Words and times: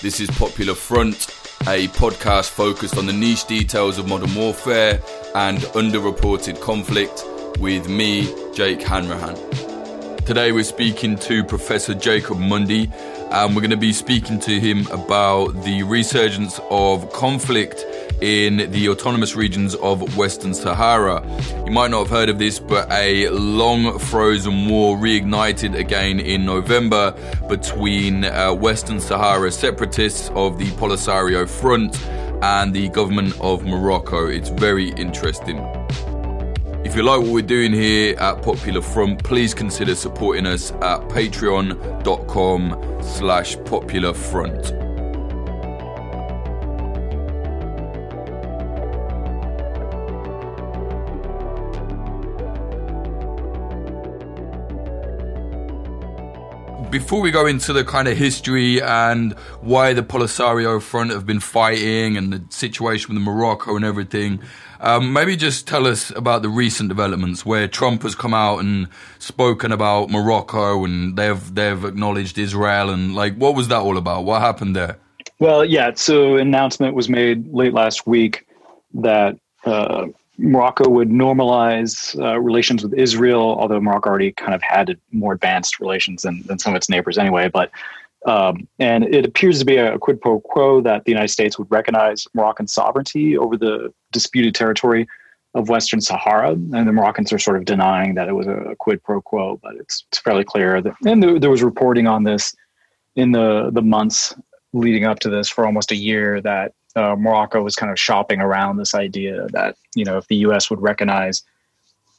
This 0.00 0.20
is 0.20 0.30
Popular 0.30 0.76
Front, 0.76 1.26
a 1.62 1.88
podcast 1.88 2.50
focused 2.50 2.96
on 2.96 3.06
the 3.06 3.12
niche 3.12 3.46
details 3.46 3.98
of 3.98 4.06
modern 4.06 4.32
warfare 4.32 5.02
and 5.34 5.58
underreported 5.74 6.60
conflict 6.60 7.24
with 7.58 7.88
me, 7.88 8.32
Jake 8.54 8.80
Hanrahan. 8.80 9.34
Today 10.24 10.52
we're 10.52 10.62
speaking 10.62 11.16
to 11.16 11.42
Professor 11.42 11.94
Jacob 11.94 12.38
Mundy, 12.38 12.86
and 13.30 13.54
we're 13.54 13.60
going 13.60 13.70
to 13.70 13.76
be 13.76 13.92
speaking 13.92 14.38
to 14.40 14.58
him 14.58 14.86
about 14.88 15.48
the 15.64 15.82
resurgence 15.82 16.60
of 16.70 17.12
conflict 17.12 17.84
in 18.20 18.70
the 18.72 18.88
autonomous 18.88 19.36
regions 19.36 19.74
of 19.76 20.16
Western 20.16 20.54
Sahara. 20.54 21.22
You 21.64 21.72
might 21.72 21.90
not 21.90 22.00
have 22.00 22.10
heard 22.10 22.28
of 22.28 22.38
this, 22.38 22.58
but 22.58 22.90
a 22.90 23.28
long 23.28 23.98
frozen 23.98 24.68
war 24.68 24.96
reignited 24.96 25.76
again 25.76 26.18
in 26.18 26.44
November 26.44 27.12
between 27.48 28.24
uh, 28.24 28.52
Western 28.52 29.00
Sahara 29.00 29.50
separatists 29.52 30.30
of 30.30 30.58
the 30.58 30.70
Polisario 30.72 31.48
Front 31.48 32.00
and 32.42 32.74
the 32.74 32.88
government 32.88 33.38
of 33.40 33.64
Morocco. 33.64 34.26
It's 34.26 34.48
very 34.48 34.90
interesting. 34.90 35.77
If 36.84 36.94
you 36.94 37.02
like 37.02 37.20
what 37.20 37.30
we're 37.30 37.42
doing 37.42 37.72
here 37.72 38.16
at 38.18 38.40
Popular 38.40 38.80
Front, 38.80 39.24
please 39.24 39.52
consider 39.52 39.94
supporting 39.94 40.46
us 40.46 40.70
at 40.72 41.00
patreon.com 41.08 42.98
slash 43.02 43.56
popular 43.64 44.14
before 56.90 57.20
we 57.20 57.30
go 57.30 57.46
into 57.46 57.72
the 57.72 57.84
kind 57.84 58.08
of 58.08 58.16
history 58.16 58.80
and 58.80 59.34
why 59.60 59.92
the 59.92 60.02
Polisario 60.02 60.80
Front 60.80 61.10
have 61.10 61.26
been 61.26 61.40
fighting 61.40 62.16
and 62.16 62.32
the 62.32 62.42
situation 62.50 63.14
with 63.14 63.22
Morocco 63.22 63.76
and 63.76 63.84
everything, 63.84 64.40
um, 64.80 65.12
maybe 65.12 65.36
just 65.36 65.66
tell 65.66 65.86
us 65.86 66.10
about 66.10 66.42
the 66.42 66.48
recent 66.48 66.88
developments 66.88 67.44
where 67.44 67.68
Trump 67.68 68.02
has 68.02 68.14
come 68.14 68.32
out 68.32 68.60
and 68.60 68.88
spoken 69.18 69.72
about 69.72 70.08
Morocco 70.08 70.84
and 70.84 71.16
they've 71.16 71.54
they've 71.54 71.84
acknowledged 71.84 72.38
Israel 72.38 72.90
and 72.90 73.14
like 73.14 73.36
what 73.36 73.54
was 73.54 73.68
that 73.68 73.80
all 73.80 73.96
about? 73.96 74.24
What 74.24 74.40
happened 74.40 74.74
there? 74.74 74.98
Well, 75.38 75.64
yeah. 75.64 75.92
So 75.94 76.36
an 76.36 76.48
announcement 76.48 76.94
was 76.94 77.08
made 77.08 77.52
late 77.52 77.74
last 77.74 78.06
week 78.06 78.46
that 78.94 79.38
uh, 79.64 80.06
Morocco 80.38 80.88
would 80.88 81.10
normalize 81.10 82.18
uh, 82.22 82.38
relations 82.40 82.82
with 82.82 82.94
Israel, 82.94 83.56
although 83.58 83.80
Morocco 83.80 84.08
already 84.08 84.32
kind 84.32 84.54
of 84.54 84.62
had 84.62 84.96
more 85.10 85.32
advanced 85.32 85.80
relations 85.80 86.22
than, 86.22 86.42
than 86.46 86.58
some 86.58 86.72
of 86.72 86.76
its 86.76 86.88
neighbors 86.88 87.18
anyway. 87.18 87.48
But 87.48 87.70
um, 88.26 88.68
and 88.78 89.04
it 89.04 89.24
appears 89.24 89.58
to 89.58 89.64
be 89.64 89.76
a 89.76 89.98
quid 89.98 90.20
pro 90.20 90.40
quo 90.40 90.80
that 90.82 91.04
the 91.04 91.10
United 91.10 91.28
States 91.28 91.58
would 91.58 91.70
recognize 91.70 92.26
Moroccan 92.34 92.66
sovereignty 92.66 93.36
over 93.36 93.56
the 93.56 93.92
disputed 94.12 94.54
territory 94.54 95.06
of 95.54 95.68
Western 95.68 96.00
Sahara, 96.00 96.50
and 96.50 96.72
the 96.72 96.92
Moroccans 96.92 97.32
are 97.32 97.38
sort 97.38 97.56
of 97.56 97.64
denying 97.64 98.14
that 98.14 98.28
it 98.28 98.32
was 98.32 98.46
a 98.46 98.74
quid 98.78 99.02
pro 99.02 99.20
quo. 99.20 99.58
But 99.62 99.76
it's, 99.76 100.04
it's 100.08 100.18
fairly 100.18 100.44
clear 100.44 100.80
that, 100.82 100.94
and 101.06 101.22
there, 101.22 101.38
there 101.38 101.50
was 101.50 101.62
reporting 101.62 102.06
on 102.06 102.24
this 102.24 102.54
in 103.16 103.32
the 103.32 103.70
the 103.72 103.82
months 103.82 104.34
leading 104.72 105.04
up 105.04 105.18
to 105.20 105.30
this 105.30 105.48
for 105.48 105.64
almost 105.64 105.90
a 105.90 105.96
year 105.96 106.40
that 106.42 106.72
uh, 106.98 107.16
Morocco 107.16 107.62
was 107.62 107.76
kind 107.76 107.92
of 107.92 107.98
shopping 107.98 108.40
around 108.40 108.76
this 108.76 108.94
idea 108.94 109.46
that 109.52 109.76
you 109.94 110.04
know 110.04 110.18
if 110.18 110.26
the 110.26 110.36
U.S. 110.36 110.68
would 110.70 110.80
recognize 110.80 111.42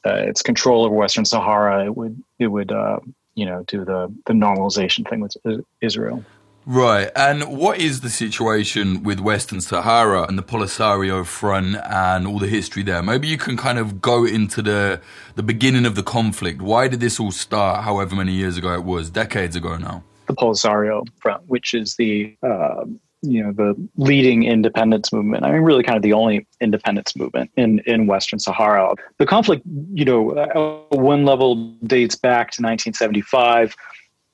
uh, 0.06 0.14
its 0.14 0.42
control 0.42 0.84
over 0.84 0.94
Western 0.94 1.24
Sahara, 1.24 1.84
it 1.84 1.96
would 1.96 2.20
it 2.38 2.48
would 2.48 2.72
uh, 2.72 2.98
you 3.34 3.46
know 3.46 3.62
do 3.66 3.84
the 3.84 4.12
the 4.26 4.32
normalization 4.32 5.08
thing 5.08 5.20
with 5.20 5.36
Israel. 5.80 6.24
Right, 6.66 7.10
and 7.16 7.56
what 7.56 7.78
is 7.78 8.02
the 8.02 8.10
situation 8.10 9.02
with 9.02 9.18
Western 9.18 9.60
Sahara 9.60 10.26
and 10.28 10.38
the 10.38 10.42
Polisario 10.42 11.24
Front 11.24 11.76
and 11.76 12.26
all 12.26 12.38
the 12.38 12.46
history 12.46 12.82
there? 12.82 13.02
Maybe 13.02 13.28
you 13.28 13.38
can 13.38 13.56
kind 13.56 13.78
of 13.78 14.00
go 14.00 14.24
into 14.24 14.62
the 14.62 15.00
the 15.36 15.42
beginning 15.42 15.86
of 15.86 15.94
the 15.94 16.02
conflict. 16.02 16.62
Why 16.62 16.88
did 16.88 17.00
this 17.00 17.20
all 17.20 17.32
start? 17.32 17.84
However 17.84 18.14
many 18.14 18.32
years 18.32 18.56
ago 18.56 18.72
it 18.74 18.84
was, 18.84 19.10
decades 19.10 19.56
ago 19.56 19.76
now. 19.76 20.04
The 20.26 20.34
Polisario 20.34 21.06
Front, 21.20 21.42
which 21.48 21.74
is 21.74 21.96
the 21.96 22.36
uh, 22.42 22.84
you 23.22 23.42
know 23.42 23.52
the 23.52 23.74
leading 23.96 24.44
independence 24.44 25.12
movement. 25.12 25.44
I 25.44 25.52
mean, 25.52 25.62
really, 25.62 25.82
kind 25.82 25.96
of 25.96 26.02
the 26.02 26.12
only 26.12 26.46
independence 26.60 27.14
movement 27.16 27.50
in 27.56 27.80
in 27.80 28.06
Western 28.06 28.38
Sahara. 28.38 28.94
The 29.18 29.26
conflict, 29.26 29.62
you 29.92 30.04
know, 30.04 30.86
one 30.90 31.24
level 31.24 31.72
dates 31.84 32.16
back 32.16 32.50
to 32.52 32.62
1975 32.62 33.76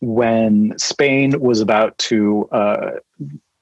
when 0.00 0.74
Spain 0.78 1.40
was 1.40 1.60
about 1.60 1.96
to 1.98 2.48
uh, 2.52 2.90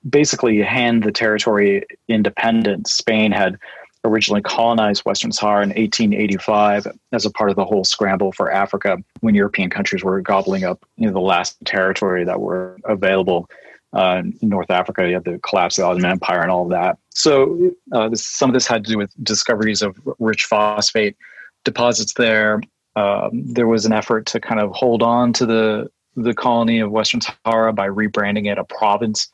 basically 0.08 0.60
hand 0.60 1.02
the 1.02 1.12
territory 1.12 1.86
independence. 2.08 2.92
Spain 2.92 3.32
had 3.32 3.58
originally 4.04 4.42
colonized 4.42 5.02
Western 5.06 5.32
Sahara 5.32 5.62
in 5.62 5.70
1885 5.70 6.86
as 7.12 7.24
a 7.24 7.30
part 7.30 7.48
of 7.48 7.56
the 7.56 7.64
whole 7.64 7.84
scramble 7.84 8.32
for 8.32 8.52
Africa 8.52 8.98
when 9.20 9.34
European 9.34 9.70
countries 9.70 10.04
were 10.04 10.20
gobbling 10.20 10.64
up 10.64 10.84
you 10.96 11.06
know, 11.06 11.12
the 11.12 11.20
last 11.20 11.56
territory 11.64 12.24
that 12.24 12.40
were 12.40 12.76
available 12.84 13.48
uh, 13.94 14.22
North 14.42 14.70
Africa. 14.70 15.06
You 15.06 15.14
had 15.14 15.24
the 15.24 15.38
collapse 15.38 15.78
of 15.78 15.82
the 15.82 15.88
Ottoman 15.88 16.10
Empire 16.10 16.42
and 16.42 16.50
all 16.50 16.64
of 16.64 16.70
that. 16.70 16.98
So 17.14 17.70
uh, 17.92 18.08
this, 18.08 18.26
some 18.26 18.50
of 18.50 18.54
this 18.54 18.66
had 18.66 18.84
to 18.84 18.92
do 18.92 18.98
with 18.98 19.12
discoveries 19.22 19.82
of 19.82 19.96
rich 20.18 20.44
phosphate 20.44 21.16
deposits 21.64 22.14
there. 22.14 22.60
Um, 22.96 23.30
there 23.44 23.66
was 23.66 23.86
an 23.86 23.92
effort 23.92 24.26
to 24.26 24.40
kind 24.40 24.60
of 24.60 24.70
hold 24.72 25.02
on 25.02 25.32
to 25.34 25.46
the 25.46 25.90
the 26.16 26.34
colony 26.34 26.78
of 26.78 26.92
Western 26.92 27.20
Sahara 27.20 27.72
by 27.72 27.88
rebranding 27.88 28.50
it 28.50 28.56
a 28.56 28.62
province 28.64 29.28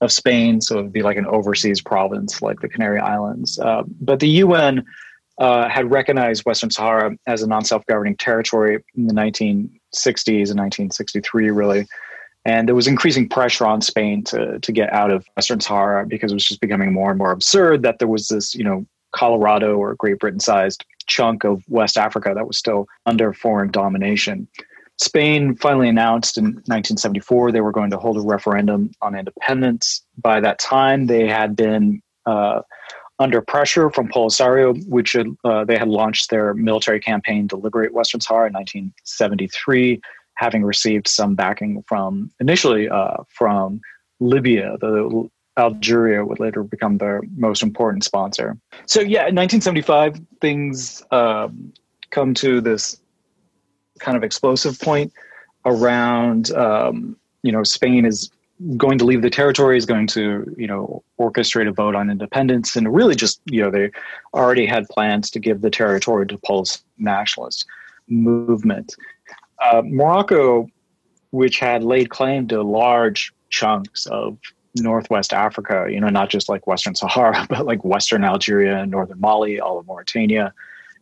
of 0.00 0.10
Spain, 0.10 0.62
so 0.62 0.78
it 0.78 0.82
would 0.84 0.92
be 0.92 1.02
like 1.02 1.18
an 1.18 1.26
overseas 1.26 1.82
province, 1.82 2.40
like 2.40 2.60
the 2.60 2.70
Canary 2.70 2.98
Islands. 2.98 3.58
Uh, 3.58 3.82
but 4.00 4.18
the 4.20 4.28
UN 4.28 4.82
uh, 5.38 5.68
had 5.68 5.90
recognized 5.90 6.44
Western 6.44 6.70
Sahara 6.70 7.16
as 7.26 7.42
a 7.42 7.46
non-self-governing 7.46 8.16
territory 8.16 8.82
in 8.96 9.06
the 9.06 9.14
1960s 9.14 10.50
and 10.50 10.58
1963, 10.58 11.50
really. 11.50 11.86
And 12.44 12.66
there 12.66 12.74
was 12.74 12.88
increasing 12.88 13.28
pressure 13.28 13.66
on 13.66 13.80
Spain 13.80 14.24
to, 14.24 14.58
to 14.58 14.72
get 14.72 14.92
out 14.92 15.10
of 15.10 15.26
Western 15.36 15.60
Sahara 15.60 16.06
because 16.06 16.32
it 16.32 16.34
was 16.34 16.44
just 16.44 16.60
becoming 16.60 16.92
more 16.92 17.10
and 17.10 17.18
more 17.18 17.30
absurd 17.30 17.82
that 17.82 17.98
there 17.98 18.08
was 18.08 18.28
this, 18.28 18.54
you 18.54 18.64
know, 18.64 18.84
Colorado 19.12 19.76
or 19.76 19.94
Great 19.94 20.18
Britain 20.18 20.40
sized 20.40 20.84
chunk 21.06 21.44
of 21.44 21.62
West 21.68 21.96
Africa 21.96 22.32
that 22.34 22.46
was 22.46 22.58
still 22.58 22.86
under 23.06 23.32
foreign 23.32 23.70
domination. 23.70 24.48
Spain 24.98 25.54
finally 25.56 25.88
announced 25.88 26.38
in 26.38 26.44
1974 26.44 27.52
they 27.52 27.60
were 27.60 27.72
going 27.72 27.90
to 27.90 27.98
hold 27.98 28.16
a 28.16 28.20
referendum 28.20 28.90
on 29.02 29.16
independence. 29.16 30.02
By 30.18 30.40
that 30.40 30.58
time, 30.58 31.06
they 31.06 31.26
had 31.26 31.56
been 31.56 32.02
uh, 32.26 32.62
under 33.18 33.40
pressure 33.40 33.90
from 33.90 34.08
Polisario, 34.08 34.86
which 34.88 35.16
uh, 35.16 35.64
they 35.64 35.76
had 35.76 35.88
launched 35.88 36.30
their 36.30 36.54
military 36.54 37.00
campaign 37.00 37.48
to 37.48 37.56
liberate 37.56 37.92
Western 37.92 38.20
Sahara 38.20 38.48
in 38.48 38.52
1973 38.54 40.00
having 40.34 40.64
received 40.64 41.08
some 41.08 41.34
backing 41.34 41.82
from 41.86 42.30
initially 42.40 42.88
uh, 42.88 43.18
from 43.28 43.80
Libya, 44.20 44.76
the 44.80 45.28
Algeria 45.58 46.24
would 46.24 46.40
later 46.40 46.62
become 46.62 46.98
their 46.98 47.22
most 47.36 47.62
important 47.62 48.04
sponsor. 48.04 48.56
So 48.86 49.00
yeah, 49.00 49.28
in 49.28 49.36
1975, 49.36 50.20
things 50.40 51.02
um, 51.10 51.72
come 52.10 52.32
to 52.34 52.60
this 52.60 53.00
kind 54.00 54.16
of 54.16 54.24
explosive 54.24 54.78
point 54.80 55.12
around 55.64 56.50
um, 56.52 57.16
you 57.42 57.52
know 57.52 57.62
Spain 57.62 58.04
is 58.04 58.30
going 58.76 58.96
to 58.98 59.04
leave 59.04 59.22
the 59.22 59.30
territory 59.30 59.76
is 59.76 59.86
going 59.86 60.06
to 60.06 60.54
you 60.56 60.66
know 60.66 61.02
orchestrate 61.18 61.68
a 61.68 61.72
vote 61.72 61.94
on 61.94 62.10
independence 62.10 62.76
and 62.76 62.92
really 62.94 63.14
just 63.14 63.40
you 63.46 63.60
know 63.60 63.70
they 63.70 63.90
already 64.34 64.66
had 64.66 64.88
plans 64.88 65.30
to 65.30 65.40
give 65.40 65.60
the 65.60 65.70
territory 65.70 66.26
to 66.26 66.38
Polish 66.38 66.78
nationalist 66.98 67.66
movement 68.08 68.94
uh, 69.60 69.82
Morocco, 69.84 70.68
which 71.30 71.58
had 71.58 71.82
laid 71.82 72.10
claim 72.10 72.48
to 72.48 72.62
large 72.62 73.32
chunks 73.50 74.06
of 74.06 74.38
northwest 74.76 75.32
Africa, 75.32 75.86
you 75.90 76.00
know, 76.00 76.08
not 76.08 76.30
just 76.30 76.48
like 76.48 76.66
Western 76.66 76.94
Sahara, 76.94 77.46
but 77.50 77.66
like 77.66 77.84
Western 77.84 78.24
Algeria, 78.24 78.84
Northern 78.86 79.20
Mali, 79.20 79.60
all 79.60 79.78
of 79.78 79.86
Mauritania. 79.86 80.52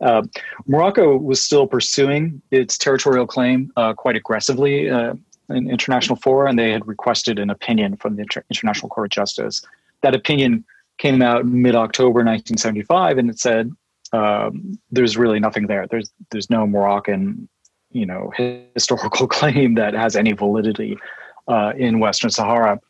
Uh, 0.01 0.23
Morocco 0.67 1.17
was 1.17 1.41
still 1.41 1.67
pursuing 1.67 2.41
its 2.51 2.79
territorial 2.79 3.27
claim 3.27 3.71
uh, 3.77 3.93
quite 3.93 4.17
aggressively 4.17 4.89
uh, 4.89 5.15
in 5.51 5.71
international 5.71 6.17
fora, 6.17 6.49
and 6.49 6.59
they 6.59 6.71
had 6.71 6.87
requested 6.87 7.39
an 7.39 7.51
opinion 7.51 7.97
from 7.97 8.17
the 8.17 8.23
Inter- 8.23 8.45
International 8.51 8.89
Court 8.89 9.07
of 9.07 9.11
Justice. 9.11 9.63
That 10.03 10.15
opinion 10.15 10.65
came 10.99 11.21
out 11.21 11.45
mid 11.45 11.75
October 11.75 12.21
1975, 12.21 13.19
and 13.19 13.31
it 13.31 13.39
said 13.39 13.73
um, 14.13 14.79
there's 14.91 15.17
really 15.17 15.39
nothing 15.39 15.67
there. 15.67 15.87
There's 15.87 16.11
there's 16.31 16.49
no 16.49 16.67
Moroccan 16.67 17.49
you 17.93 18.07
know 18.07 18.33
historical 18.75 19.27
claim 19.29 19.75
that 19.75 19.95
has 19.95 20.17
any 20.17 20.33
validity 20.33 20.97
uh, 21.49 21.73
in 21.77 22.01
Western 22.01 22.31
Sahara. 22.31 22.81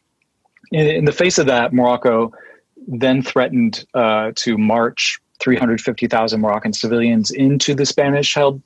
In, 0.72 0.86
in, 0.86 1.04
the 1.04 1.12
face 1.12 1.38
of 1.38 1.46
that, 1.46 1.72
Morocco 1.72 2.32
then 2.86 3.22
threatened 3.22 3.84
uh, 3.94 4.32
to 4.36 4.56
march 4.56 5.18
350,000 5.40 6.40
Moroccan 6.40 6.72
civilians 6.72 7.30
into 7.30 7.74
the 7.74 7.86
Spanish-held 7.86 8.62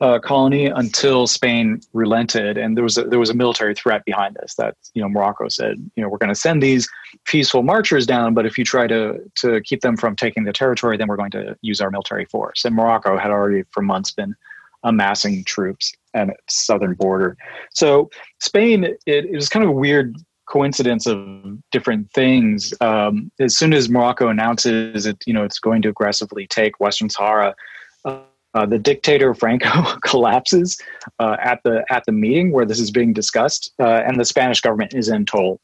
uh, 0.00 0.18
colony 0.18 0.66
until 0.66 1.26
Spain 1.26 1.80
relented, 1.92 2.56
and 2.56 2.76
there 2.76 2.82
was 2.82 2.96
a, 2.96 3.04
there 3.04 3.18
was 3.18 3.28
a 3.28 3.34
military 3.34 3.74
threat 3.74 4.02
behind 4.06 4.34
this. 4.40 4.54
That 4.54 4.74
you 4.94 5.02
know 5.02 5.08
Morocco 5.08 5.48
said, 5.48 5.76
you 5.94 6.02
know, 6.02 6.08
we're 6.08 6.18
going 6.18 6.30
to 6.30 6.34
send 6.34 6.62
these 6.62 6.88
peaceful 7.26 7.62
marchers 7.62 8.06
down, 8.06 8.32
but 8.32 8.46
if 8.46 8.56
you 8.56 8.64
try 8.64 8.86
to 8.86 9.18
to 9.36 9.60
keep 9.60 9.82
them 9.82 9.98
from 9.98 10.16
taking 10.16 10.44
the 10.44 10.54
territory, 10.54 10.96
then 10.96 11.06
we're 11.06 11.16
going 11.16 11.30
to 11.32 11.56
use 11.60 11.82
our 11.82 11.90
military 11.90 12.24
force. 12.24 12.64
And 12.64 12.74
Morocco 12.74 13.18
had 13.18 13.30
already 13.30 13.64
for 13.72 13.82
months 13.82 14.10
been 14.10 14.34
amassing 14.82 15.44
troops 15.44 15.92
at 16.14 16.28
its 16.28 16.64
southern 16.66 16.94
border. 16.94 17.36
So 17.72 18.10
Spain, 18.40 18.84
it, 18.84 18.98
it 19.06 19.32
was 19.32 19.48
kind 19.48 19.64
of 19.64 19.70
a 19.70 19.74
weird 19.74 20.16
coincidence 20.46 21.06
of 21.06 21.58
different 21.70 22.10
things. 22.12 22.74
Um, 22.80 23.30
as 23.38 23.56
soon 23.56 23.72
as 23.72 23.88
Morocco 23.88 24.28
announces 24.28 25.06
it, 25.06 25.22
you 25.26 25.32
know, 25.32 25.44
it's 25.44 25.60
going 25.60 25.82
to 25.82 25.88
aggressively 25.88 26.46
take 26.46 26.80
Western 26.80 27.08
Sahara. 27.08 27.54
Uh, 28.04 28.20
uh, 28.54 28.66
the 28.66 28.78
dictator 28.78 29.32
Franco 29.32 29.96
collapses 30.04 30.76
uh, 31.20 31.36
at 31.40 31.62
the 31.62 31.84
at 31.90 32.04
the 32.06 32.12
meeting 32.12 32.50
where 32.50 32.66
this 32.66 32.80
is 32.80 32.90
being 32.90 33.12
discussed, 33.12 33.72
uh, 33.78 34.02
and 34.04 34.18
the 34.18 34.24
Spanish 34.24 34.60
government 34.60 34.92
is 34.92 35.08
in 35.08 35.24
total 35.24 35.60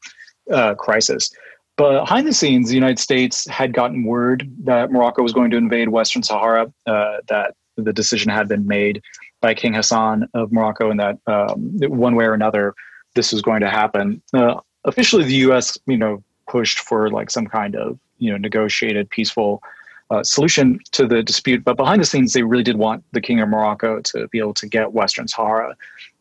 uh, 0.51 0.73
crisis. 0.75 1.29
But 1.75 1.99
behind 1.99 2.25
the 2.25 2.33
scenes, 2.33 2.69
the 2.69 2.75
United 2.75 2.97
States 2.97 3.47
had 3.49 3.73
gotten 3.73 4.03
word 4.03 4.49
that 4.63 4.91
Morocco 4.91 5.21
was 5.21 5.33
going 5.33 5.51
to 5.51 5.57
invade 5.57 5.89
Western 5.89 6.23
Sahara. 6.23 6.71
Uh, 6.85 7.17
that 7.27 7.55
the 7.77 7.93
decision 7.93 8.31
had 8.31 8.47
been 8.47 8.67
made 8.67 9.01
by 9.41 9.53
King 9.53 9.73
Hassan 9.73 10.27
of 10.33 10.51
Morocco, 10.51 10.89
and 10.89 10.99
that 10.99 11.19
um, 11.27 11.77
one 11.79 12.15
way 12.15 12.25
or 12.25 12.33
another, 12.33 12.73
this 13.15 13.31
was 13.31 13.41
going 13.41 13.61
to 13.61 13.69
happen. 13.69 14.21
Uh, 14.33 14.55
officially, 14.85 15.23
the 15.23 15.35
U.S. 15.35 15.77
you 15.85 15.97
know 15.97 16.23
pushed 16.47 16.79
for 16.79 17.09
like 17.09 17.29
some 17.29 17.45
kind 17.45 17.75
of 17.75 17.99
you 18.17 18.31
know 18.31 18.37
negotiated 18.37 19.09
peaceful 19.09 19.61
uh, 20.09 20.23
solution 20.23 20.79
to 20.91 21.05
the 21.05 21.21
dispute. 21.21 21.63
But 21.63 21.77
behind 21.77 22.01
the 22.01 22.05
scenes, 22.05 22.33
they 22.33 22.43
really 22.43 22.63
did 22.63 22.77
want 22.77 23.03
the 23.11 23.21
King 23.21 23.39
of 23.41 23.49
Morocco 23.49 24.01
to 24.01 24.27
be 24.29 24.39
able 24.39 24.53
to 24.55 24.67
get 24.67 24.93
Western 24.93 25.27
Sahara 25.27 25.75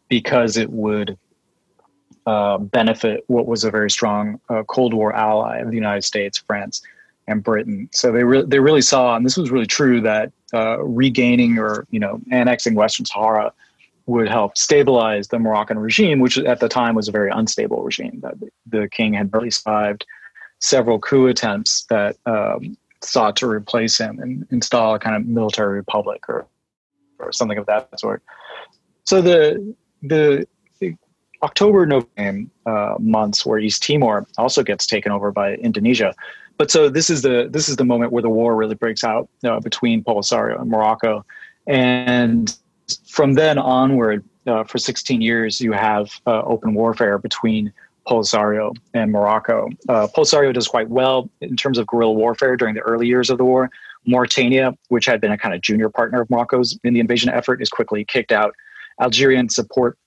because 0.08 0.56
it 0.56 0.70
would 0.70 1.16
uh, 2.26 2.58
benefit 2.58 3.24
what 3.28 3.46
was 3.46 3.64
a 3.64 3.70
very 3.70 3.90
strong 3.90 4.40
uh, 4.48 4.62
Cold 4.64 4.92
War 4.92 5.14
ally 5.14 5.58
of 5.58 5.68
the 5.68 5.76
United 5.76 6.02
States, 6.02 6.38
France, 6.38 6.82
and 7.28 7.42
Britain. 7.42 7.88
So 7.92 8.12
they 8.12 8.24
re- 8.24 8.44
they 8.44 8.58
really 8.58 8.82
saw, 8.82 9.16
and 9.16 9.24
this 9.24 9.36
was 9.36 9.50
really 9.50 9.66
true, 9.66 10.00
that 10.02 10.32
uh, 10.54 10.82
regaining 10.82 11.58
or 11.58 11.86
you 11.90 12.00
know 12.00 12.20
annexing 12.30 12.74
Western 12.74 13.06
Sahara 13.06 13.52
would 14.06 14.28
help 14.28 14.56
stabilize 14.56 15.28
the 15.28 15.38
Moroccan 15.38 15.78
regime, 15.78 16.20
which 16.20 16.38
at 16.38 16.60
the 16.60 16.68
time 16.68 16.94
was 16.94 17.08
a 17.08 17.12
very 17.12 17.30
unstable 17.30 17.82
regime. 17.82 18.22
The 18.66 18.88
king 18.88 19.14
had 19.14 19.30
barely 19.30 19.50
survived 19.50 20.06
several 20.60 21.00
coup 21.00 21.26
attempts 21.26 21.84
that 21.90 22.16
um, 22.24 22.76
sought 23.02 23.36
to 23.36 23.48
replace 23.48 23.98
him 23.98 24.20
and 24.20 24.46
install 24.50 24.94
a 24.94 24.98
kind 24.98 25.16
of 25.16 25.26
military 25.26 25.74
republic 25.74 26.28
or 26.28 26.46
or 27.18 27.32
something 27.32 27.58
of 27.58 27.66
that 27.66 27.98
sort. 27.98 28.22
So 29.04 29.22
the, 29.22 29.74
the 30.02 30.46
October 31.42 31.86
November 31.86 32.50
uh, 32.66 32.94
months 32.98 33.44
where 33.44 33.58
East 33.58 33.82
Timor 33.82 34.26
also 34.38 34.62
gets 34.62 34.86
taken 34.86 35.12
over 35.12 35.30
by 35.30 35.54
Indonesia. 35.54 36.14
But 36.58 36.70
so 36.70 36.88
this 36.88 37.10
is 37.10 37.22
the 37.22 37.48
this 37.50 37.68
is 37.68 37.76
the 37.76 37.84
moment 37.84 38.12
where 38.12 38.22
the 38.22 38.30
war 38.30 38.56
really 38.56 38.74
breaks 38.74 39.04
out 39.04 39.28
uh, 39.44 39.60
between 39.60 40.02
Polisario 40.02 40.60
and 40.60 40.70
Morocco, 40.70 41.24
and 41.66 42.56
from 43.06 43.34
then 43.34 43.58
onward, 43.58 44.24
uh, 44.46 44.64
for 44.64 44.78
16 44.78 45.20
years, 45.20 45.60
you 45.60 45.72
have 45.72 46.20
uh, 46.26 46.42
open 46.42 46.74
warfare 46.74 47.18
between 47.18 47.72
Polisario 48.06 48.74
and 48.94 49.10
Morocco. 49.10 49.68
Uh, 49.88 50.06
Polisario 50.06 50.54
does 50.54 50.68
quite 50.68 50.88
well 50.88 51.28
in 51.40 51.56
terms 51.56 51.78
of 51.78 51.86
guerrilla 51.86 52.12
warfare 52.12 52.56
during 52.56 52.74
the 52.74 52.80
early 52.82 53.06
years 53.06 53.30
of 53.30 53.38
the 53.38 53.44
war. 53.44 53.70
Mauritania, 54.06 54.76
which 54.88 55.06
had 55.06 55.20
been 55.20 55.32
a 55.32 55.38
kind 55.38 55.52
of 55.52 55.60
junior 55.60 55.88
partner 55.88 56.20
of 56.20 56.30
Morocco's 56.30 56.78
in 56.84 56.94
the 56.94 57.00
invasion 57.00 57.28
effort, 57.28 57.60
is 57.60 57.68
quickly 57.68 58.04
kicked 58.04 58.30
out. 58.30 58.54
Algerian 59.00 59.48
support 59.48 59.98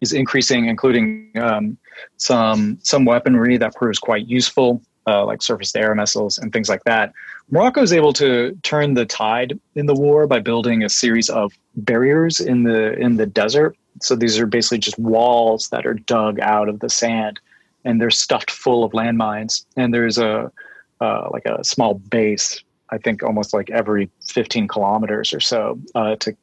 is 0.00 0.12
increasing, 0.12 0.66
including 0.66 1.32
um, 1.36 1.76
some 2.16 2.78
some 2.82 3.04
weaponry 3.04 3.56
that 3.58 3.74
proves 3.74 3.98
quite 3.98 4.26
useful, 4.26 4.82
uh, 5.06 5.24
like 5.24 5.42
surface-to-air 5.42 5.94
missiles 5.94 6.38
and 6.38 6.52
things 6.52 6.68
like 6.68 6.84
that. 6.84 7.12
Morocco 7.50 7.82
is 7.82 7.92
able 7.92 8.12
to 8.12 8.56
turn 8.62 8.94
the 8.94 9.04
tide 9.04 9.58
in 9.74 9.86
the 9.86 9.94
war 9.94 10.26
by 10.26 10.38
building 10.38 10.84
a 10.84 10.88
series 10.88 11.28
of 11.28 11.52
barriers 11.76 12.40
in 12.40 12.62
the 12.62 12.92
in 12.98 13.16
the 13.16 13.26
desert 13.26 13.76
so 14.00 14.16
these 14.16 14.38
are 14.38 14.46
basically 14.46 14.78
just 14.78 14.98
walls 14.98 15.68
that 15.68 15.86
are 15.86 15.94
dug 15.94 16.40
out 16.40 16.68
of 16.68 16.80
the 16.80 16.88
sand, 16.88 17.40
and 17.84 18.00
they're 18.00 18.10
stuffed 18.10 18.50
full 18.50 18.84
of 18.84 18.92
landmines. 18.92 19.64
And 19.76 19.92
there's 19.92 20.18
a 20.18 20.50
uh, 21.00 21.28
like 21.30 21.46
a 21.46 21.64
small 21.64 21.94
base, 21.94 22.62
I 22.90 22.98
think, 22.98 23.22
almost 23.22 23.54
like 23.54 23.70
every 23.70 24.10
15 24.26 24.68
kilometers 24.68 25.32
or 25.32 25.40
so 25.40 25.80
uh, 25.94 26.16
to 26.16 26.36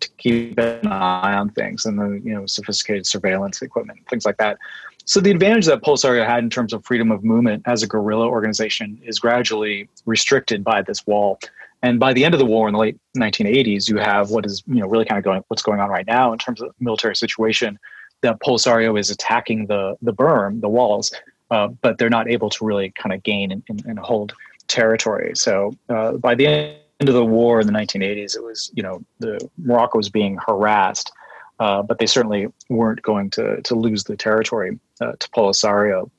to 0.00 0.08
keep 0.18 0.58
an 0.58 0.86
eye 0.86 1.34
on 1.34 1.50
things 1.50 1.84
and 1.86 1.98
the 1.98 2.20
you 2.24 2.34
know 2.34 2.46
sophisticated 2.46 3.06
surveillance 3.06 3.62
equipment, 3.62 4.00
things 4.08 4.24
like 4.24 4.36
that. 4.38 4.58
So 5.04 5.20
the 5.20 5.30
advantage 5.30 5.66
that 5.66 5.82
Polisario 5.82 6.24
had 6.26 6.44
in 6.44 6.50
terms 6.50 6.72
of 6.72 6.84
freedom 6.84 7.10
of 7.10 7.24
movement 7.24 7.62
as 7.66 7.82
a 7.82 7.86
guerrilla 7.86 8.28
organization 8.28 9.00
is 9.04 9.18
gradually 9.18 9.88
restricted 10.06 10.62
by 10.62 10.82
this 10.82 11.06
wall. 11.06 11.40
And 11.82 11.98
by 11.98 12.12
the 12.12 12.24
end 12.24 12.34
of 12.34 12.38
the 12.38 12.46
war 12.46 12.68
in 12.68 12.74
the 12.74 12.78
late 12.78 12.98
1980s, 13.16 13.88
you 13.88 13.96
have 13.96 14.30
what 14.30 14.44
is 14.46 14.62
you 14.66 14.80
know 14.80 14.88
really 14.88 15.04
kind 15.04 15.18
of 15.18 15.24
going 15.24 15.42
what's 15.48 15.62
going 15.62 15.80
on 15.80 15.88
right 15.88 16.06
now 16.06 16.32
in 16.32 16.38
terms 16.38 16.60
of 16.60 16.74
military 16.80 17.16
situation. 17.16 17.78
That 18.22 18.38
Polisario 18.40 18.98
is 19.00 19.10
attacking 19.10 19.66
the 19.66 19.96
the 20.02 20.12
berm, 20.12 20.60
the 20.60 20.68
walls, 20.68 21.12
uh, 21.50 21.68
but 21.68 21.98
they're 21.98 22.10
not 22.10 22.28
able 22.28 22.50
to 22.50 22.64
really 22.64 22.90
kind 22.90 23.14
of 23.14 23.22
gain 23.22 23.50
and, 23.50 23.62
and, 23.68 23.84
and 23.86 23.98
hold 23.98 24.34
territory. 24.68 25.32
So 25.34 25.74
uh, 25.88 26.12
by 26.12 26.34
the 26.34 26.46
end 26.46 26.76
of 27.08 27.14
the 27.14 27.24
war 27.24 27.60
in 27.60 27.66
the 27.66 27.72
1980s, 27.72 28.36
it 28.36 28.42
was 28.42 28.70
you 28.74 28.82
know 28.82 29.04
the 29.18 29.38
Morocco 29.58 29.98
was 29.98 30.08
being 30.08 30.38
harassed, 30.46 31.12
uh, 31.58 31.82
but 31.82 31.98
they 31.98 32.06
certainly 32.06 32.48
weren't 32.68 33.02
going 33.02 33.30
to 33.30 33.60
to 33.62 33.74
lose 33.74 34.04
the 34.04 34.16
territory 34.16 34.78
uh, 35.00 35.12
to 35.18 35.28
Polisario. 35.30 36.10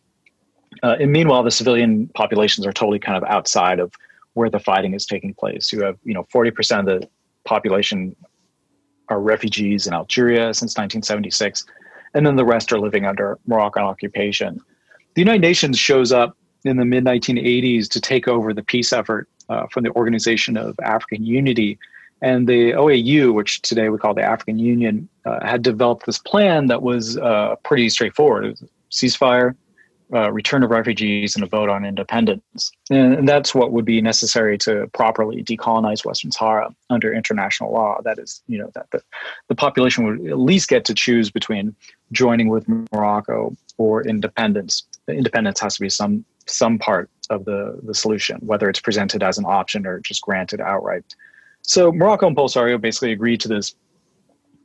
Uh, 0.84 0.96
and 1.00 1.12
meanwhile, 1.12 1.44
the 1.44 1.52
civilian 1.52 2.08
populations 2.16 2.66
are 2.66 2.74
totally 2.74 3.00
kind 3.00 3.18
of 3.18 3.30
outside 3.30 3.80
of 3.80 3.94
where 4.34 4.50
the 4.50 4.60
fighting 4.60 4.94
is 4.94 5.06
taking 5.06 5.34
place. 5.34 5.72
You 5.72 5.84
have, 5.84 5.98
you 6.04 6.14
know, 6.14 6.24
40% 6.34 6.80
of 6.80 6.86
the 6.86 7.10
population 7.44 8.16
are 9.10 9.20
refugees 9.20 9.88
in 9.88 9.94
Algeria 9.94 10.54
since 10.54 10.78
1976, 10.78 11.66
and 12.14 12.26
then 12.26 12.38
the 12.38 12.46
rest 12.46 12.72
are 12.72 12.80
living 12.80 13.06
under 13.06 13.38
Moroccan 13.46 13.84
occupation. 13.84 14.62
The 15.16 15.22
United 15.22 15.42
Nations 15.42 15.78
shows 15.78 16.14
up 16.14 16.38
in 16.64 16.78
the 16.78 16.86
mid 16.86 17.04
1980s 17.04 17.90
to 17.90 18.02
take 18.02 18.28
over 18.28 18.54
the 18.54 18.64
peace 18.64 18.94
effort 18.94 19.28
uh, 19.50 19.68
from 19.68 19.84
the 19.84 19.92
Organization 19.92 20.58
of 20.58 20.80
African 20.84 21.24
Unity. 21.26 21.78
And 22.22 22.48
the 22.48 22.72
OAU, 22.74 23.34
which 23.34 23.62
today 23.62 23.90
we 23.90 23.98
call 23.98 24.14
the 24.14 24.24
African 24.24 24.60
Union, 24.60 25.10
uh, 25.26 25.46
had 25.46 25.64
developed 25.64 26.06
this 26.06 26.20
plan 26.20 26.68
that 26.68 26.84
was 26.84 27.18
uh, 27.18 27.56
pretty 27.64 27.90
straightforward. 27.90 28.46
It 28.46 28.50
was 28.50 28.64
ceasefire, 28.92 29.56
uh, 30.14 30.32
return 30.32 30.62
of 30.62 30.70
refugees 30.70 31.36
and 31.36 31.44
a 31.44 31.48
vote 31.48 31.70
on 31.70 31.86
independence. 31.86 32.72
And, 32.90 33.14
and, 33.14 33.30
that's 33.30 33.56
what 33.56 33.72
would 33.72 33.86
be 33.86 34.02
necessary 34.02 34.58
to 34.60 34.88
properly 34.94 35.42
decolonize 35.42 36.04
Western 36.04 36.32
Sahara 36.32 36.76
under 36.90 37.14
international 37.14 37.72
law. 37.72 38.02
That 38.04 38.20
is, 38.20 38.44
you 38.48 38.58
know, 38.58 38.70
that 38.76 38.92
the, 38.92 39.02
the 39.48 39.56
population 39.56 40.04
would 40.06 40.30
at 40.30 40.38
least 40.38 40.68
get 40.68 40.84
to 40.86 40.94
choose 40.94 41.32
between 41.32 41.74
joining 42.12 42.50
with 42.50 42.68
Morocco 42.92 43.56
or 43.78 44.06
independence. 44.06 44.84
Independence 45.14 45.60
has 45.60 45.76
to 45.76 45.82
be 45.82 45.90
some 45.90 46.26
some 46.48 46.80
part 46.80 47.10
of 47.30 47.46
the, 47.46 47.80
the 47.84 47.94
solution, 47.94 48.38
whether 48.42 48.70
it's 48.70 48.80
presented 48.80 49.24
as 49.24 49.38
an 49.38 49.46
option 49.46 49.86
or 49.86 50.00
just 50.00 50.22
granted 50.22 50.60
outright. 50.60 51.16
So 51.62 51.92
Morocco 51.92 52.28
and 52.28 52.36
Polisario 52.36 52.80
basically 52.80 53.12
agreed 53.12 53.40
to 53.42 53.48
this 53.48 53.76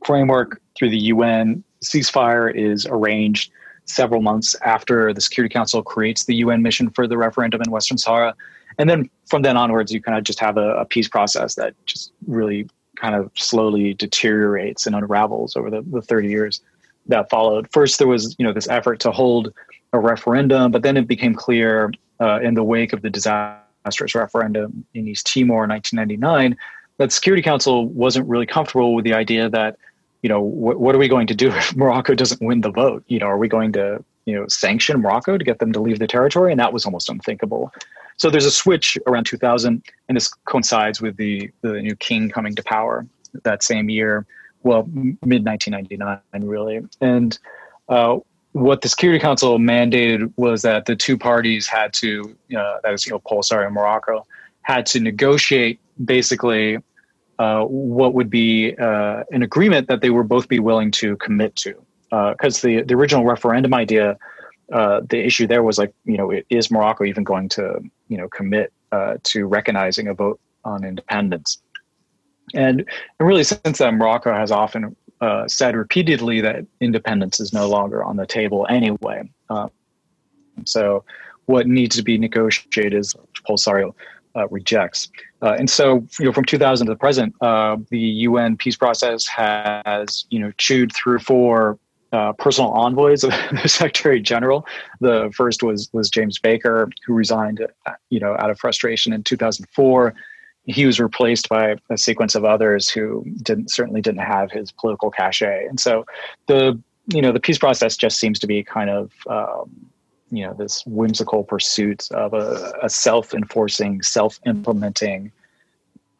framework 0.05 0.61
through 0.77 0.91
the 0.91 0.99
UN. 0.99 1.63
Ceasefire 1.85 2.53
is 2.55 2.87
arranged 2.87 3.53
several 3.85 4.21
months 4.21 4.57
after 4.63 5.13
the 5.13 5.21
Security 5.21 5.53
Council 5.53 5.83
creates 5.83 6.25
the 6.25 6.35
UN 6.37 6.63
mission 6.63 6.91
for 6.91 7.07
the 7.07 7.17
referendum 7.17 7.61
in 7.63 7.71
Western 7.71 7.99
Sahara. 7.99 8.35
And 8.79 8.91
then 8.91 9.09
from 9.27 9.43
then 9.43 9.57
onwards, 9.57 9.93
you 9.93 10.03
kind 10.03 10.19
of 10.19 10.25
just 10.25 10.41
have 10.41 10.57
a, 10.57 10.77
a 10.77 10.85
peace 10.85 11.09
process 11.09 11.55
that 11.55 11.75
just 11.87 12.13
really 12.27 12.69
kind 12.97 13.15
of 13.15 13.31
slowly 13.35 13.95
deteriorates 13.95 14.87
and 14.87 14.97
unravels 14.97 15.55
over 15.55 15.71
the, 15.71 15.83
the 15.83 16.03
30 16.03 16.29
years 16.29 16.61
that 17.09 17.31
followed. 17.31 17.69
First, 17.73 17.99
there 17.99 18.09
was 18.09 18.35
you 18.39 18.45
know 18.45 18.53
this 18.53 18.69
effort 18.69 19.01
to 19.01 19.13
hold 19.13 19.53
a 19.97 20.01
referendum, 20.01 20.71
but 20.71 20.83
then 20.83 20.97
it 20.97 21.07
became 21.07 21.35
clear 21.35 21.93
uh, 22.21 22.41
in 22.41 22.55
the 22.55 22.65
wake 22.65 22.93
of 22.93 23.03
the 23.03 23.11
disastrous 23.11 24.15
referendum 24.15 24.87
in 24.95 25.09
East 25.09 25.27
Timor 25.27 25.65
in 25.65 25.71
1999 25.71 26.57
that 26.99 27.13
Security 27.13 27.43
Council 27.43 27.87
wasn't 27.89 28.27
really 28.27 28.47
comfortable 28.47 28.95
with 28.95 29.05
the 29.05 29.13
idea 29.13 29.51
that 29.51 29.77
you 30.23 30.29
know, 30.29 30.41
what, 30.41 30.81
what 30.81 30.93
are 30.93 30.99
we 30.99 31.07
going 31.07 31.29
to 31.29 31.35
do 31.35 31.49
if 31.55 31.77
Morocco 31.77 32.15
doesn't 32.15 32.43
win 32.43 32.61
the 32.61 32.71
vote? 32.71 33.05
You 33.07 33.21
know, 33.21 33.27
are 33.27 33.39
we 33.39 33.47
going 33.47 33.73
to, 33.75 34.03
you 34.25 34.35
know, 34.35 34.47
sanction 34.49 35.01
Morocco 35.01 35.39
to 35.39 35.45
get 35.45 35.61
them 35.61 35.73
to 35.73 35.81
leave 35.81 36.01
the 36.01 36.09
territory? 36.09 36.51
And 36.51 36.59
that 36.59 36.73
was 36.73 36.85
almost 36.85 37.09
unthinkable. 37.09 37.73
So 38.17 38.29
there's 38.29 38.47
a 38.47 38.51
switch 38.51 38.99
around 39.07 39.25
2000, 39.25 39.85
and 40.09 40.17
this 40.17 40.33
coincides 40.47 41.01
with 41.01 41.17
the 41.17 41.51
the 41.61 41.81
new 41.81 41.95
king 41.95 42.29
coming 42.29 42.57
to 42.57 42.63
power 42.65 43.07
that 43.45 43.63
same 43.63 43.89
year. 43.89 44.27
Well, 44.65 44.89
mid 45.23 45.45
1999, 45.47 46.21
really. 46.43 46.81
And 47.01 47.39
uh, 47.89 48.19
what 48.57 48.81
the 48.81 48.89
Security 48.89 49.21
Council 49.21 49.59
mandated 49.59 50.33
was 50.39 50.63
that 50.63 50.87
the 50.87 50.97
two 50.97 51.19
parties 51.19 51.67
had 51.67 51.93
to, 51.93 52.35
uh, 52.57 52.79
that 52.83 52.95
is, 52.95 53.05
you 53.05 53.13
know, 53.13 53.19
Polisario 53.19 53.67
and 53.67 53.75
Morocco, 53.75 54.27
had 54.63 54.87
to 54.87 54.99
negotiate 54.99 55.79
basically 56.03 56.79
uh, 57.39 57.65
what 57.65 58.15
would 58.15 58.31
be 58.31 58.75
uh, 58.79 59.25
an 59.31 59.43
agreement 59.43 59.89
that 59.89 60.01
they 60.01 60.09
would 60.09 60.27
both 60.27 60.49
be 60.49 60.59
willing 60.59 60.91
to 60.93 61.17
commit 61.17 61.55
to. 61.57 61.75
Because 62.09 62.65
uh, 62.65 62.69
the, 62.69 62.83
the 62.83 62.95
original 62.95 63.27
referendum 63.27 63.75
idea, 63.75 64.17
uh, 64.73 65.03
the 65.07 65.19
issue 65.19 65.47
there 65.47 65.63
was 65.63 65.77
like, 65.77 65.93
you 66.07 66.17
know, 66.17 66.33
is 66.49 66.71
Morocco 66.71 67.05
even 67.05 67.25
going 67.25 67.51
to, 67.51 67.83
you 68.09 68.17
know, 68.17 68.27
commit 68.29 68.73
uh, 68.91 69.17
to 69.25 69.45
recognizing 69.45 70.09
a 70.09 70.15
vote 70.15 70.41
on 70.65 70.83
independence? 70.83 71.59
And, 72.55 72.87
and 73.19 73.29
really, 73.29 73.45
since 73.45 73.77
then, 73.77 73.99
Morocco 73.99 74.33
has 74.33 74.51
often 74.51 74.97
said 75.47 75.77
repeatedly 75.77 76.41
that 76.41 76.67
independence 76.81 77.41
is 77.41 77.53
no 77.53 77.69
longer 77.69 78.05
on 78.05 78.17
the 78.17 78.27
table 78.27 78.67
anyway. 78.69 79.29
so, 80.65 81.05
what 81.47 81.67
needs 81.69 81.95
to 81.97 82.03
be 82.03 82.19
negotiated 82.19 82.95
is 82.95 83.15
Polisario 83.49 83.95
uh, 84.37 84.47
rejects. 84.49 85.09
Uh, 85.43 85.57
and 85.59 85.71
so, 85.71 86.07
you 86.19 86.27
know, 86.27 86.33
from 86.33 86.45
2000 86.45 86.87
to 86.87 86.93
the 86.93 86.97
present, 86.97 87.35
uh, 87.41 87.77
the 87.91 87.99
UN 87.99 88.57
peace 88.57 88.77
process 88.77 89.27
has, 89.27 90.27
you 90.31 90.39
know, 90.39 90.53
chewed 90.59 90.93
through 90.95 91.19
four 91.21 91.79
uh, 92.13 92.33
personal 92.35 92.71
envoys 92.73 93.25
of 93.25 93.31
the 93.63 93.69
Secretary 93.69 94.21
General. 94.21 94.67
The 95.01 95.33
first 95.35 95.63
was 95.63 95.89
was 95.93 96.11
James 96.11 96.39
Baker, 96.39 96.89
who 97.07 97.15
resigned, 97.15 97.67
uh, 97.87 97.93
you 98.11 98.21
know, 98.21 98.37
out 98.39 98.51
of 98.51 98.59
frustration 98.59 99.13
in 99.13 99.23
2004. 99.23 100.15
He 100.67 100.85
was 100.85 100.99
replaced 100.99 101.49
by 101.49 101.77
a 101.91 101.97
sequence 101.97 102.35
of 102.35 102.45
others 102.45 102.89
who 102.89 103.25
didn't 103.43 103.71
certainly 103.71 104.01
didn't 104.01 104.21
have 104.21 104.51
his 104.51 104.73
political 104.73 105.11
cachet. 105.11 105.67
And 105.67 105.79
so, 105.79 106.05
the 106.47 106.81
you 107.09 107.23
know 107.23 107.33
the 107.33 107.41
peace 107.41 107.59
process 107.59 107.97
just 107.97 108.19
seems 108.19 108.39
to 108.41 108.47
be 108.47 108.63
kind 108.63 108.91
of 108.91 109.13
um, 109.29 109.71
you 110.31 110.45
know 110.45 110.55
this 110.55 110.85
whimsical 110.87 111.45
pursuit 111.45 112.09
of 112.11 112.35
a, 112.35 112.73
a 112.83 112.91
self-enforcing, 112.91 114.03
self-implementing 114.03 115.31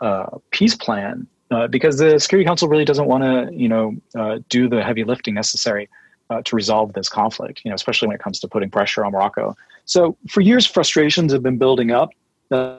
uh, 0.01 0.39
peace 0.51 0.77
plan, 0.77 1.27
uh, 1.51 1.67
because 1.67 1.99
the 1.99 2.19
Security 2.19 2.47
Council 2.47 2.69
really 2.69 2.85
doesn't 2.85 3.07
want 3.07 3.25
to 3.25 3.55
you 3.55 3.69
know 3.69 3.97
uh, 4.15 4.39
do 4.49 4.69
the 4.69 4.83
heavy 4.83 5.05
lifting 5.05 5.35
necessary 5.35 5.89
uh, 6.31 6.43
to 6.43 6.57
resolve 6.57 6.93
this 6.93 7.09
conflict. 7.09 7.63
You 7.65 7.71
know, 7.71 7.75
especially 7.75 8.09
when 8.09 8.15
it 8.15 8.23
comes 8.23 8.39
to 8.41 8.49
putting 8.49 8.71
pressure 8.71 9.05
on 9.05 9.13
Morocco. 9.13 9.57
So 9.85 10.17
for 10.29 10.41
years, 10.41 10.67
frustrations 10.67 11.33
have 11.33 11.43
been 11.43 11.59
building 11.59 11.91
up, 11.93 12.11
uh, 12.51 12.79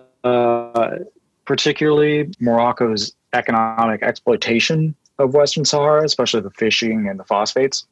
particularly 1.47 2.29
Morocco's 2.39 3.15
economic 3.33 4.03
exploitation 4.03 4.93
of 5.17 5.33
Western 5.33 5.65
Sahara, 5.65 6.03
especially 6.03 6.41
the 6.41 6.51
fishing 6.51 7.07
and 7.07 7.19
the 7.19 7.23
phosphates. 7.23 7.87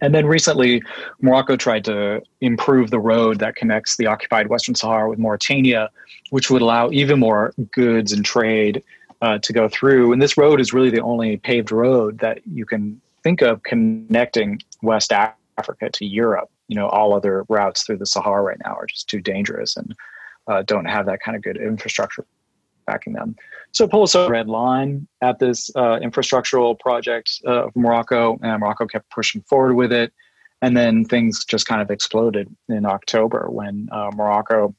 And 0.00 0.14
then 0.14 0.26
recently, 0.26 0.82
Morocco 1.20 1.56
tried 1.56 1.84
to 1.86 2.22
improve 2.40 2.90
the 2.90 3.00
road 3.00 3.40
that 3.40 3.56
connects 3.56 3.96
the 3.96 4.06
occupied 4.06 4.48
Western 4.48 4.76
Sahara 4.76 5.08
with 5.08 5.18
Mauritania, 5.18 5.90
which 6.30 6.50
would 6.50 6.62
allow 6.62 6.90
even 6.90 7.18
more 7.18 7.52
goods 7.72 8.12
and 8.12 8.24
trade 8.24 8.82
uh, 9.22 9.38
to 9.38 9.52
go 9.52 9.68
through. 9.68 10.12
And 10.12 10.22
this 10.22 10.36
road 10.36 10.60
is 10.60 10.72
really 10.72 10.90
the 10.90 11.02
only 11.02 11.36
paved 11.36 11.72
road 11.72 12.20
that 12.20 12.40
you 12.46 12.64
can 12.64 13.00
think 13.24 13.42
of 13.42 13.64
connecting 13.64 14.60
West 14.82 15.12
Africa 15.12 15.90
to 15.90 16.04
Europe. 16.06 16.48
You 16.68 16.76
know, 16.76 16.88
all 16.88 17.12
other 17.12 17.44
routes 17.48 17.82
through 17.82 17.96
the 17.96 18.06
Sahara 18.06 18.42
right 18.42 18.58
now 18.64 18.74
are 18.74 18.86
just 18.86 19.08
too 19.08 19.20
dangerous 19.20 19.76
and 19.76 19.96
uh, 20.46 20.62
don't 20.62 20.84
have 20.84 21.06
that 21.06 21.20
kind 21.20 21.36
of 21.36 21.42
good 21.42 21.56
infrastructure 21.56 22.24
backing 22.90 23.14
them. 23.18 23.36
So 23.76 23.86
Polisario 23.86 24.28
red 24.38 24.48
line 24.48 24.92
at 25.28 25.38
this 25.38 25.70
uh, 25.82 25.98
infrastructural 26.08 26.70
project 26.86 27.28
uh, 27.46 27.66
of 27.66 27.76
Morocco, 27.84 28.38
and 28.42 28.60
Morocco 28.60 28.86
kept 28.86 29.06
pushing 29.18 29.42
forward 29.50 29.74
with 29.82 29.92
it. 30.02 30.10
And 30.64 30.76
then 30.76 31.04
things 31.04 31.44
just 31.44 31.64
kind 31.70 31.80
of 31.84 31.88
exploded 31.90 32.46
in 32.68 32.84
October 32.96 33.42
when 33.58 33.88
uh, 33.92 34.10
Morocco 34.20 34.74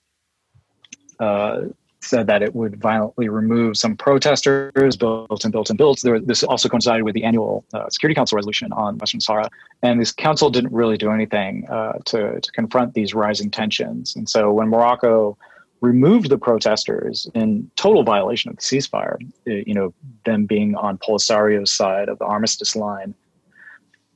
uh, 1.19 1.55
said 2.01 2.27
that 2.27 2.41
it 2.41 2.55
would 2.59 2.75
violently 2.81 3.27
remove 3.29 3.77
some 3.77 3.95
protesters, 3.95 4.95
built 4.97 5.43
and 5.45 5.51
built 5.51 5.69
and 5.69 5.77
built. 5.77 6.01
There, 6.01 6.19
this 6.19 6.43
also 6.43 6.67
coincided 6.69 7.03
with 7.03 7.13
the 7.13 7.23
annual 7.23 7.53
uh, 7.73 7.89
Security 7.89 8.15
Council 8.15 8.35
resolution 8.35 8.71
on 8.73 8.97
Western 8.97 9.21
Sahara. 9.21 9.49
And 9.81 10.01
this 10.01 10.11
council 10.11 10.49
didn't 10.49 10.73
really 10.73 10.97
do 10.97 11.11
anything 11.11 11.67
uh, 11.69 11.93
to, 12.05 12.19
to 12.45 12.51
confront 12.59 12.93
these 12.93 13.13
rising 13.13 13.49
tensions. 13.51 14.15
And 14.15 14.27
so 14.27 14.51
when 14.57 14.67
Morocco 14.69 15.37
removed 15.81 16.29
the 16.29 16.37
protesters 16.37 17.29
in 17.33 17.69
total 17.75 18.03
violation 18.03 18.49
of 18.49 18.57
the 18.57 18.61
ceasefire, 18.61 19.15
uh, 19.47 19.63
you 19.65 19.73
know, 19.73 19.93
them 20.25 20.45
being 20.45 20.75
on 20.75 20.97
Polisario's 20.97 21.71
side 21.71 22.09
of 22.09 22.19
the 22.19 22.25
armistice 22.25 22.75
line 22.75 23.13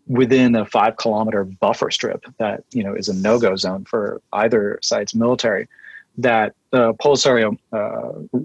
within 0.08 0.56
a 0.56 0.66
five 0.66 0.98
kilometer 0.98 1.46
buffer 1.46 1.90
strip 1.90 2.26
that, 2.38 2.64
you 2.72 2.84
know, 2.84 2.94
is 2.94 3.08
a 3.08 3.14
no 3.14 3.40
go 3.40 3.56
zone 3.56 3.86
for 3.86 4.22
either 4.34 4.78
side's 4.82 5.16
military, 5.16 5.68
that 6.18 6.54
uh, 6.74 6.92
Polisario 6.94 7.58
uh, 7.72 8.40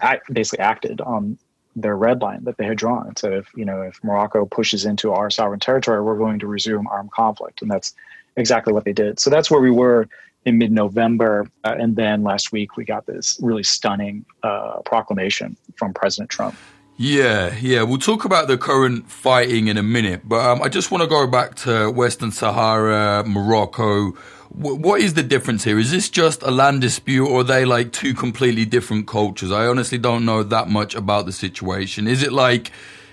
act, 0.00 0.32
basically 0.32 0.60
acted 0.60 1.00
on 1.02 1.38
their 1.76 1.96
red 1.96 2.20
line 2.22 2.44
that 2.44 2.56
they 2.56 2.66
had 2.66 2.78
drawn 2.78 3.14
said, 3.16 3.32
if, 3.32 3.48
you 3.54 3.64
know, 3.64 3.82
if 3.82 4.02
Morocco 4.02 4.44
pushes 4.46 4.84
into 4.84 5.12
our 5.12 5.30
sovereign 5.30 5.60
territory, 5.60 6.02
we're 6.02 6.18
going 6.18 6.38
to 6.38 6.46
resume 6.46 6.86
armed 6.86 7.10
conflict. 7.12 7.62
And 7.62 7.70
that's 7.70 7.94
exactly 8.36 8.72
what 8.72 8.84
they 8.84 8.92
did. 8.92 9.20
So 9.20 9.30
that's 9.30 9.50
where 9.50 9.60
we 9.60 9.70
were 9.70 10.08
in 10.44 10.58
mid 10.58 10.72
November. 10.72 11.48
Uh, 11.64 11.76
and 11.78 11.96
then 11.96 12.22
last 12.22 12.52
week, 12.52 12.76
we 12.76 12.84
got 12.84 13.06
this 13.06 13.38
really 13.40 13.62
stunning 13.62 14.24
uh, 14.42 14.80
proclamation 14.84 15.56
from 15.76 15.92
President 15.94 16.30
Trump. 16.30 16.54
Yeah, 16.96 17.54
yeah. 17.60 17.82
We'll 17.82 17.98
talk 17.98 18.24
about 18.24 18.48
the 18.48 18.58
current 18.58 19.10
fighting 19.10 19.68
in 19.68 19.76
a 19.76 19.82
minute, 19.82 20.22
but 20.24 20.44
um, 20.44 20.62
I 20.62 20.68
just 20.68 20.90
want 20.90 21.02
to 21.02 21.08
go 21.08 21.26
back 21.26 21.54
to 21.56 21.90
Western 21.90 22.30
Sahara, 22.30 23.24
Morocco. 23.26 24.12
W- 24.56 24.76
what 24.76 25.00
is 25.00 25.14
the 25.14 25.22
difference 25.22 25.64
here? 25.64 25.78
Is 25.78 25.90
this 25.90 26.10
just 26.10 26.42
a 26.42 26.50
land 26.50 26.82
dispute, 26.82 27.26
or 27.26 27.40
are 27.40 27.44
they 27.44 27.64
like 27.64 27.92
two 27.92 28.14
completely 28.14 28.66
different 28.66 29.06
cultures? 29.06 29.50
I 29.50 29.66
honestly 29.66 29.98
don't 29.98 30.24
know 30.24 30.42
that 30.42 30.68
much 30.68 30.94
about 30.94 31.26
the 31.26 31.32
situation. 31.32 32.06
Is 32.06 32.22
it 32.22 32.32
like 32.32 32.70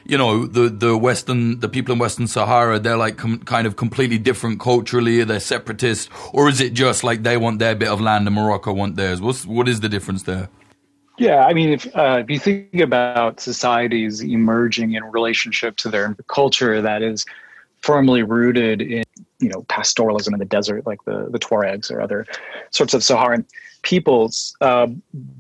you 0.10 0.18
know, 0.18 0.48
the, 0.48 0.70
the 0.70 0.98
Western, 0.98 1.60
the 1.60 1.70
people 1.70 1.94
in 1.94 2.00
Western 2.00 2.28
Sahara, 2.28 2.80
they're 2.80 2.98
like 2.98 3.18
com- 3.18 3.40
kind 3.40 3.68
of 3.68 3.76
completely 3.76 4.18
different 4.18 4.60
culturally, 4.60 5.24
they're 5.24 5.40
separatists, 5.40 6.10
or 6.34 6.50
is 6.50 6.60
it 6.60 6.74
just 6.74 7.04
like 7.04 7.24
they 7.24 7.38
want 7.38 7.60
their 7.60 7.76
bit 7.76 7.90
of 7.90 8.02
land 8.02 8.26
and 8.28 8.36
Morocco 8.36 8.74
want 8.74 8.96
theirs? 8.96 9.22
What's, 9.22 9.46
what 9.46 9.68
is 9.68 9.82
the 9.82 9.90
difference 9.90 10.24
there? 10.24 10.50
Yeah, 11.20 11.44
I 11.44 11.54
mean, 11.54 11.70
if, 11.70 11.96
uh, 11.96 12.24
if 12.24 12.30
you 12.30 12.40
think 12.40 12.80
about 12.80 13.40
societies 13.40 14.22
emerging 14.22 14.94
in 14.94 15.04
relationship 15.04 15.76
to 15.78 15.90
their 15.90 16.16
culture 16.28 16.82
that 16.82 17.04
is 17.04 17.26
firmly 17.82 18.24
rooted 18.24 18.82
in, 18.82 19.04
you 19.40 19.50
know, 19.50 19.62
pastoralism 19.64 20.34
in 20.34 20.40
the 20.40 20.46
desert, 20.46 20.88
like 20.88 21.04
the, 21.06 21.28
the 21.30 21.38
Tuaregs 21.38 21.92
or 21.92 22.02
other 22.02 22.26
sorts 22.72 22.94
of 22.94 23.04
Saharan 23.04 23.46
peoples, 23.84 24.56
uh, 24.62 24.88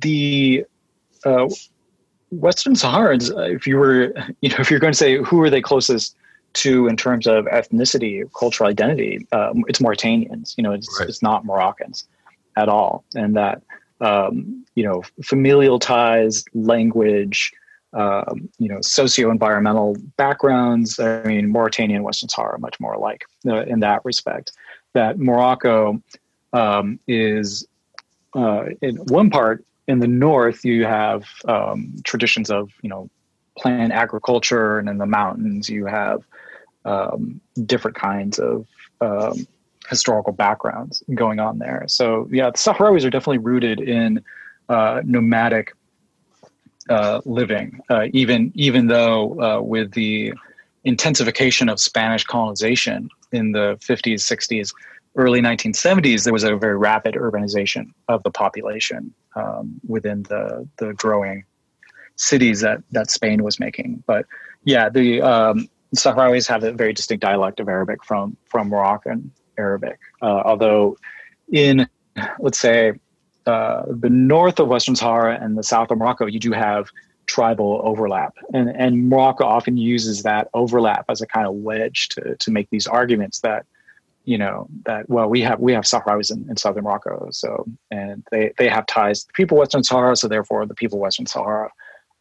the 0.01 0.65
uh, 1.25 1.47
Western 2.31 2.73
Saharans, 2.73 3.35
uh, 3.35 3.41
if 3.41 3.65
you 3.65 3.77
were, 3.77 4.13
you 4.41 4.49
know, 4.49 4.57
if 4.59 4.69
you're 4.71 4.79
going 4.79 4.93
to 4.93 4.97
say 4.97 5.17
who 5.17 5.41
are 5.41 5.49
they 5.49 5.61
closest 5.61 6.15
to 6.53 6.87
in 6.87 6.97
terms 6.97 7.27
of 7.27 7.45
ethnicity, 7.45 8.23
cultural 8.37 8.69
identity, 8.69 9.27
um, 9.31 9.63
it's 9.67 9.79
Mauritanians. 9.79 10.57
You 10.57 10.63
know, 10.63 10.71
it's, 10.71 10.99
right. 10.99 11.07
it's 11.07 11.21
not 11.21 11.45
Moroccans 11.45 12.07
at 12.55 12.69
all, 12.69 13.03
and 13.15 13.35
that 13.35 13.61
um, 14.01 14.65
you 14.75 14.83
know, 14.83 15.03
familial 15.23 15.79
ties, 15.79 16.45
language, 16.53 17.51
um, 17.93 18.49
you 18.59 18.69
know, 18.69 18.79
socio-environmental 18.81 19.97
backgrounds. 20.15 20.99
I 20.99 21.23
mean, 21.23 21.49
Mauritania 21.49 21.97
and 21.97 22.05
Western 22.05 22.29
Sahara 22.29 22.55
are 22.55 22.59
much 22.59 22.79
more 22.79 22.93
alike 22.93 23.25
uh, 23.47 23.63
in 23.63 23.79
that 23.81 24.03
respect. 24.05 24.51
That 24.93 25.19
Morocco 25.19 26.01
um, 26.53 26.99
is, 27.07 27.67
uh, 28.35 28.65
in 28.81 28.97
one 29.07 29.29
part, 29.29 29.65
in 29.89 29.97
the 29.99 30.07
north, 30.07 30.63
you 30.63 30.85
have 30.85 31.23
um, 31.45 31.95
traditions 32.03 32.51
of 32.51 32.69
you 32.83 32.89
know 32.89 33.09
plant 33.57 33.91
agriculture, 33.91 34.77
and 34.77 34.87
in 34.87 34.99
the 34.99 35.07
mountains, 35.07 35.67
you 35.67 35.87
have 35.87 36.21
um, 36.85 37.41
different 37.65 37.97
kinds 37.97 38.37
of 38.37 38.67
um, 39.01 39.47
historical 39.89 40.31
backgrounds 40.31 41.03
going 41.15 41.39
on 41.39 41.57
there. 41.57 41.85
So 41.87 42.27
yeah, 42.31 42.51
the 42.51 42.57
Sahrawis 42.57 43.03
are 43.03 43.09
definitely 43.09 43.39
rooted 43.39 43.81
in 43.81 44.23
uh, 44.69 45.01
nomadic 45.03 45.73
uh, 46.87 47.21
living, 47.25 47.81
uh, 47.89 48.05
even 48.13 48.51
even 48.53 48.85
though 48.87 49.41
uh, 49.41 49.61
with 49.61 49.93
the 49.93 50.33
intensification 50.83 51.67
of 51.67 51.79
Spanish 51.79 52.23
colonization 52.23 53.09
in 53.31 53.53
the 53.53 53.77
50s, 53.81 54.21
60s, 54.21 54.71
early 55.15 55.41
1970s, 55.41 56.23
there 56.23 56.33
was 56.33 56.43
a 56.43 56.55
very 56.55 56.77
rapid 56.77 57.15
urbanization 57.15 57.91
of 58.07 58.23
the 58.23 58.31
population 58.31 59.13
um, 59.35 59.79
within 59.87 60.23
the 60.23 60.67
the 60.77 60.93
growing 60.93 61.45
cities 62.15 62.61
that 62.61 62.81
that 62.91 63.09
Spain 63.09 63.43
was 63.43 63.59
making. 63.59 64.03
But 64.05 64.25
yeah, 64.63 64.89
the 64.89 65.21
um, 65.21 65.69
Sahrawis 65.95 66.47
have 66.47 66.63
a 66.63 66.71
very 66.71 66.93
distinct 66.93 67.23
dialect 67.23 67.59
of 67.59 67.67
Arabic 67.67 68.03
from 68.03 68.37
from 68.45 68.69
Moroccan 68.69 69.31
Arabic. 69.57 69.99
Uh, 70.21 70.41
although 70.45 70.97
in 71.51 71.87
let's 72.39 72.59
say 72.59 72.93
uh, 73.45 73.83
the 73.87 74.09
north 74.09 74.59
of 74.59 74.67
Western 74.67 74.95
Sahara 74.95 75.39
and 75.41 75.57
the 75.57 75.63
south 75.63 75.91
of 75.91 75.97
Morocco, 75.97 76.25
you 76.25 76.39
do 76.39 76.51
have 76.51 76.89
tribal 77.25 77.81
overlap, 77.83 78.35
and 78.53 78.69
and 78.69 79.09
Morocco 79.09 79.45
often 79.45 79.77
uses 79.77 80.23
that 80.23 80.49
overlap 80.53 81.05
as 81.09 81.21
a 81.21 81.27
kind 81.27 81.47
of 81.47 81.53
wedge 81.55 82.09
to 82.09 82.35
to 82.35 82.51
make 82.51 82.69
these 82.69 82.87
arguments 82.87 83.39
that 83.41 83.65
you 84.31 84.37
know 84.43 84.67
that 84.85 85.03
well 85.09 85.27
we 85.33 85.41
have 85.41 85.59
we 85.59 85.73
have 85.77 85.85
Sahrawis 85.85 86.29
in, 86.31 86.39
in 86.49 86.55
southern 86.57 86.83
Morocco 86.83 87.13
so 87.31 87.49
and 87.89 88.17
they 88.31 88.51
they 88.59 88.69
have 88.69 88.85
ties 88.85 89.21
to 89.21 89.27
the 89.27 89.33
people 89.33 89.57
Western 89.57 89.83
Sahara 89.83 90.15
so 90.15 90.27
therefore 90.27 90.65
the 90.65 90.79
people 90.81 90.99
Western 90.99 91.25
Sahara 91.25 91.69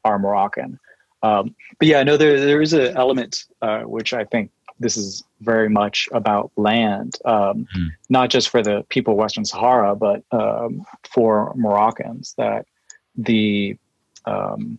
are 0.05 0.19
Moroccan 0.19 0.79
Um, 1.23 1.55
but 1.79 1.89
yeah, 1.89 2.03
no, 2.03 2.17
there 2.17 2.39
there 2.41 2.63
is 2.63 2.73
an 2.73 2.97
element 2.97 3.45
uh, 3.63 3.83
which 3.83 4.13
I 4.13 4.25
think 4.25 4.51
this 4.81 4.97
is 4.97 5.25
very 5.41 5.69
much 5.69 6.09
about 6.13 6.53
land, 6.57 7.17
um, 7.25 7.67
mm. 7.77 7.89
not 8.09 8.31
just 8.31 8.49
for 8.49 8.63
the 8.63 8.85
people 8.89 9.15
of 9.15 9.19
Western 9.19 9.45
Sahara, 9.45 9.97
but 9.97 10.23
um, 10.31 10.85
for 11.13 11.53
Moroccans. 11.57 12.35
That 12.39 12.67
the 13.17 13.77
um, 14.25 14.79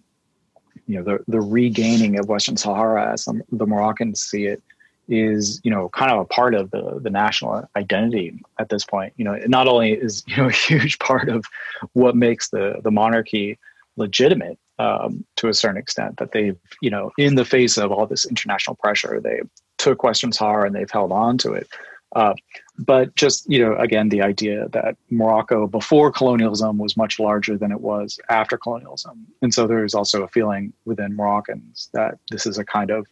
you 0.88 0.98
know 0.98 1.03
the 1.03 1.24
the 1.27 1.41
regaining 1.41 2.17
of 2.17 2.29
Western 2.29 2.57
Sahara, 2.57 3.12
as 3.13 3.25
the 3.51 3.65
Moroccans 3.65 4.21
see 4.21 4.45
it, 4.45 4.62
is 5.10 5.60
you 5.63 5.72
know 5.72 5.89
kind 5.89 6.12
of 6.12 6.20
a 6.20 6.25
part 6.25 6.54
of 6.54 6.72
the 6.72 7.00
the 7.01 7.10
national 7.10 7.68
identity 7.75 8.39
at 8.60 8.70
this 8.70 8.86
point. 8.86 9.13
You 9.18 9.25
know, 9.25 9.34
it 9.34 9.50
not 9.50 9.68
only 9.68 9.94
is 9.94 10.24
you 10.28 10.38
know 10.38 10.48
a 10.48 10.51
huge 10.51 11.00
part 11.00 11.30
of 11.30 11.46
what 11.94 12.16
makes 12.16 12.50
the 12.50 12.80
the 12.84 12.92
monarchy 12.92 13.58
legitimate 13.98 14.58
um, 14.78 15.25
to 15.36 15.50
a 15.50 15.54
certain 15.54 15.78
extent 15.78 16.18
that 16.18 16.32
they've 16.32 16.58
you 16.82 16.89
know 16.89 17.12
in 17.18 17.36
the 17.36 17.46
face 17.46 17.78
of 17.78 17.92
all 17.92 18.06
this 18.06 18.25
international 18.25 18.75
pressure 18.75 19.20
they 19.20 19.42
took 19.78 20.04
Western 20.04 20.32
Sahara 20.32 20.68
and 20.68 20.75
they've 20.75 20.92
held 20.92 21.12
on 21.12 21.38
to 21.39 21.54
it. 21.54 21.68
Uh, 22.16 22.34
but 22.78 23.13
just 23.16 23.50
you 23.50 23.60
know 23.60 23.75
again 23.75 24.10
the 24.10 24.22
idea 24.22 24.68
that 24.70 24.96
Morocco 25.10 25.68
before 25.68 26.12
colonialism 26.12 26.78
was 26.78 26.98
much 26.98 27.20
larger 27.20 27.58
than 27.58 27.72
it 27.72 27.82
was 27.82 28.20
after 28.30 28.58
colonialism, 28.58 29.28
and 29.42 29.54
so 29.54 29.68
there 29.68 29.84
is 29.84 29.94
also 29.94 30.24
a 30.24 30.28
feeling 30.28 30.74
within 30.86 31.16
Moroccans 31.16 31.89
that 31.94 32.18
this 32.32 32.46
is 32.46 32.58
a 32.58 32.66
kind 32.66 32.89
of 32.89 33.06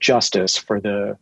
justice 0.00 0.56
for 0.56 0.80
the 0.80 1.16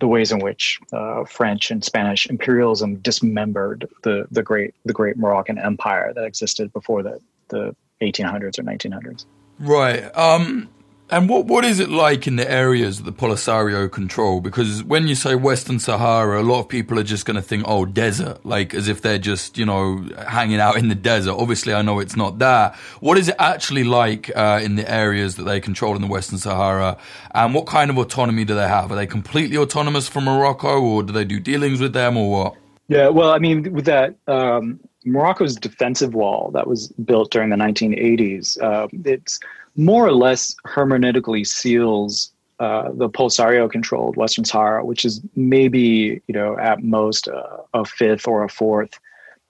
the 0.00 0.08
ways 0.08 0.32
in 0.32 0.40
which 0.40 0.80
uh, 0.92 1.24
French 1.24 1.70
and 1.70 1.84
Spanish 1.84 2.26
imperialism 2.28 2.96
dismembered 2.96 3.88
the 4.02 4.26
the 4.30 4.42
great 4.42 4.74
the 4.84 4.92
great 4.92 5.16
Moroccan 5.16 5.58
empire 5.58 6.12
that 6.14 6.24
existed 6.24 6.72
before 6.72 7.02
the 7.02 7.20
the 7.48 7.76
1800s 8.00 8.58
or 8.58 8.62
1900s. 8.62 9.26
Right. 9.58 10.04
Um, 10.16 10.70
and 11.10 11.28
what 11.28 11.46
what 11.46 11.64
is 11.64 11.80
it 11.80 11.88
like 11.88 12.26
in 12.26 12.36
the 12.36 12.50
areas 12.50 12.98
that 12.98 13.04
the 13.04 13.12
Polisario 13.12 13.90
control? 13.90 14.40
Because 14.40 14.82
when 14.84 15.08
you 15.08 15.14
say 15.14 15.34
Western 15.34 15.78
Sahara, 15.78 16.40
a 16.40 16.44
lot 16.44 16.60
of 16.60 16.68
people 16.68 16.98
are 16.98 17.04
just 17.04 17.26
going 17.26 17.36
to 17.36 17.42
think, 17.42 17.64
oh, 17.66 17.84
desert, 17.84 18.44
like 18.46 18.74
as 18.74 18.88
if 18.88 19.02
they're 19.02 19.18
just 19.18 19.58
you 19.58 19.66
know 19.66 20.08
hanging 20.28 20.60
out 20.60 20.76
in 20.76 20.88
the 20.88 20.94
desert. 20.94 21.32
Obviously, 21.32 21.74
I 21.74 21.82
know 21.82 21.98
it's 21.98 22.16
not 22.16 22.38
that. 22.38 22.76
What 23.00 23.18
is 23.18 23.28
it 23.28 23.36
actually 23.38 23.84
like 23.84 24.30
uh, 24.36 24.60
in 24.62 24.76
the 24.76 24.90
areas 24.90 25.36
that 25.36 25.44
they 25.44 25.60
control 25.60 25.96
in 25.96 26.02
the 26.02 26.08
Western 26.08 26.38
Sahara? 26.38 26.96
And 27.34 27.54
what 27.54 27.66
kind 27.66 27.90
of 27.90 27.98
autonomy 27.98 28.44
do 28.44 28.54
they 28.54 28.68
have? 28.68 28.92
Are 28.92 28.96
they 28.96 29.06
completely 29.06 29.56
autonomous 29.56 30.08
from 30.08 30.24
Morocco, 30.24 30.80
or 30.80 31.02
do 31.02 31.12
they 31.12 31.24
do 31.24 31.40
dealings 31.40 31.80
with 31.80 31.92
them, 31.92 32.16
or 32.16 32.30
what? 32.30 32.54
Yeah, 32.88 33.08
well, 33.08 33.30
I 33.30 33.38
mean, 33.38 33.72
with 33.72 33.84
that, 33.84 34.16
um, 34.26 34.80
Morocco's 35.04 35.54
defensive 35.54 36.14
wall 36.14 36.50
that 36.52 36.66
was 36.66 36.88
built 37.04 37.30
during 37.30 37.50
the 37.50 37.56
1980s, 37.56 38.60
uh, 38.60 38.88
it's 39.04 39.38
more 39.76 40.06
or 40.06 40.12
less 40.12 40.54
hermeneutically 40.66 41.46
seals 41.46 42.32
uh, 42.60 42.90
the 42.92 43.08
Polisario 43.08 43.70
controlled 43.70 44.16
Western 44.16 44.44
Sahara, 44.44 44.84
which 44.84 45.06
is 45.06 45.22
maybe, 45.34 46.20
you 46.26 46.34
know, 46.34 46.58
at 46.58 46.82
most 46.82 47.26
uh, 47.26 47.56
a 47.72 47.86
fifth 47.86 48.28
or 48.28 48.44
a 48.44 48.50
fourth 48.50 49.00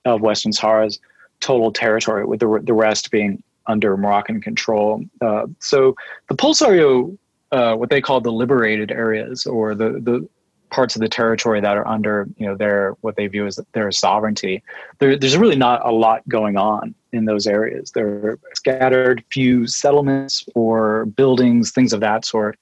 of 0.05 0.21
Western 0.21 0.53
Sahara's 0.53 1.01
total 1.41 1.73
territory, 1.73 2.25
with 2.25 2.39
the, 2.39 2.61
the 2.63 2.73
rest 2.73 3.11
being 3.11 3.43
under 3.67 3.97
Moroccan 3.97 4.41
control. 4.41 5.05
Uh, 5.21 5.47
so 5.59 5.97
the 6.29 6.37
Polisario, 6.37 7.19
uh, 7.51 7.75
what 7.75 7.91
they 7.91 8.01
call 8.01 8.21
the 8.21 8.31
liberated 8.31 8.93
areas 8.93 9.45
or 9.45 9.75
the, 9.75 9.91
the 9.91 10.29
parts 10.71 10.95
of 10.95 11.01
the 11.01 11.09
territory 11.09 11.61
that 11.61 11.77
are 11.77 11.87
under 11.89 12.29
you 12.37 12.47
know 12.47 12.55
their 12.55 12.97
what 13.01 13.17
they 13.17 13.27
view 13.27 13.45
as 13.45 13.59
their 13.73 13.91
sovereignty 13.91 14.63
there, 15.01 15.17
there's 15.17 15.37
really 15.37 15.57
not 15.57 15.85
a 15.85 15.91
lot 15.91 16.27
going 16.29 16.57
on 16.57 16.95
in 17.13 17.25
those 17.25 17.47
areas 17.47 17.93
there 17.93 18.07
are 18.07 18.39
scattered 18.55 19.25
few 19.31 19.67
settlements 19.67 20.45
or 20.55 21.07
buildings 21.07 21.71
things 21.71 21.93
of 21.93 22.01
that 22.01 22.25
sort 22.25 22.59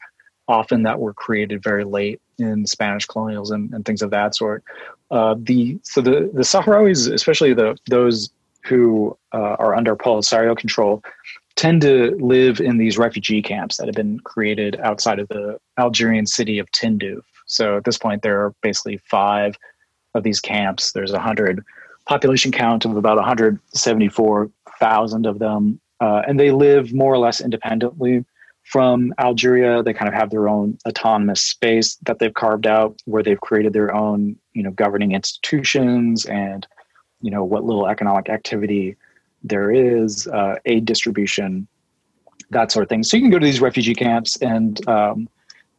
often 0.49 0.83
that 0.83 0.99
were 0.99 1.15
created 1.15 1.63
very 1.63 1.85
late 1.85 2.21
in 2.39 2.67
spanish 2.67 3.07
colonialism 3.07 3.71
and 3.73 3.85
things 3.85 4.03
of 4.03 4.11
that 4.11 4.35
sort 4.35 4.63
uh, 5.11 5.35
the 5.39 5.79
so 5.83 6.01
the 6.01 6.31
the 6.35 6.43
sahrawis 6.43 7.13
especially 7.13 7.53
the 7.55 7.77
those 7.89 8.31
who 8.65 9.17
uh, 9.33 9.57
are 9.59 9.75
under 9.75 9.97
polisario 9.97 10.57
control 10.57 11.03
tend 11.59 11.83
to 11.83 12.17
live 12.21 12.61
in 12.61 12.79
these 12.79 12.97
refugee 12.97 13.43
camps 13.43 13.77
that 13.77 13.87
have 13.87 13.95
been 13.95 14.21
created 14.21 14.79
outside 14.81 15.19
of 15.19 15.27
the 15.27 15.59
Algerian 15.77 16.25
city 16.25 16.61
of 16.61 16.71
Tindouf. 16.71 17.23
So 17.47 17.77
at 17.77 17.85
this 17.85 17.99
point, 17.99 18.23
there 18.23 18.41
are 18.45 18.55
basically 18.63 18.99
five 18.99 19.57
of 20.15 20.23
these 20.23 20.39
camps. 20.39 20.93
There's 20.93 21.13
a 21.13 21.19
hundred 21.19 21.65
population 22.09 22.51
count 22.51 22.85
of 22.87 22.97
about 22.97 23.17
174,000 23.17 25.27
of 25.27 25.39
them, 25.39 25.79
uh, 26.01 26.23
and 26.27 26.41
they 26.41 26.51
live 26.51 26.95
more 26.95 27.13
or 27.13 27.19
less 27.19 27.41
independently 27.41 28.25
from 28.65 29.15
Algeria. 29.19 29.83
They 29.83 29.93
kind 29.93 30.09
of 30.09 30.15
have 30.15 30.31
their 30.31 30.49
own 30.49 30.79
autonomous 30.89 31.43
space 31.43 31.97
that 32.07 32.19
they've 32.19 32.33
carved 32.33 32.67
out, 32.67 32.99
where 33.05 33.23
they've 33.23 33.41
created 33.41 33.75
their 33.75 33.95
own, 33.95 34.37
you 34.55 34.63
know, 34.63 34.71
governing 34.71 35.13
institutions 35.13 36.25
and, 36.25 36.67
you 37.21 37.31
know, 37.31 37.45
what 37.45 37.65
little 37.65 37.87
economic 37.87 38.31
activity 38.31 38.97
there 39.43 39.71
is 39.71 40.27
uh, 40.29 40.55
aid 40.65 40.87
distribution, 40.87 41.69
that 42.51 42.73
sort 42.73 42.83
of 42.83 42.89
thing. 42.89 43.03
So 43.03 43.19
you 43.19 43.23
can 43.23 43.31
go 43.31 43.39
to 43.39 43.47
these 43.47 43.61
refugee 43.61 43.95
camps 43.95 44.41
and 44.41 44.89
um, 44.89 45.29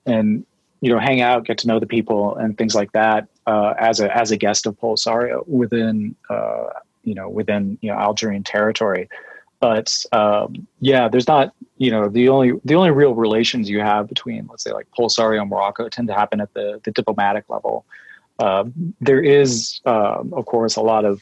and 0.05 0.45
you 0.81 0.91
know 0.91 0.99
hang 0.99 1.21
out, 1.21 1.45
get 1.45 1.57
to 1.59 1.67
know 1.67 1.79
the 1.79 1.87
people, 1.87 2.35
and 2.37 2.57
things 2.57 2.75
like 2.75 2.91
that 2.93 3.27
uh, 3.49 3.73
as 3.79 3.99
a 3.99 4.15
as 4.15 4.29
a 4.29 4.37
guest 4.37 4.67
of 4.67 4.79
Polisario 4.79 5.47
within 5.47 6.15
uh, 6.29 6.65
you 7.03 7.15
know 7.15 7.27
within 7.27 7.79
you 7.81 7.91
know 7.91 7.97
Algerian 7.97 8.43
territory. 8.43 9.09
But 9.59 10.05
um, 10.11 10.67
yeah, 10.79 11.07
there's 11.09 11.27
not 11.27 11.53
you 11.77 11.89
know 11.89 12.09
the 12.09 12.29
only 12.29 12.51
the 12.63 12.75
only 12.75 12.91
real 12.91 13.15
relations 13.15 13.67
you 13.67 13.79
have 13.79 14.07
between 14.07 14.47
let's 14.51 14.63
say 14.63 14.71
like 14.71 14.87
Polisario 14.97 15.41
and 15.41 15.49
Morocco 15.49 15.89
tend 15.89 16.07
to 16.09 16.13
happen 16.13 16.39
at 16.39 16.53
the 16.53 16.79
the 16.83 16.91
diplomatic 16.91 17.45
level. 17.49 17.85
Uh, 18.37 18.65
there 19.01 19.21
is, 19.21 19.81
um, 19.85 20.31
of 20.33 20.45
course, 20.45 20.75
a 20.75 20.81
lot 20.81 21.03
of 21.03 21.19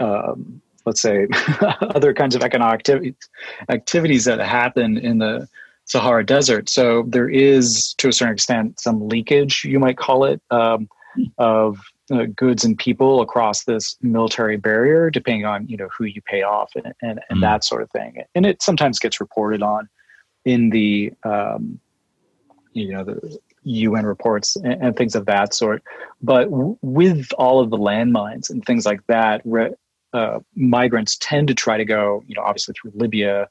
um, 0.00 0.60
let's 0.84 1.00
say 1.00 1.26
other 1.80 2.12
kinds 2.12 2.36
of 2.36 2.42
economic 2.42 2.74
activities 2.74 3.16
activities 3.70 4.26
that 4.26 4.38
happen 4.38 4.98
in 4.98 5.18
the 5.18 5.48
Sahara 5.86 6.26
Desert. 6.26 6.68
So 6.68 7.04
there 7.08 7.28
is, 7.28 7.94
to 7.98 8.08
a 8.08 8.12
certain 8.12 8.34
extent, 8.34 8.80
some 8.80 9.08
leakage, 9.08 9.64
you 9.64 9.78
might 9.78 9.98
call 9.98 10.24
it, 10.24 10.40
um, 10.50 10.88
of 11.38 11.78
uh, 12.10 12.24
goods 12.34 12.64
and 12.64 12.78
people 12.78 13.20
across 13.20 13.64
this 13.64 13.96
military 14.02 14.56
barrier, 14.56 15.10
depending 15.10 15.44
on 15.44 15.66
you 15.68 15.76
know 15.76 15.88
who 15.96 16.04
you 16.04 16.20
pay 16.22 16.42
off 16.42 16.72
and 16.74 16.92
and, 17.02 17.20
and 17.30 17.38
mm. 17.38 17.42
that 17.42 17.64
sort 17.64 17.82
of 17.82 17.90
thing. 17.90 18.22
And 18.34 18.46
it 18.46 18.62
sometimes 18.62 18.98
gets 18.98 19.20
reported 19.20 19.62
on 19.62 19.88
in 20.44 20.70
the 20.70 21.12
um, 21.24 21.78
you 22.72 22.92
know 22.92 23.04
the 23.04 23.38
UN 23.64 24.06
reports 24.06 24.56
and, 24.56 24.74
and, 24.82 24.96
things 24.96 25.14
of 25.14 25.26
that 25.26 25.54
sort. 25.54 25.82
But 26.20 26.50
w- 26.50 26.76
with 26.82 27.28
all 27.38 27.60
of 27.60 27.70
the 27.70 27.78
landmines 27.78 28.50
and 28.50 28.64
things 28.64 28.84
like 28.84 29.06
that, 29.06 29.40
re- 29.44 29.72
uh, 30.12 30.40
migrants 30.54 31.16
tend 31.18 31.48
to 31.48 31.54
try 31.54 31.78
to 31.78 31.84
go, 31.84 32.22
you 32.26 32.34
know, 32.34 32.42
obviously 32.42 32.74
through 32.74 32.92
Libya, 32.94 33.48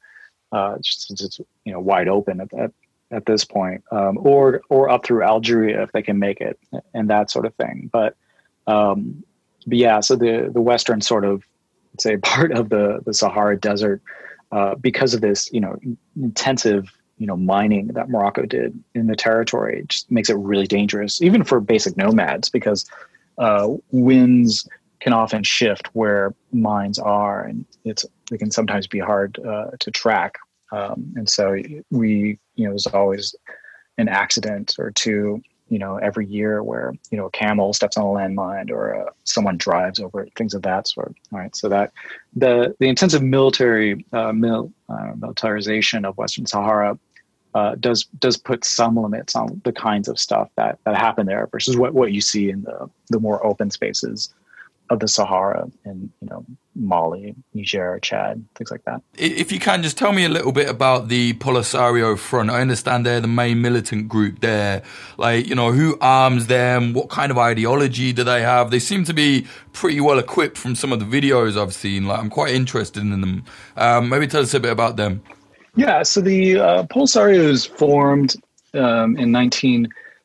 uh, 0.51 0.77
since 0.81 1.23
it's 1.23 1.39
you 1.65 1.73
know 1.73 1.79
wide 1.79 2.07
open 2.07 2.39
at 2.39 2.49
that 2.51 2.71
at 3.13 3.25
this 3.25 3.45
point, 3.45 3.83
um, 3.91 4.17
or 4.19 4.61
or 4.69 4.89
up 4.89 5.05
through 5.05 5.23
Algeria 5.23 5.83
if 5.83 5.91
they 5.91 6.01
can 6.01 6.19
make 6.19 6.41
it, 6.41 6.59
and 6.93 7.09
that 7.09 7.29
sort 7.31 7.45
of 7.45 7.53
thing. 7.55 7.89
But 7.91 8.15
um, 8.67 9.23
but 9.65 9.77
yeah, 9.77 9.99
so 9.99 10.15
the 10.15 10.49
the 10.51 10.61
western 10.61 11.01
sort 11.01 11.25
of 11.25 11.43
say 11.99 12.17
part 12.33 12.51
of 12.51 12.69
the 12.69 13.01
the 13.05 13.13
Sahara 13.13 13.57
Desert, 13.59 14.01
uh, 14.51 14.75
because 14.75 15.13
of 15.13 15.21
this, 15.21 15.51
you 15.51 15.59
know, 15.59 15.77
intensive 16.15 16.91
you 17.17 17.27
know 17.27 17.37
mining 17.37 17.87
that 17.87 18.09
Morocco 18.09 18.45
did 18.45 18.77
in 18.95 19.07
the 19.07 19.15
territory, 19.15 19.79
it 19.79 19.89
just 19.89 20.11
makes 20.11 20.29
it 20.29 20.37
really 20.37 20.67
dangerous, 20.67 21.21
even 21.21 21.43
for 21.43 21.59
basic 21.59 21.95
nomads, 21.95 22.49
because 22.49 22.89
uh, 23.37 23.69
winds 23.91 24.67
can 24.99 25.13
often 25.13 25.43
shift 25.43 25.89
where 25.93 26.33
mines 26.51 26.97
are, 26.97 27.43
and 27.43 27.65
it's 27.83 28.05
it 28.31 28.39
can 28.39 28.51
sometimes 28.51 28.87
be 28.87 28.99
hard 28.99 29.39
uh, 29.45 29.71
to 29.79 29.91
track. 29.91 30.35
Um, 30.73 31.13
and 31.15 31.29
so 31.29 31.55
we, 31.91 32.39
you 32.55 32.65
know, 32.65 32.71
there's 32.71 32.87
always 32.87 33.35
an 33.99 34.09
accident 34.09 34.75
or 34.79 34.89
two, 34.89 35.39
you 35.69 35.77
know, 35.77 35.97
every 35.97 36.25
year 36.25 36.63
where 36.63 36.93
you 37.11 37.17
know 37.17 37.27
a 37.27 37.31
camel 37.31 37.73
steps 37.73 37.95
on 37.95 38.03
a 38.03 38.07
landmine 38.07 38.71
or 38.71 38.95
uh, 38.95 39.11
someone 39.23 39.57
drives 39.57 39.99
over 39.99 40.21
it, 40.21 40.33
things 40.35 40.55
of 40.55 40.63
that 40.63 40.87
sort. 40.87 41.15
Right, 41.31 41.55
so 41.55 41.69
that 41.69 41.93
the 42.35 42.75
the 42.79 42.87
intensive 42.87 43.21
military 43.21 44.03
uh, 44.13 44.33
mil, 44.33 44.73
uh, 44.89 45.11
militarization 45.15 46.05
of 46.05 46.17
Western 46.17 46.47
Sahara 46.47 46.97
uh, 47.53 47.75
does 47.75 48.05
does 48.17 48.35
put 48.35 48.65
some 48.65 48.95
limits 48.95 49.35
on 49.35 49.61
the 49.63 49.71
kinds 49.71 50.07
of 50.07 50.19
stuff 50.19 50.49
that 50.55 50.79
that 50.85 50.95
happen 50.95 51.27
there 51.27 51.47
versus 51.51 51.77
what, 51.77 51.93
what 51.93 52.11
you 52.11 52.21
see 52.21 52.49
in 52.49 52.63
the 52.63 52.89
the 53.09 53.19
more 53.19 53.45
open 53.45 53.69
spaces 53.69 54.33
of 54.89 54.99
the 54.99 55.07
Sahara 55.07 55.67
in 55.85 56.11
you 56.21 56.27
know 56.29 56.45
Mali, 56.75 57.35
Niger, 57.53 57.99
Chad, 58.01 58.43
things 58.55 58.71
like 58.71 58.83
that. 58.85 59.01
If 59.17 59.51
you 59.51 59.59
can 59.59 59.83
just 59.83 59.97
tell 59.97 60.11
me 60.11 60.25
a 60.25 60.29
little 60.29 60.51
bit 60.51 60.69
about 60.69 61.07
the 61.07 61.33
Polisario 61.33 62.17
Front. 62.17 62.49
I 62.49 62.61
understand 62.61 63.05
they're 63.05 63.21
the 63.21 63.27
main 63.27 63.61
militant 63.61 64.07
group 64.07 64.39
there. 64.39 64.83
Like 65.17 65.47
you 65.47 65.55
know 65.55 65.71
who 65.71 65.97
arms 66.01 66.47
them, 66.47 66.93
what 66.93 67.09
kind 67.09 67.31
of 67.31 67.37
ideology 67.37 68.13
do 68.13 68.23
they 68.23 68.41
have? 68.41 68.71
They 68.71 68.79
seem 68.79 69.03
to 69.05 69.13
be 69.13 69.47
pretty 69.71 69.99
well 70.01 70.19
equipped 70.19 70.57
from 70.57 70.75
some 70.75 70.91
of 70.91 70.99
the 70.99 71.05
videos 71.05 71.61
I've 71.61 71.73
seen. 71.73 72.05
Like 72.05 72.19
I'm 72.19 72.29
quite 72.29 72.53
interested 72.53 73.01
in 73.01 73.09
them. 73.21 73.43
Um, 73.77 74.09
maybe 74.09 74.27
tell 74.27 74.41
us 74.41 74.53
a 74.53 74.59
bit 74.59 74.71
about 74.71 74.97
them. 74.97 75.21
Yeah, 75.75 76.03
so 76.03 76.21
the 76.21 76.59
uh, 76.59 76.83
Polisario 76.83 77.47
was 77.47 77.65
formed 77.65 78.35
um, 78.75 79.17
in 79.17 79.31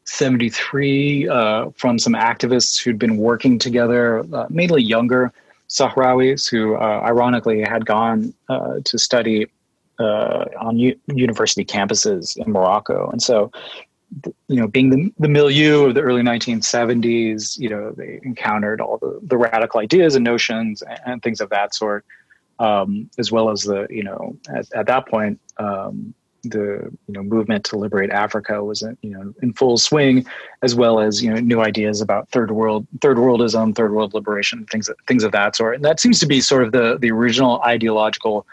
1973 0.09 1.29
uh, 1.29 1.71
from 1.77 1.99
some 1.99 2.15
activists 2.15 2.83
who'd 2.83 2.99
been 2.99 3.19
working 3.19 3.59
together, 3.59 4.25
uh, 4.35 4.47
mainly 4.49 4.83
younger 4.83 5.33
Sahrawis 5.69 6.51
who, 6.51 6.77
uh, 6.77 7.03
ironically, 7.05 7.61
had 7.61 7.85
gone 7.85 8.33
uh, 8.49 8.81
to 8.85 8.99
study 8.99 9.47
uh, 9.99 10.47
on 10.61 10.79
u- 10.79 10.99
university 11.09 11.65
campuses 11.65 12.37
in 12.39 12.51
Morocco. 12.51 13.11
And 13.11 13.23
so, 13.23 13.53
you 14.49 14.57
know, 14.57 14.67
being 14.67 14.91
the, 14.91 15.13
the 15.19 15.29
milieu 15.29 15.85
of 15.85 15.95
the 15.95 16.01
early 16.01 16.23
1970s, 16.23 17.59
you 17.59 17.69
know, 17.69 17.91
they 17.91 18.19
encountered 18.23 18.81
all 18.81 18.97
the, 18.97 19.21
the 19.23 19.37
radical 19.37 19.81
ideas 19.81 20.15
and 20.15 20.25
notions 20.25 20.81
and, 20.83 21.01
and 21.05 21.23
things 21.23 21.41
of 21.41 21.51
that 21.51 21.75
sort 21.75 22.07
um, 22.59 23.11
as 23.19 23.31
well 23.31 23.51
as 23.51 23.63
the 23.63 23.87
you 23.91 24.03
know 24.03 24.37
at, 24.49 24.71
at 24.73 24.87
that 24.87 25.07
point 25.09 25.41
um, 25.59 26.15
the 26.51 26.91
you 27.07 27.15
know 27.15 27.23
movement 27.23 27.65
to 27.67 27.79
liberate 27.79 28.11
Africa 28.11 28.65
was 28.65 28.83
you 29.03 29.11
know 29.11 29.35
in 29.43 29.53
full 29.53 29.77
swing, 29.77 30.27
as 30.63 30.75
well 30.75 31.01
as 31.01 31.23
you 31.23 31.33
know 31.33 31.41
new 31.41 31.61
ideas 31.61 32.01
about 32.01 32.29
third 32.31 32.51
world 32.51 32.87
third 33.01 33.17
worldism, 33.17 33.75
third 33.75 33.93
world 33.93 34.15
liberation, 34.15 34.67
things 34.71 34.91
things 35.07 35.25
of 35.25 35.33
that 35.33 35.57
sort. 35.57 35.77
And 35.77 35.85
that 35.85 36.01
seems 36.01 36.21
to 36.21 36.27
be 36.27 36.41
sort 36.41 36.65
of 36.65 36.73
the 36.73 36.99
the 36.99 37.11
original 37.11 37.61
ideological 37.63 38.47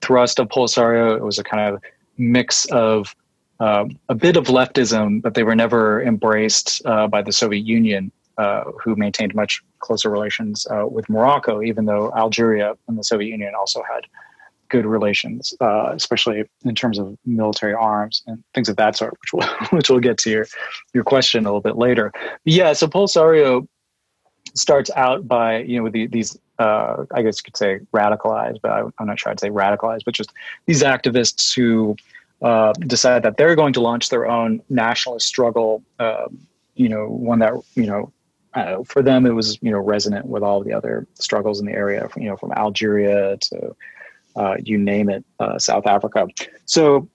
thrust 0.00 0.38
of 0.38 0.48
Polisario. 0.48 1.16
It 1.16 1.22
was 1.22 1.38
a 1.38 1.44
kind 1.44 1.74
of 1.74 1.82
mix 2.16 2.64
of 2.66 3.14
uh, 3.60 3.86
a 4.08 4.14
bit 4.14 4.36
of 4.36 4.46
leftism, 4.46 5.20
but 5.20 5.34
they 5.34 5.42
were 5.42 5.54
never 5.54 6.02
embraced 6.02 6.82
uh, 6.86 7.06
by 7.06 7.22
the 7.22 7.32
Soviet 7.32 7.66
Union 7.66 8.10
uh, 8.38 8.64
who 8.82 8.96
maintained 8.96 9.34
much 9.34 9.62
closer 9.80 10.08
relations 10.08 10.66
uh, 10.70 10.86
with 10.86 11.08
Morocco, 11.10 11.60
even 11.62 11.84
though 11.84 12.10
Algeria 12.16 12.74
and 12.88 12.96
the 12.96 13.04
Soviet 13.04 13.28
Union 13.28 13.52
also 13.54 13.82
had 13.82 14.06
good 14.70 14.86
relations, 14.86 15.52
uh, 15.60 15.92
especially 15.94 16.44
in 16.64 16.74
terms 16.74 16.98
of 16.98 17.16
military 17.26 17.74
arms 17.74 18.22
and 18.26 18.42
things 18.54 18.68
of 18.68 18.76
that 18.76 18.96
sort, 18.96 19.12
which 19.12 19.32
we'll, 19.32 19.48
which 19.78 19.90
we'll 19.90 20.00
get 20.00 20.18
to 20.18 20.30
your, 20.30 20.46
your 20.94 21.04
question 21.04 21.44
a 21.44 21.48
little 21.48 21.60
bit 21.60 21.76
later. 21.76 22.10
But 22.14 22.30
yeah, 22.44 22.72
so 22.72 22.86
Polisario 22.86 23.66
starts 24.54 24.90
out 24.96 25.28
by, 25.28 25.58
you 25.58 25.76
know, 25.76 25.84
with 25.84 25.92
the, 25.92 26.06
these, 26.06 26.38
uh, 26.58 27.04
I 27.14 27.22
guess 27.22 27.38
you 27.38 27.44
could 27.44 27.56
say 27.56 27.80
radicalized, 27.92 28.60
but 28.62 28.70
I, 28.70 28.80
am 28.80 29.06
not 29.06 29.20
sure 29.20 29.30
I'd 29.30 29.40
say 29.40 29.50
radicalized, 29.50 30.04
but 30.04 30.14
just 30.14 30.32
these 30.66 30.82
activists 30.82 31.54
who 31.54 31.96
uh, 32.42 32.72
decide 32.72 33.22
that 33.22 33.36
they're 33.36 33.54
going 33.54 33.72
to 33.74 33.80
launch 33.80 34.08
their 34.08 34.26
own 34.26 34.62
nationalist 34.70 35.26
struggle, 35.26 35.82
um, 35.98 36.38
you 36.74 36.88
know, 36.88 37.06
one 37.06 37.40
that, 37.40 37.52
you 37.74 37.86
know, 37.86 38.12
uh, 38.54 38.82
for 38.84 39.02
them, 39.02 39.26
it 39.26 39.30
was 39.30 39.58
you 39.62 39.70
know 39.70 39.78
resonant 39.78 40.26
with 40.26 40.42
all 40.42 40.62
the 40.62 40.72
other 40.72 41.06
struggles 41.14 41.60
in 41.60 41.66
the 41.66 41.72
area, 41.72 42.08
you 42.16 42.28
know, 42.28 42.36
from 42.36 42.52
Algeria 42.52 43.36
to 43.36 43.76
uh, 44.40 44.56
you 44.68 44.76
name 44.78 45.08
it, 45.16 45.22
uh, 45.38 45.58
South 45.58 45.86
Africa. 45.86 46.26
So 46.64 47.08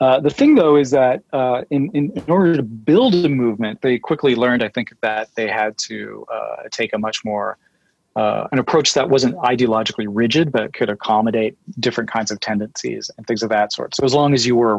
uh, 0.00 0.20
the 0.20 0.34
thing, 0.38 0.56
though, 0.56 0.76
is 0.76 0.90
that 0.90 1.22
uh, 1.32 1.62
in, 1.70 1.82
in, 1.98 2.04
in 2.20 2.30
order 2.36 2.52
to 2.56 2.62
build 2.62 3.14
a 3.14 3.28
movement, 3.28 3.80
they 3.80 3.98
quickly 3.98 4.34
learned, 4.34 4.62
I 4.62 4.68
think, 4.68 4.88
that 5.00 5.24
they 5.36 5.48
had 5.48 5.72
to 5.88 5.98
uh, 6.36 6.56
take 6.70 6.90
a 6.92 6.98
much 6.98 7.24
more 7.24 7.58
an 8.52 8.58
approach 8.64 8.94
that 8.94 9.10
wasn't 9.10 9.34
ideologically 9.52 10.06
rigid, 10.08 10.52
but 10.52 10.72
could 10.72 10.88
accommodate 10.88 11.56
different 11.80 12.08
kinds 12.16 12.30
of 12.30 12.38
tendencies 12.38 13.10
and 13.16 13.26
things 13.26 13.42
of 13.42 13.50
that 13.50 13.72
sort. 13.72 13.90
So 13.96 14.04
as 14.04 14.14
long 14.14 14.34
as 14.34 14.46
you 14.46 14.54
were 14.54 14.76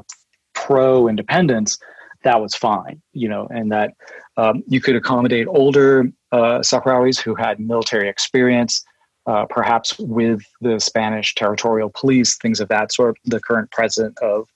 pro 0.54 1.10
independence, 1.10 1.78
that 2.24 2.42
was 2.42 2.56
fine, 2.56 3.02
you 3.14 3.28
know, 3.28 3.48
and 3.58 3.72
that 3.72 3.90
um, 4.38 4.64
you 4.68 4.80
could 4.82 4.96
accommodate 4.96 5.48
older 5.48 6.12
uh, 6.32 6.60
Sahrawis 6.60 7.18
who 7.20 7.36
had 7.36 7.60
military 7.60 8.08
experience, 8.10 8.84
uh, 9.28 9.46
perhaps 9.46 9.98
with 10.00 10.42
the 10.62 10.80
Spanish 10.80 11.36
territorial 11.36 11.90
police, 11.90 12.38
things 12.38 12.60
of 12.60 12.68
that 12.70 12.92
sort. 12.94 13.18
The 13.26 13.40
current 13.40 13.72
president 13.72 14.18
of 14.20 14.48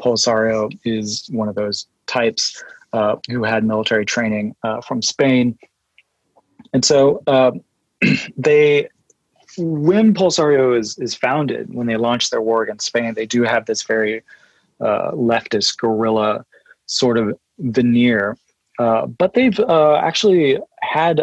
Polisario 0.00 0.70
is 0.84 1.28
one 1.32 1.48
of 1.48 1.54
those 1.54 1.86
types 2.06 2.62
uh, 2.92 3.16
who 3.28 3.42
had 3.42 3.64
military 3.64 4.04
training 4.04 4.54
uh, 4.62 4.80
from 4.80 5.02
Spain. 5.02 5.58
And 6.72 6.84
so 6.84 7.22
um, 7.26 7.60
they, 8.36 8.88
when 9.58 10.14
Polisario 10.14 10.78
is, 10.78 10.98
is 10.98 11.14
founded, 11.14 11.72
when 11.74 11.86
they 11.86 11.96
launch 11.96 12.30
their 12.30 12.42
war 12.42 12.62
against 12.62 12.86
Spain, 12.86 13.14
they 13.14 13.26
do 13.26 13.42
have 13.42 13.66
this 13.66 13.82
very 13.82 14.22
uh, 14.80 15.12
leftist 15.12 15.78
guerrilla 15.78 16.44
sort 16.86 17.18
of 17.18 17.38
veneer. 17.58 18.36
Uh, 18.78 19.06
but 19.06 19.34
they've 19.34 19.58
uh, 19.60 19.96
actually 19.96 20.58
had 20.80 21.20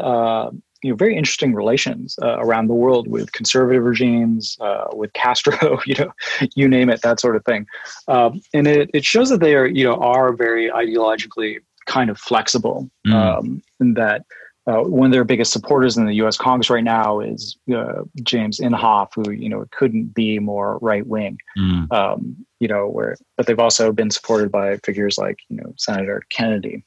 you 0.84 0.92
know 0.92 0.96
very 0.96 1.16
interesting 1.16 1.54
relations 1.54 2.18
uh, 2.22 2.38
around 2.40 2.68
the 2.68 2.74
world 2.74 3.08
with 3.08 3.32
conservative 3.32 3.84
regimes, 3.84 4.58
uh, 4.62 4.88
with 4.94 5.12
Castro, 5.14 5.80
you 5.86 5.96
know, 5.96 6.12
you 6.56 6.68
name 6.68 6.90
it, 6.90 7.02
that 7.02 7.20
sort 7.20 7.36
of 7.36 7.44
thing. 7.46 7.68
Um, 8.08 8.42
and 8.54 8.68
it, 8.68 8.90
it 8.94 9.06
shows 9.06 9.30
that 9.30 9.40
they 9.40 9.56
are 9.56 9.66
you 9.66 9.84
know 9.84 9.96
are 9.96 10.34
very 10.34 10.70
ideologically 10.70 11.60
kind 11.86 12.10
of 12.10 12.20
flexible, 12.20 12.90
mm. 13.06 13.14
um, 13.14 13.62
in 13.80 13.96
that 13.96 14.26
uh, 14.68 14.84
one 14.84 15.08
of 15.08 15.12
their 15.12 15.24
biggest 15.24 15.52
supporters 15.52 15.98
in 15.98 16.06
the 16.06 16.14
U.S. 16.16 16.38
Congress 16.38 16.70
right 16.70 16.84
now 16.84 17.20
is 17.20 17.58
uh, 17.76 18.04
James 18.22 18.60
Inhofe, 18.60 19.14
who 19.16 19.32
you 19.32 19.50
know 19.50 19.66
couldn't 19.72 20.14
be 20.14 20.40
more 20.40 20.78
right 20.80 21.06
wing. 21.06 21.40
Mm. 21.58 21.92
Um, 21.92 22.46
you 22.60 22.68
know, 22.68 22.88
where 22.88 23.16
but 23.36 23.48
they've 23.48 23.60
also 23.60 23.92
been 23.92 24.12
supported 24.12 24.52
by 24.52 24.78
figures 24.78 25.18
like 25.18 25.40
you 25.50 25.58
know 25.58 25.74
Senator 25.78 26.22
Kennedy, 26.30 26.84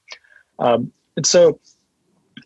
um, 0.59 0.93
and 1.17 1.27
so 1.27 1.59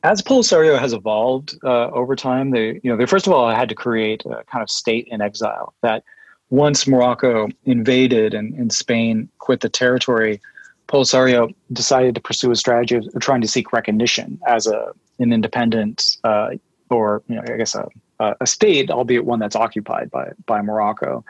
as 0.06 0.22
Polisario 0.22 0.78
has 0.78 0.92
evolved 0.92 1.58
uh, 1.64 1.88
over 1.90 2.14
time, 2.14 2.50
they 2.50 2.80
you 2.82 2.90
know 2.90 2.96
they 2.96 3.06
first 3.06 3.26
of 3.26 3.32
all 3.32 3.50
had 3.50 3.68
to 3.68 3.74
create 3.74 4.24
a 4.24 4.44
kind 4.44 4.62
of 4.62 4.70
state 4.70 5.08
in 5.10 5.20
exile 5.20 5.74
that 5.82 6.04
once 6.50 6.86
Morocco 6.86 7.48
invaded 7.64 8.32
and, 8.32 8.54
and 8.54 8.72
Spain 8.72 9.28
quit 9.38 9.60
the 9.60 9.68
territory 9.68 10.40
Polisario 10.86 11.52
decided 11.72 12.14
to 12.14 12.20
pursue 12.20 12.52
a 12.52 12.56
strategy 12.56 12.94
of 12.94 13.04
trying 13.20 13.40
to 13.40 13.48
seek 13.48 13.72
recognition 13.72 14.38
as 14.46 14.66
a 14.66 14.92
an 15.18 15.32
independent 15.32 16.18
uh, 16.24 16.50
or 16.90 17.22
you 17.28 17.34
know, 17.34 17.42
I 17.42 17.56
guess 17.56 17.74
a, 17.74 17.88
a 18.40 18.46
state, 18.46 18.90
albeit 18.90 19.24
one 19.24 19.40
that's 19.40 19.56
occupied 19.56 20.10
by 20.10 20.30
by 20.46 20.62
Morocco. 20.62 21.24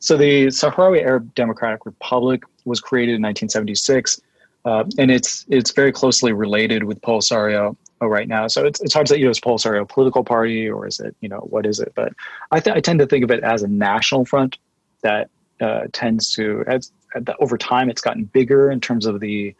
So 0.00 0.16
the 0.16 0.48
Sahrawi 0.48 1.02
Arab 1.02 1.34
Democratic 1.34 1.86
Republic 1.86 2.42
was 2.64 2.80
created 2.80 3.14
in 3.14 3.22
1976, 3.22 4.20
uh, 4.64 4.84
and 4.98 5.10
it's 5.10 5.46
it's 5.48 5.70
very 5.70 5.92
closely 5.92 6.32
related 6.32 6.84
with 6.84 7.00
Polisario 7.02 7.76
right 8.00 8.28
now. 8.28 8.46
So 8.46 8.64
it's 8.64 8.80
it's 8.80 8.94
hard 8.94 9.06
to 9.06 9.14
say, 9.14 9.18
you 9.18 9.24
know, 9.24 9.30
is 9.30 9.40
Polisario 9.40 9.82
a 9.82 9.86
political 9.86 10.24
party 10.24 10.68
or 10.68 10.86
is 10.86 11.00
it, 11.00 11.16
you 11.20 11.28
know, 11.28 11.38
what 11.38 11.66
is 11.66 11.80
it? 11.80 11.92
But 11.94 12.12
I, 12.50 12.60
th- 12.60 12.76
I 12.76 12.80
tend 12.80 12.98
to 12.98 13.06
think 13.06 13.24
of 13.24 13.30
it 13.30 13.42
as 13.42 13.62
a 13.62 13.68
national 13.68 14.24
front 14.24 14.58
that 15.02 15.30
uh, 15.60 15.86
tends 15.92 16.32
to, 16.34 16.64
as 16.66 16.92
over 17.38 17.56
time, 17.56 17.88
it's 17.88 18.02
gotten 18.02 18.24
bigger 18.24 18.70
in 18.70 18.80
terms 18.80 19.06
of 19.06 19.20
the 19.20 19.54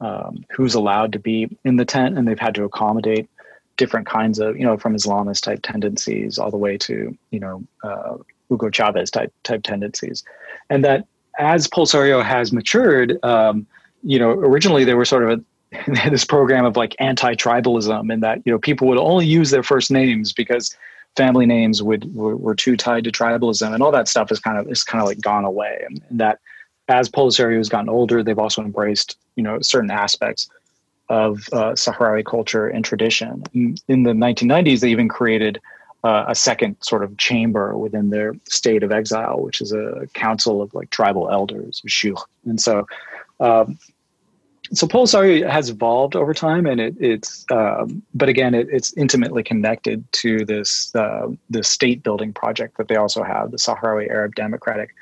um, 0.00 0.44
who's 0.50 0.74
allowed 0.74 1.12
to 1.12 1.18
be 1.18 1.56
in 1.64 1.76
the 1.76 1.84
tent, 1.84 2.16
and 2.16 2.26
they've 2.26 2.38
had 2.38 2.54
to 2.54 2.64
accommodate 2.64 3.28
different 3.76 4.06
kinds 4.06 4.38
of, 4.38 4.58
you 4.58 4.64
know, 4.64 4.76
from 4.76 4.94
Islamist 4.94 5.42
type 5.42 5.60
tendencies 5.62 6.38
all 6.38 6.50
the 6.50 6.56
way 6.56 6.76
to, 6.78 7.16
you 7.30 7.40
know, 7.40 7.64
uh, 7.82 8.16
Hugo 8.48 8.70
Chavez 8.70 9.10
type 9.10 9.32
type 9.42 9.62
tendencies, 9.62 10.24
and 10.68 10.84
that 10.84 11.06
as 11.38 11.66
Polisario 11.68 12.22
has 12.22 12.52
matured, 12.52 13.18
um, 13.24 13.66
you 14.02 14.18
know, 14.18 14.30
originally 14.30 14.84
they 14.84 14.94
were 14.94 15.04
sort 15.04 15.24
of 15.24 15.38
a, 15.38 15.42
this 16.08 16.24
program 16.24 16.64
of 16.64 16.76
like 16.76 16.96
anti-tribalism, 16.98 18.12
and 18.12 18.22
that 18.22 18.42
you 18.44 18.52
know 18.52 18.58
people 18.58 18.88
would 18.88 18.98
only 18.98 19.26
use 19.26 19.50
their 19.50 19.62
first 19.62 19.90
names 19.90 20.32
because 20.32 20.76
family 21.16 21.46
names 21.46 21.82
would 21.82 22.12
were, 22.14 22.36
were, 22.36 22.54
too 22.54 22.76
tied 22.76 23.04
to 23.04 23.12
tribalism, 23.12 23.72
and 23.72 23.82
all 23.82 23.92
that 23.92 24.08
stuff 24.08 24.32
is 24.32 24.40
kind 24.40 24.58
of 24.58 24.70
is 24.70 24.82
kind 24.82 25.00
of 25.00 25.08
like 25.08 25.20
gone 25.20 25.44
away, 25.44 25.84
and, 25.86 26.02
that 26.10 26.40
as 26.88 27.08
Polisario 27.08 27.58
has 27.58 27.68
gotten 27.68 27.88
older, 27.88 28.22
they've 28.22 28.38
also 28.38 28.62
embraced 28.62 29.16
you 29.36 29.42
know 29.42 29.60
certain 29.60 29.90
aspects 29.90 30.48
of 31.08 31.48
uh, 31.52 31.72
Sahrawi 31.72 32.24
culture 32.24 32.68
and 32.68 32.84
tradition. 32.84 33.42
In, 33.52 33.76
in, 33.88 34.02
the 34.04 34.12
1990s, 34.12 34.80
they 34.80 34.90
even 34.90 35.08
created 35.08 35.60
uh, 36.04 36.24
a 36.28 36.34
second 36.36 36.76
sort 36.82 37.02
of 37.02 37.16
chamber 37.16 37.76
within 37.76 38.10
their 38.10 38.34
state 38.48 38.84
of 38.84 38.92
exile, 38.92 39.40
which 39.40 39.60
is 39.60 39.72
a 39.72 40.06
council 40.14 40.62
of 40.62 40.72
like 40.72 40.90
tribal 40.90 41.28
elders, 41.30 41.82
shuyukh. 41.86 42.22
And 42.44 42.60
so, 42.60 42.86
um, 43.40 43.78
so 44.72 44.86
Polisario 44.86 45.48
has 45.48 45.68
evolved 45.68 46.14
over 46.14 46.32
time, 46.32 46.66
and 46.66 46.80
it, 46.80 46.94
it's 47.00 47.44
um, 47.50 48.02
but 48.14 48.28
again, 48.28 48.54
it, 48.54 48.68
it's 48.70 48.92
intimately 48.96 49.42
connected 49.42 50.10
to 50.12 50.44
this 50.44 50.94
uh, 50.94 51.28
the 51.48 51.64
state 51.64 52.02
building 52.02 52.32
project 52.32 52.78
that 52.78 52.88
they 52.88 52.96
also 52.96 53.22
have, 53.22 53.50
the 53.50 53.56
Sahrawi 53.56 54.08
Arab 54.08 54.34
Democratic 54.36 54.94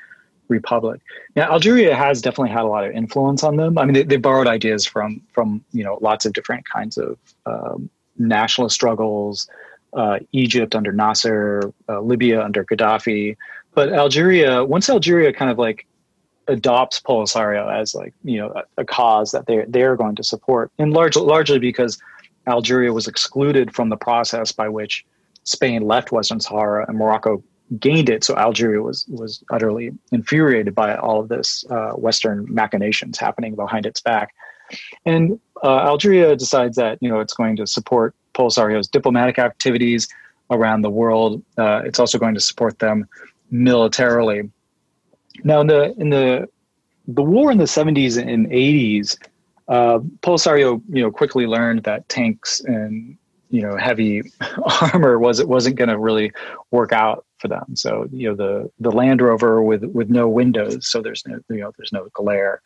republic. 0.47 1.01
Now, 1.35 1.51
Algeria 1.51 1.95
has 1.95 2.21
definitely 2.21 2.49
had 2.49 2.63
a 2.63 2.67
lot 2.67 2.83
of 2.83 2.91
influence 2.91 3.43
on 3.43 3.57
them. 3.57 3.77
I 3.77 3.85
mean, 3.85 3.93
they, 3.93 4.03
they 4.03 4.17
borrowed 4.17 4.47
ideas 4.47 4.85
from 4.85 5.21
from 5.33 5.63
you 5.71 5.83
know 5.83 5.99
lots 6.01 6.25
of 6.25 6.33
different 6.33 6.67
kinds 6.67 6.97
of 6.97 7.17
um, 7.45 7.89
nationalist 8.17 8.75
struggles. 8.75 9.47
Uh, 9.91 10.19
Egypt 10.33 10.75
under 10.75 10.91
Nasser, 10.91 11.73
uh, 11.89 11.99
Libya 11.99 12.43
under 12.43 12.63
Gaddafi, 12.63 13.35
but 13.73 13.91
Algeria. 13.91 14.63
Once 14.63 14.87
Algeria 14.87 15.33
kind 15.33 15.49
of 15.49 15.57
like 15.57 15.87
adopts 16.49 16.99
Polisario 16.99 17.71
as 17.71 17.95
like 17.95 18.13
you 18.23 18.37
know 18.37 18.51
a, 18.55 18.81
a 18.81 18.85
cause 18.85 19.31
that 19.31 19.45
they 19.45 19.65
they're 19.67 19.95
going 19.95 20.15
to 20.15 20.23
support, 20.23 20.71
and 20.79 20.93
largely 20.93 21.23
largely 21.23 21.59
because 21.59 21.97
Algeria 22.47 22.91
was 22.91 23.07
excluded 23.07 23.73
from 23.73 23.89
the 23.89 23.97
process 23.97 24.51
by 24.51 24.67
which 24.67 25.05
Spain 25.43 25.83
left 25.83 26.11
Western 26.11 26.39
Sahara 26.39 26.85
and 26.87 26.97
Morocco 26.97 27.43
gained 27.79 28.09
it. 28.09 28.23
So 28.23 28.35
Algeria 28.35 28.81
was 28.81 29.05
was 29.07 29.43
utterly 29.51 29.91
infuriated 30.11 30.73
by 30.73 30.95
all 30.95 31.19
of 31.19 31.29
this 31.29 31.63
uh, 31.69 31.91
Western 31.91 32.45
machinations 32.49 33.17
happening 33.17 33.55
behind 33.55 33.85
its 33.85 34.01
back, 34.01 34.33
and 35.05 35.39
uh, 35.63 35.79
Algeria 35.79 36.35
decides 36.35 36.75
that 36.77 36.97
you 37.01 37.09
know 37.09 37.19
it's 37.19 37.33
going 37.33 37.55
to 37.57 37.67
support 37.67 38.15
Polisario's 38.33 38.87
diplomatic 38.87 39.39
activities 39.39 40.07
around 40.49 40.81
the 40.81 40.89
world. 40.89 41.43
Uh, 41.57 41.81
it's 41.85 41.99
also 41.99 42.17
going 42.17 42.33
to 42.33 42.41
support 42.41 42.79
them 42.79 43.07
militarily. 43.51 44.49
Now, 45.43 45.61
in 45.61 45.67
the 45.67 45.93
in 45.97 46.09
the 46.09 46.47
the 47.07 47.23
war 47.23 47.51
in 47.51 47.57
the 47.57 47.65
70s 47.65 48.21
and 48.21 48.47
80s, 48.47 49.17
uh, 49.67 49.99
Polisario, 50.21 50.81
you 50.89 51.01
know, 51.01 51.11
quickly 51.11 51.47
learned 51.47 51.83
that 51.83 52.07
tanks 52.09 52.61
and 52.61 53.17
you 53.49 53.61
know 53.61 53.75
heavy 53.77 54.21
armor 54.93 55.19
was 55.19 55.39
it 55.39 55.47
wasn't 55.47 55.75
going 55.75 55.89
to 55.89 55.97
really 55.97 56.31
work 56.71 56.91
out 56.91 57.25
for 57.37 57.47
them. 57.47 57.75
So 57.75 58.07
you 58.11 58.29
know 58.29 58.35
the 58.35 58.71
the 58.79 58.91
Land 58.91 59.21
Rover 59.21 59.61
with 59.61 59.83
with 59.85 60.09
no 60.09 60.27
windows, 60.27 60.87
so 60.87 61.01
there's 61.01 61.23
no 61.27 61.39
you 61.49 61.61
know 61.61 61.71
there's 61.77 61.93
no 61.93 62.07
glare, 62.13 62.61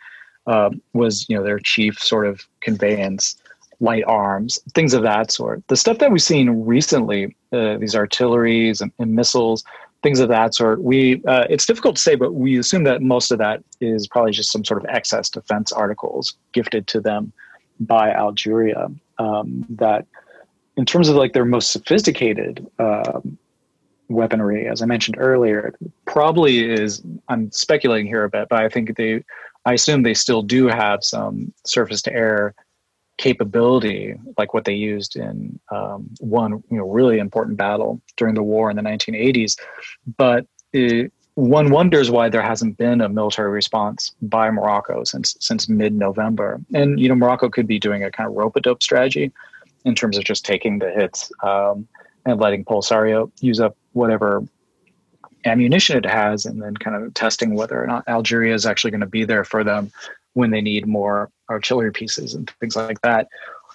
uh, 0.47 0.71
was 0.93 1.25
you 1.29 1.37
know 1.37 1.43
their 1.43 1.59
chief 1.59 1.99
sort 1.99 2.25
of 2.25 2.45
conveyance, 2.61 3.37
light 3.79 4.03
arms, 4.05 4.59
things 4.73 4.93
of 4.93 5.03
that 5.03 5.31
sort. 5.31 5.63
The 5.67 5.77
stuff 5.77 5.99
that 5.99 6.11
we've 6.11 6.21
seen 6.21 6.49
recently, 6.65 7.35
uh, 7.51 7.77
these 7.77 7.95
artilleries 7.95 8.81
and, 8.81 8.91
and 8.99 9.15
missiles, 9.15 9.63
things 10.03 10.19
of 10.19 10.29
that 10.29 10.53
sort. 10.53 10.83
We 10.83 11.23
uh, 11.25 11.45
it's 11.49 11.65
difficult 11.65 11.95
to 11.95 12.01
say, 12.01 12.15
but 12.15 12.33
we 12.33 12.59
assume 12.59 12.83
that 12.83 13.01
most 13.01 13.31
of 13.31 13.39
that 13.39 13.63
is 13.81 14.05
probably 14.05 14.33
just 14.33 14.51
some 14.51 14.63
sort 14.63 14.83
of 14.83 14.89
excess 14.89 15.29
defense 15.29 15.71
articles 15.71 16.35
gifted 16.51 16.85
to 16.87 17.01
them 17.01 17.31
by 17.79 18.11
Algeria. 18.11 18.91
Um, 19.17 19.65
that, 19.69 20.05
in 20.75 20.85
terms 20.85 21.07
of 21.07 21.15
like 21.15 21.33
their 21.33 21.45
most 21.45 21.71
sophisticated 21.71 22.67
um, 22.77 23.37
weaponry, 24.09 24.67
as 24.67 24.81
I 24.81 24.85
mentioned 24.85 25.15
earlier, 25.17 25.73
probably 26.05 26.69
is. 26.69 27.01
I'm 27.29 27.51
speculating 27.51 28.07
here 28.07 28.25
a 28.25 28.29
bit, 28.29 28.49
but 28.49 28.61
I 28.61 28.69
think 28.69 28.95
they, 28.97 29.23
I 29.65 29.73
assume 29.73 30.03
they 30.03 30.13
still 30.13 30.41
do 30.41 30.67
have 30.67 31.03
some 31.03 31.53
surface 31.65 32.01
to 32.03 32.13
air 32.13 32.53
capability 33.23 34.15
like 34.37 34.53
what 34.53 34.65
they 34.65 34.73
used 34.73 35.15
in 35.15 35.57
um, 35.71 36.09
one 36.19 36.51
you 36.69 36.77
know 36.77 36.89
really 36.89 37.19
important 37.19 37.55
battle 37.55 38.01
during 38.17 38.35
the 38.35 38.43
war 38.43 38.69
in 38.69 38.75
the 38.75 38.81
1980s 38.81 39.57
but 40.17 40.45
it, 40.73 41.09
one 41.35 41.71
wonders 41.71 42.11
why 42.11 42.27
there 42.27 42.41
hasn't 42.41 42.77
been 42.77 42.99
a 42.99 43.07
military 43.07 43.49
response 43.49 44.11
by 44.21 44.51
Morocco 44.51 45.03
since 45.03 45.35
since 45.39 45.67
mid-November. 45.67 46.61
And 46.73 46.99
you 46.99 47.07
know 47.09 47.15
Morocco 47.15 47.49
could 47.49 47.65
be 47.65 47.79
doing 47.79 48.03
a 48.03 48.11
kind 48.11 48.29
of 48.29 48.35
rope 48.35 48.55
a 48.55 48.61
dope 48.61 48.83
strategy 48.83 49.31
in 49.85 49.95
terms 49.95 50.17
of 50.17 50.25
just 50.25 50.45
taking 50.45 50.79
the 50.79 50.91
hits 50.91 51.31
um, 51.41 51.87
and 52.25 52.39
letting 52.39 52.65
Polisario 52.65 53.31
use 53.41 53.59
up 53.59 53.75
whatever 53.93 54.43
ammunition 55.45 55.97
it 55.97 56.05
has 56.05 56.45
and 56.45 56.61
then 56.61 56.75
kind 56.75 56.95
of 56.95 57.13
testing 57.13 57.55
whether 57.55 57.81
or 57.81 57.87
not 57.87 58.07
Algeria 58.07 58.53
is 58.53 58.65
actually 58.65 58.91
going 58.91 59.01
to 59.01 59.07
be 59.07 59.25
there 59.25 59.43
for 59.43 59.63
them 59.63 59.91
when 60.33 60.51
they 60.51 60.61
need 60.61 60.87
more 60.87 61.29
artillery 61.49 61.91
pieces 61.91 62.33
and 62.33 62.49
things 62.59 62.75
like 62.75 63.01
that. 63.01 63.27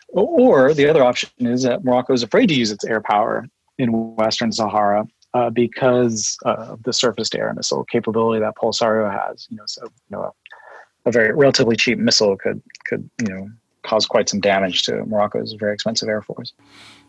Or 0.08 0.72
the 0.74 0.88
other 0.88 1.04
option 1.04 1.30
is 1.40 1.62
that 1.62 1.84
Morocco 1.84 2.12
is 2.12 2.22
afraid 2.22 2.46
to 2.48 2.54
use 2.54 2.70
its 2.70 2.84
air 2.84 3.00
power 3.00 3.46
in 3.76 4.16
Western 4.16 4.52
Sahara 4.52 5.06
uh, 5.34 5.50
because 5.50 6.36
of 6.44 6.82
the 6.82 6.92
surface 6.92 7.28
to 7.30 7.38
air 7.38 7.52
missile 7.54 7.84
capability 7.84 8.40
that 8.40 8.56
Polisario 8.56 9.10
has. 9.10 9.46
You 9.50 9.58
know, 9.58 9.64
so 9.66 9.84
you 9.84 10.16
know, 10.16 10.22
a, 10.22 11.08
a, 11.08 11.12
very 11.12 11.32
relatively 11.32 11.76
cheap 11.76 11.98
missile 11.98 12.36
could 12.36 12.62
could 12.84 13.08
you 13.20 13.28
know 13.28 13.50
cause 13.82 14.06
quite 14.06 14.28
some 14.28 14.40
damage 14.40 14.82
to 14.84 15.04
Morocco's 15.04 15.52
very 15.52 15.74
expensive 15.74 16.08
air 16.08 16.22
force. 16.22 16.52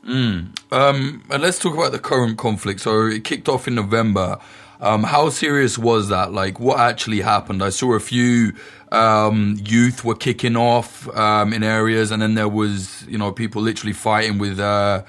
Mm. 0.05 0.57
Um, 0.71 1.23
and 1.29 1.41
let's 1.41 1.59
talk 1.59 1.73
about 1.73 1.91
the 1.91 1.99
current 1.99 2.37
conflict. 2.37 2.81
So 2.81 3.07
it 3.07 3.23
kicked 3.23 3.49
off 3.49 3.67
in 3.67 3.75
November. 3.75 4.39
Um, 4.81 5.03
how 5.03 5.29
serious 5.29 5.77
was 5.77 6.07
that? 6.09 6.31
Like, 6.31 6.59
what 6.59 6.79
actually 6.79 7.21
happened? 7.21 7.61
I 7.61 7.69
saw 7.69 7.93
a 7.93 7.99
few 7.99 8.53
um, 8.91 9.57
youth 9.63 10.05
were 10.05 10.15
kicking 10.15 10.55
off 10.55 11.07
um, 11.17 11.51
in 11.53 11.63
areas, 11.63 12.11
and 12.11 12.21
then 12.21 12.35
there 12.35 12.47
was, 12.47 13.05
you 13.07 13.17
know, 13.17 13.31
people 13.31 13.61
literally 13.61 13.93
fighting 13.93 14.37
with 14.37 14.59
uh, 14.59 15.03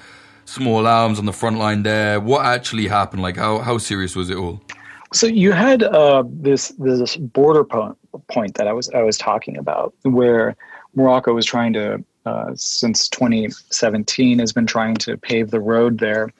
small 0.45 0.87
arms 0.87 1.19
on 1.19 1.27
the 1.27 1.33
front 1.33 1.59
line 1.59 1.85
there. 1.85 2.19
What 2.21 2.45
actually 2.45 2.89
happened? 2.89 3.23
Like, 3.23 3.37
how 3.37 3.59
how 3.59 3.79
serious 3.79 4.17
was 4.17 4.29
it 4.29 4.37
all? 4.37 4.61
So 5.13 5.27
you 5.27 5.53
had 5.53 5.85
uh, 5.85 6.25
this 6.27 6.69
this 6.79 7.17
border 7.17 7.65
point, 7.65 7.97
point 8.29 8.55
that 8.55 8.67
I 8.67 8.73
was 8.73 8.89
I 8.91 9.03
was 9.03 9.17
talking 9.17 9.57
about, 9.57 9.95
where 10.03 10.57
Morocco 10.95 11.33
was 11.33 11.47
trying 11.47 11.73
to, 11.75 12.05
uh, 12.27 12.51
since 12.55 13.09
2017, 13.09 14.41
has 14.41 14.53
been 14.53 14.67
trying 14.67 14.97
to 14.97 15.17
pave 15.17 15.53
the 15.53 15.61
road 15.61 16.01
there 16.01 16.33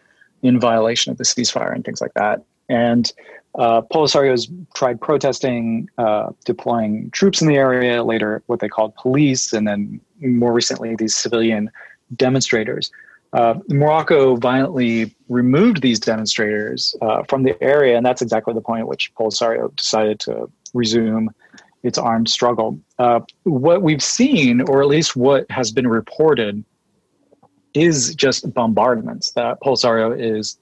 in 0.43 0.59
violation 0.59 1.13
of 1.13 1.19
the 1.19 1.25
ceasefire 1.25 1.73
and 1.73 1.85
things 1.85 2.01
like 2.01 2.15
that. 2.15 2.43
And 2.71 3.13
uh, 3.59 3.83
Polisario's 3.83 4.49
tried 4.75 5.01
protesting, 5.01 5.91
uh, 5.99 6.31
deploying 6.45 7.11
troops 7.11 7.43
in 7.43 7.49
the 7.49 7.57
area, 7.57 8.05
later 8.05 8.43
what 8.47 8.61
they 8.61 8.69
called 8.69 8.95
police, 8.95 9.53
and 9.53 9.67
then 9.67 10.01
more 10.21 10.53
recently 10.53 10.95
these 10.95 11.15
civilian 11.15 11.71
demonstrators. 12.17 12.91
Uh, 13.33 13.55
Morocco 13.69 14.37
violently 14.37 15.15
removed 15.29 15.83
these 15.83 16.01
demonstrators 16.01 16.95
uh, 17.03 17.23
from 17.25 17.43
the 17.43 17.61
area, 17.63 17.97
and 17.97 18.07
that's 18.07 18.23
exactly 18.23 18.55
the 18.55 18.61
point 18.61 18.81
at 18.81 18.89
which 18.89 19.13
Polisario 19.15 19.75
decided 19.77 20.19
to 20.21 20.51
resume 20.73 21.31
its 21.83 21.99
armed 21.99 22.29
struggle. 22.29 22.79
Uh, 22.99 23.21
what 23.45 23.83
we've 23.83 24.03
seen, 24.03 24.61
or 24.63 24.83
at 24.83 24.89
least 24.89 25.17
what 25.17 25.51
has 25.51 25.71
been 25.73 25.87
reported, 25.89 26.65
is 27.75 28.15
just 28.15 28.53
bombardments 28.53 29.33
that 29.33 29.61
Polisario 29.61 30.19
is 30.19 30.59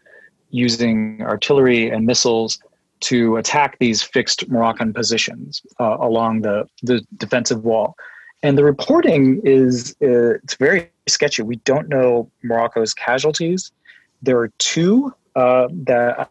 using 0.50 1.22
artillery 1.22 1.90
and 1.90 2.06
missiles 2.06 2.58
to 3.00 3.36
attack 3.36 3.76
these 3.78 4.02
fixed 4.02 4.48
Moroccan 4.48 4.92
positions 4.92 5.62
uh, 5.78 5.96
along 6.00 6.42
the, 6.42 6.66
the 6.82 7.04
defensive 7.16 7.64
wall. 7.64 7.94
And 8.42 8.56
the 8.56 8.64
reporting 8.64 9.40
is 9.44 9.96
uh, 10.02 10.34
it's 10.34 10.54
very 10.54 10.90
sketchy. 11.06 11.42
We 11.42 11.56
don't 11.56 11.88
know 11.88 12.30
Morocco's 12.42 12.94
casualties. 12.94 13.72
There 14.22 14.38
are 14.38 14.48
two 14.58 15.12
uh, 15.34 15.68
that 15.72 16.30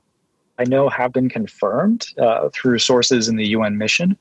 I 0.59 0.63
know 0.63 0.89
have 0.89 1.13
been 1.13 1.29
confirmed 1.29 2.07
uh, 2.17 2.49
through 2.53 2.79
sources 2.79 3.27
in 3.27 3.35
the 3.35 3.47
UN 3.49 3.77
mission, 3.77 4.17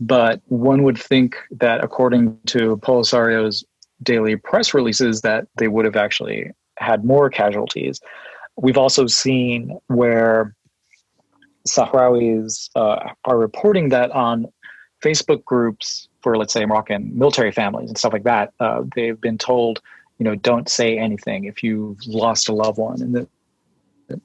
but 0.00 0.40
one 0.48 0.82
would 0.82 0.98
think 0.98 1.36
that 1.50 1.82
according 1.82 2.38
to 2.46 2.76
Polisario's 2.78 3.64
daily 4.02 4.36
press 4.36 4.74
releases, 4.74 5.20
that 5.22 5.46
they 5.56 5.68
would 5.68 5.84
have 5.84 5.96
actually 5.96 6.50
had 6.78 7.04
more 7.04 7.30
casualties. 7.30 8.00
We've 8.60 8.76
also 8.76 9.06
seen 9.06 9.78
where 9.86 10.54
Sahrawis 11.66 12.70
uh, 12.74 13.10
are 13.24 13.38
reporting 13.38 13.88
that 13.90 14.10
on 14.10 14.46
Facebook 15.02 15.44
groups 15.44 16.08
for, 16.22 16.36
let's 16.36 16.52
say, 16.52 16.64
Moroccan 16.66 17.16
military 17.18 17.52
families 17.52 17.88
and 17.88 17.96
stuff 17.96 18.12
like 18.12 18.24
that, 18.24 18.52
uh, 18.60 18.82
they've 18.94 19.20
been 19.20 19.38
told, 19.38 19.80
you 20.18 20.24
know, 20.24 20.34
don't 20.34 20.68
say 20.68 20.98
anything 20.98 21.44
if 21.44 21.62
you've 21.62 21.98
lost 22.06 22.48
a 22.48 22.52
loved 22.52 22.78
one 22.78 23.00
in 23.00 23.12
the, 23.12 23.28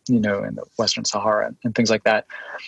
you 0.10 0.20
know, 0.20 0.44
in 0.44 0.56
the 0.56 0.66
Western 0.78 1.06
Sahara 1.06 1.54
and, 1.64 1.76
things 1.76 1.90
like 1.90 2.04
that. 2.04 2.26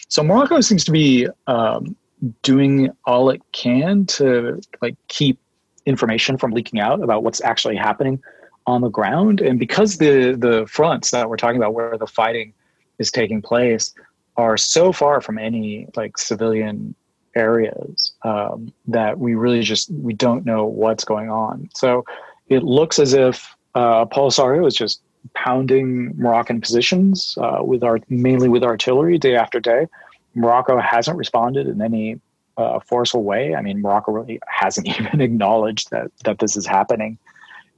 So 0.08 0.24
Morocco 0.24 0.62
seems 0.62 0.86
to 0.86 0.92
be 0.92 1.28
um, 1.48 1.98
doing 2.44 2.92
all 3.06 3.30
it 3.30 3.42
can 3.52 4.06
to 4.06 4.62
like 4.82 4.96
keep 5.10 5.40
information 5.86 6.38
from 6.38 6.52
leaking 6.52 6.80
out 6.80 7.02
about 7.02 7.24
what's 7.24 7.42
actually 7.42 7.76
happening 7.76 8.22
on 8.68 8.82
the 8.82 8.90
ground. 8.90 9.42
And 9.42 9.58
because 9.58 9.98
the 9.98 10.36
the 10.38 10.68
fronts 10.68 11.12
that 11.12 11.30
we're 11.30 11.38
talking 11.38 11.58
about, 11.58 11.74
where 11.74 11.98
the 11.98 12.06
fighting 12.06 12.54
is 13.00 13.10
taking 13.10 13.42
place, 13.42 13.94
are 14.36 14.58
so 14.58 14.92
far 14.92 15.22
from 15.22 15.40
any 15.40 15.88
like 15.96 16.18
civilian 16.18 16.94
areas 17.36 18.14
um, 18.24 18.74
that 18.88 19.20
we 19.20 19.36
really 19.36 19.62
just 19.62 19.90
we 19.92 20.14
don't 20.14 20.46
know 20.46 20.66
what's 20.66 21.06
going 21.06 21.30
on. 21.30 21.70
So 21.74 22.06
it 22.50 22.64
looks 22.64 23.00
as 23.00 23.14
if 23.14 23.56
uh, 23.74 24.06
Polisario 24.06 24.68
is 24.68 24.76
just 24.76 25.02
pounding 25.34 26.14
Moroccan 26.18 26.62
positions 26.62 27.38
uh, 27.42 27.60
with 27.62 27.84
our 27.84 28.00
mainly 28.10 28.50
with 28.50 28.64
artillery 28.64 29.18
day 29.18 29.36
after 29.36 29.60
day. 29.60 29.88
Morocco 30.36 30.80
hasn't 30.80 31.18
responded 31.18 31.68
in 31.68 31.82
any 31.82 32.20
uh, 32.58 32.80
forceful 32.80 33.24
way. 33.24 33.56
I 33.56 33.62
mean, 33.62 33.82
Morocco 33.82 34.12
really 34.12 34.40
hasn't 34.48 34.88
even 35.00 35.22
acknowledged 35.22 35.90
that 35.92 36.12
that 36.26 36.40
this 36.40 36.58
is 36.58 36.66
happening. 36.66 37.18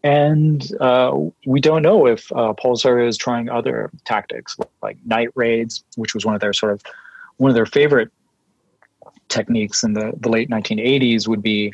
And 0.03 0.71
uh, 0.79 1.17
we 1.45 1.59
don't 1.59 1.81
know 1.81 2.07
if 2.07 2.31
uh, 2.31 2.53
is 2.99 3.17
trying 3.17 3.49
other 3.49 3.91
tactics 4.05 4.55
like 4.81 4.97
night 5.05 5.29
raids, 5.35 5.83
which 5.95 6.13
was 6.13 6.25
one 6.25 6.35
of 6.35 6.41
their 6.41 6.53
sort 6.53 6.71
of 6.71 6.81
one 7.37 7.49
of 7.49 7.55
their 7.55 7.65
favorite 7.65 8.11
techniques 9.27 9.83
in 9.83 9.93
the, 9.93 10.11
the 10.19 10.29
late 10.29 10.49
1980s 10.49 11.27
would 11.27 11.41
be 11.41 11.73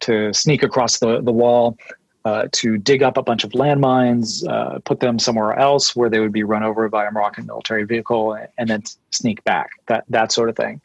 to 0.00 0.32
sneak 0.32 0.62
across 0.62 0.98
the, 0.98 1.20
the 1.22 1.32
wall, 1.32 1.78
uh, 2.24 2.46
to 2.52 2.76
dig 2.78 3.02
up 3.02 3.16
a 3.16 3.22
bunch 3.22 3.44
of 3.44 3.50
landmines, 3.50 4.46
uh, 4.48 4.78
put 4.80 5.00
them 5.00 5.18
somewhere 5.18 5.58
else 5.58 5.96
where 5.96 6.08
they 6.08 6.20
would 6.20 6.32
be 6.32 6.42
run 6.42 6.62
over 6.62 6.88
by 6.88 7.06
a 7.06 7.10
Moroccan 7.10 7.46
military 7.46 7.84
vehicle, 7.84 8.36
and 8.58 8.68
then 8.68 8.82
sneak 9.10 9.42
back. 9.44 9.70
That 9.86 10.04
that 10.08 10.32
sort 10.32 10.48
of 10.48 10.56
thing. 10.56 10.80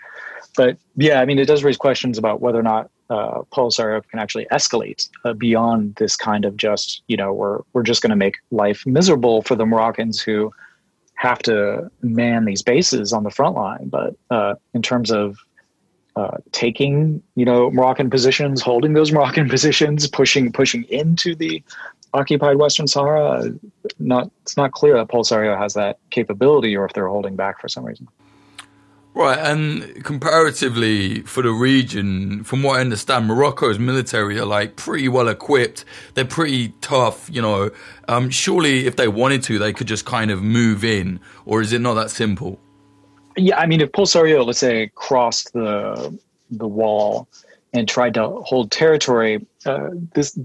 But 0.55 0.77
yeah, 0.95 1.21
I 1.21 1.25
mean, 1.25 1.37
it 1.37 1.45
does 1.45 1.63
raise 1.63 1.77
questions 1.77 2.17
about 2.17 2.41
whether 2.41 2.59
or 2.59 2.63
not 2.63 2.89
uh, 3.09 3.41
Polisario 3.53 4.01
can 4.09 4.19
actually 4.19 4.45
escalate 4.51 5.09
uh, 5.23 5.33
beyond 5.33 5.95
this 5.95 6.15
kind 6.15 6.45
of 6.45 6.57
just 6.57 7.01
you 7.07 7.17
know 7.17 7.33
we're 7.33 7.59
we're 7.73 7.83
just 7.83 8.01
going 8.01 8.09
to 8.09 8.15
make 8.15 8.37
life 8.51 8.83
miserable 8.85 9.41
for 9.41 9.55
the 9.55 9.65
Moroccans 9.65 10.21
who 10.21 10.51
have 11.15 11.39
to 11.39 11.89
man 12.01 12.45
these 12.45 12.61
bases 12.61 13.11
on 13.11 13.23
the 13.23 13.31
front 13.31 13.55
line. 13.55 13.89
But 13.89 14.15
uh, 14.29 14.55
in 14.73 14.81
terms 14.81 15.11
of 15.11 15.37
uh, 16.15 16.37
taking, 16.51 17.21
you 17.35 17.45
know, 17.45 17.69
Moroccan 17.71 18.09
positions, 18.09 18.61
holding 18.61 18.93
those 18.93 19.11
Moroccan 19.11 19.49
positions, 19.55 20.07
pushing 20.07 20.51
pushing 20.51 20.83
into 20.85 21.35
the 21.35 21.63
occupied 22.13 22.57
Western 22.57 22.87
Sahara, 22.87 23.51
not 23.99 24.31
it's 24.41 24.57
not 24.57 24.71
clear 24.71 24.95
that 24.95 25.07
Polisario 25.07 25.57
has 25.57 25.73
that 25.73 25.99
capability, 26.09 26.75
or 26.75 26.85
if 26.85 26.93
they're 26.93 27.07
holding 27.07 27.35
back 27.35 27.61
for 27.61 27.67
some 27.67 27.85
reason. 27.85 28.07
Right, 29.17 29.39
and 29.39 30.05
comparatively 30.05 31.21
for 31.21 31.41
the 31.41 31.49
region, 31.49 32.43
from 32.43 32.61
what 32.61 32.77
I 32.77 32.81
understand, 32.81 33.25
Morocco's 33.25 33.79
military 33.79 34.37
are 34.37 34.45
like 34.45 34.75
pretty 34.75 35.09
well 35.09 35.27
equipped. 35.27 35.85
They're 36.13 36.23
pretty 36.23 36.69
tough, 36.81 37.27
you 37.27 37.41
know. 37.41 37.71
Um, 38.07 38.29
surely, 38.29 38.85
if 38.85 38.95
they 38.95 39.07
wanted 39.07 39.41
to, 39.43 39.57
they 39.57 39.73
could 39.73 39.87
just 39.87 40.05
kind 40.05 40.29
of 40.29 40.43
move 40.43 40.83
in, 40.83 41.19
or 41.47 41.61
is 41.61 41.73
it 41.73 41.81
not 41.81 41.95
that 41.95 42.11
simple? 42.11 42.59
Yeah, 43.35 43.57
I 43.57 43.65
mean, 43.65 43.81
if 43.81 43.91
Polisario, 43.91 44.45
let's 44.45 44.59
say, 44.59 44.91
crossed 44.93 45.51
the 45.51 46.15
the 46.51 46.67
wall 46.67 47.27
and 47.73 47.89
tried 47.89 48.13
to 48.13 48.29
hold 48.29 48.69
territory, 48.69 49.43
uh, 49.65 49.89
this 50.13 50.37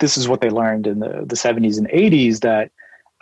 this 0.00 0.18
is 0.18 0.26
what 0.26 0.40
they 0.40 0.50
learned 0.50 0.88
in 0.88 0.98
the 0.98 1.24
the 1.24 1.36
seventies 1.36 1.78
and 1.78 1.88
eighties 1.92 2.40
that. 2.40 2.72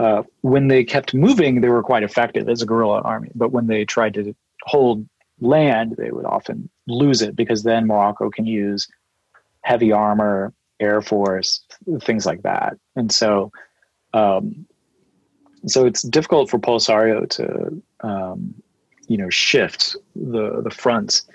Uh, 0.00 0.24
when 0.40 0.66
they 0.66 0.82
kept 0.82 1.14
moving, 1.14 1.60
they 1.60 1.68
were 1.68 1.80
quite 1.80 2.02
effective 2.02 2.48
as 2.48 2.60
a 2.60 2.66
guerrilla 2.66 3.00
army. 3.02 3.30
But 3.32 3.52
when 3.52 3.68
they 3.68 3.84
tried 3.84 4.14
to 4.14 4.34
hold 4.64 5.06
land, 5.40 5.94
they 5.96 6.10
would 6.10 6.24
often 6.24 6.68
lose 6.86 7.22
it 7.22 7.36
because 7.36 7.62
then 7.62 7.86
Morocco 7.86 8.30
can 8.30 8.46
use 8.46 8.88
heavy 9.62 9.92
armor, 9.92 10.52
air 10.80 11.00
force, 11.00 11.64
things 12.00 12.26
like 12.26 12.42
that. 12.42 12.76
And 12.96 13.12
so, 13.12 13.52
um, 14.12 14.66
so 15.66 15.86
it's 15.86 16.02
difficult 16.02 16.50
for 16.50 16.58
Polisario 16.58 17.28
to, 17.30 17.82
um, 18.06 18.54
you 19.08 19.16
know, 19.16 19.30
shift 19.30 19.96
the 20.14 20.62
the 20.62 20.70
fronts 20.70 21.26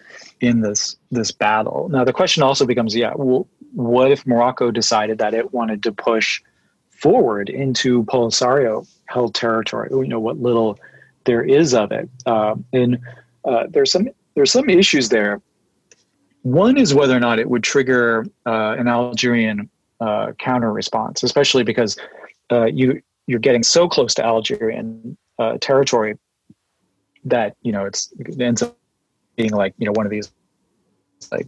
in 0.42 0.62
this 0.62 0.96
this 1.12 1.32
battle. 1.32 1.90
Now 1.90 2.04
the 2.04 2.14
question 2.14 2.44
also 2.44 2.66
becomes, 2.66 2.96
yeah, 2.96 3.14
well, 3.16 3.48
what 3.74 4.12
if 4.12 4.26
Morocco 4.26 4.72
decided 4.72 5.18
that 5.20 5.34
it 5.34 5.54
wanted 5.54 5.84
to 5.84 5.92
push 5.92 6.42
forward 6.90 7.50
into 7.50 8.04
Polisario 8.06 8.88
held 9.06 9.36
territory? 9.36 9.90
You 9.92 10.08
know, 10.08 10.20
what 10.20 10.40
little 10.40 10.80
there 11.26 11.44
is 11.44 11.74
of 11.74 11.92
it. 11.92 12.10
Uh, 12.26 12.56
and 12.74 13.00
uh, 13.46 13.66
there's 13.70 13.92
some 13.92 14.10
there's 14.36 14.52
some 14.52 14.70
issues 14.70 15.10
there. 15.10 15.42
One 16.44 16.78
is 16.78 16.94
whether 16.94 17.16
or 17.16 17.20
not 17.20 17.40
it 17.40 17.50
would 17.50 17.64
trigger 17.64 18.26
uh, 18.46 18.76
an 18.78 18.88
Algerian 18.88 19.70
uh, 20.00 20.32
counter 20.40 20.72
response, 20.72 21.24
especially 21.24 21.64
because 21.64 21.98
uh, 22.52 22.66
you 22.66 23.02
you're 23.28 23.40
getting 23.40 23.64
so 23.64 23.88
close 23.88 24.14
to 24.16 24.26
Algerian 24.26 25.18
uh, 25.38 25.58
territory 25.60 26.18
that 27.26 27.56
you 27.62 27.72
know 27.72 27.86
it's 27.86 28.12
it 28.20 28.40
ends 28.42 28.62
up 28.62 28.78
being 29.36 29.52
like 29.52 29.74
you 29.78 29.86
know 29.86 29.92
one 29.92 30.06
of 30.06 30.10
these 30.10 30.32
like 31.32 31.48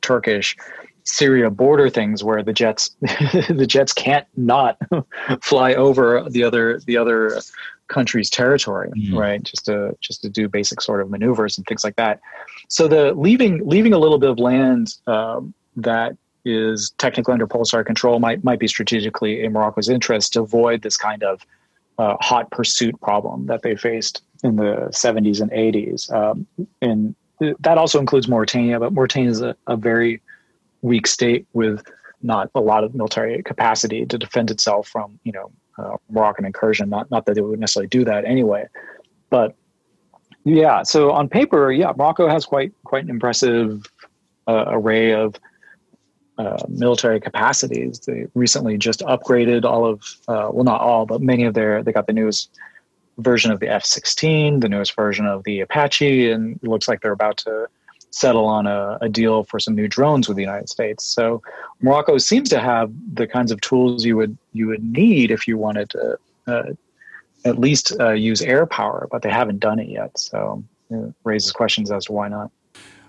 Turkish 0.00 0.56
Syria 1.08 1.50
border 1.50 1.88
things 1.88 2.22
where 2.22 2.42
the 2.42 2.52
jets 2.52 2.90
the 3.00 3.66
jets 3.66 3.92
can't 3.92 4.26
not 4.36 4.78
fly 5.40 5.74
over 5.74 6.26
the 6.28 6.44
other 6.44 6.80
the 6.80 6.96
other 6.96 7.40
country's 7.88 8.30
territory, 8.30 8.90
mm-hmm. 8.90 9.16
right? 9.16 9.42
Just 9.42 9.64
to 9.66 9.96
just 10.00 10.22
to 10.22 10.28
do 10.28 10.48
basic 10.48 10.80
sort 10.80 11.00
of 11.00 11.10
maneuvers 11.10 11.58
and 11.58 11.66
things 11.66 11.84
like 11.84 11.96
that. 11.96 12.20
So 12.68 12.88
the 12.88 13.12
leaving 13.14 13.66
leaving 13.66 13.92
a 13.92 13.98
little 13.98 14.18
bit 14.18 14.30
of 14.30 14.38
land 14.38 14.94
um, 15.06 15.54
that 15.76 16.16
is 16.44 16.90
technically 16.98 17.32
under 17.32 17.46
Polisario 17.46 17.84
control 17.84 18.20
might 18.20 18.44
might 18.44 18.58
be 18.58 18.68
strategically 18.68 19.42
in 19.44 19.52
Morocco's 19.52 19.88
interest 19.88 20.32
to 20.34 20.42
avoid 20.42 20.82
this 20.82 20.96
kind 20.96 21.22
of 21.22 21.44
uh, 21.98 22.16
hot 22.20 22.50
pursuit 22.50 22.98
problem 23.00 23.46
that 23.46 23.62
they 23.62 23.74
faced 23.74 24.22
in 24.44 24.56
the 24.56 24.88
70s 24.92 25.40
and 25.40 25.50
80s. 25.50 26.12
Um, 26.12 26.46
and 26.80 27.14
that 27.60 27.76
also 27.76 27.98
includes 27.98 28.28
Mauritania, 28.28 28.78
but 28.78 28.92
Mauritania 28.92 29.30
is 29.30 29.40
a, 29.40 29.56
a 29.66 29.76
very 29.76 30.20
weak 30.82 31.06
state 31.06 31.46
with 31.52 31.84
not 32.22 32.50
a 32.54 32.60
lot 32.60 32.84
of 32.84 32.94
military 32.94 33.42
capacity 33.42 34.06
to 34.06 34.18
defend 34.18 34.50
itself 34.50 34.88
from 34.88 35.18
you 35.24 35.32
know 35.32 35.50
uh, 35.78 35.96
Moroccan 36.10 36.44
incursion. 36.44 36.88
Not 36.88 37.10
not 37.10 37.26
that 37.26 37.34
they 37.34 37.40
would 37.40 37.60
necessarily 37.60 37.88
do 37.88 38.04
that 38.04 38.24
anyway, 38.24 38.66
but 39.30 39.54
yeah. 40.44 40.82
So 40.82 41.12
on 41.12 41.28
paper, 41.28 41.70
yeah, 41.72 41.92
Morocco 41.96 42.28
has 42.28 42.44
quite 42.44 42.72
quite 42.84 43.04
an 43.04 43.10
impressive 43.10 43.84
uh, 44.46 44.64
array 44.68 45.12
of 45.12 45.36
uh, 46.38 46.64
military 46.68 47.20
capacities. 47.20 48.00
They 48.00 48.26
recently 48.34 48.78
just 48.78 49.00
upgraded 49.00 49.64
all 49.64 49.84
of 49.84 50.02
uh, 50.28 50.50
well, 50.52 50.64
not 50.64 50.80
all, 50.80 51.06
but 51.06 51.20
many 51.20 51.44
of 51.44 51.54
their. 51.54 51.82
They 51.82 51.92
got 51.92 52.06
the 52.06 52.12
newest 52.12 52.50
version 53.18 53.50
of 53.50 53.58
the 53.58 53.68
F-16, 53.68 54.60
the 54.60 54.68
newest 54.68 54.94
version 54.94 55.26
of 55.26 55.42
the 55.42 55.60
Apache, 55.60 56.30
and 56.30 56.56
it 56.62 56.68
looks 56.68 56.86
like 56.86 57.00
they're 57.00 57.12
about 57.12 57.36
to 57.38 57.68
settle 58.10 58.46
on 58.46 58.66
a, 58.66 58.98
a, 59.00 59.08
deal 59.08 59.44
for 59.44 59.58
some 59.58 59.74
new 59.74 59.86
drones 59.86 60.28
with 60.28 60.36
the 60.36 60.42
United 60.42 60.68
States. 60.68 61.04
So 61.04 61.42
Morocco 61.80 62.18
seems 62.18 62.48
to 62.50 62.60
have 62.60 62.90
the 63.12 63.26
kinds 63.26 63.52
of 63.52 63.60
tools 63.60 64.04
you 64.04 64.16
would 64.16 64.36
you 64.52 64.66
would 64.66 64.82
need 64.82 65.30
if 65.30 65.46
you 65.46 65.58
wanted 65.58 65.90
to 65.90 66.18
uh, 66.46 66.62
at 67.44 67.58
least 67.58 67.92
uh, 68.00 68.12
use 68.12 68.42
air 68.42 68.66
power, 68.66 69.08
but 69.10 69.22
they 69.22 69.30
haven't 69.30 69.60
done 69.60 69.78
it 69.78 69.88
yet. 69.88 70.18
So 70.18 70.62
it 70.90 71.14
raises 71.24 71.52
questions 71.52 71.90
as 71.90 72.06
to 72.06 72.12
why 72.12 72.28
not. 72.28 72.50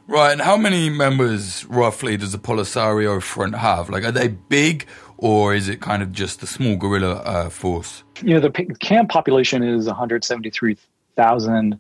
Right, 0.08 0.32
and 0.32 0.42
how 0.42 0.58
many 0.58 0.90
members 0.90 1.66
roughly 1.66 2.18
does 2.18 2.32
the 2.32 2.40
Polisario 2.40 3.22
Front 3.22 3.56
have? 3.56 3.92
Like, 3.92 4.04
are 4.04 4.12
they 4.12 4.30
big, 4.30 4.88
or 5.18 5.54
is 5.54 5.70
it 5.70 5.82
kind 5.82 6.02
of 6.02 6.12
just 6.12 6.42
a 6.42 6.48
small 6.48 6.78
guerrilla 6.78 7.18
uh, 7.18 7.50
force? 7.50 8.04
You 8.24 8.34
know, 8.34 8.40
the 8.40 8.50
camp 8.80 9.10
population 9.10 9.62
is 9.62 9.86
173,000. 9.86 11.80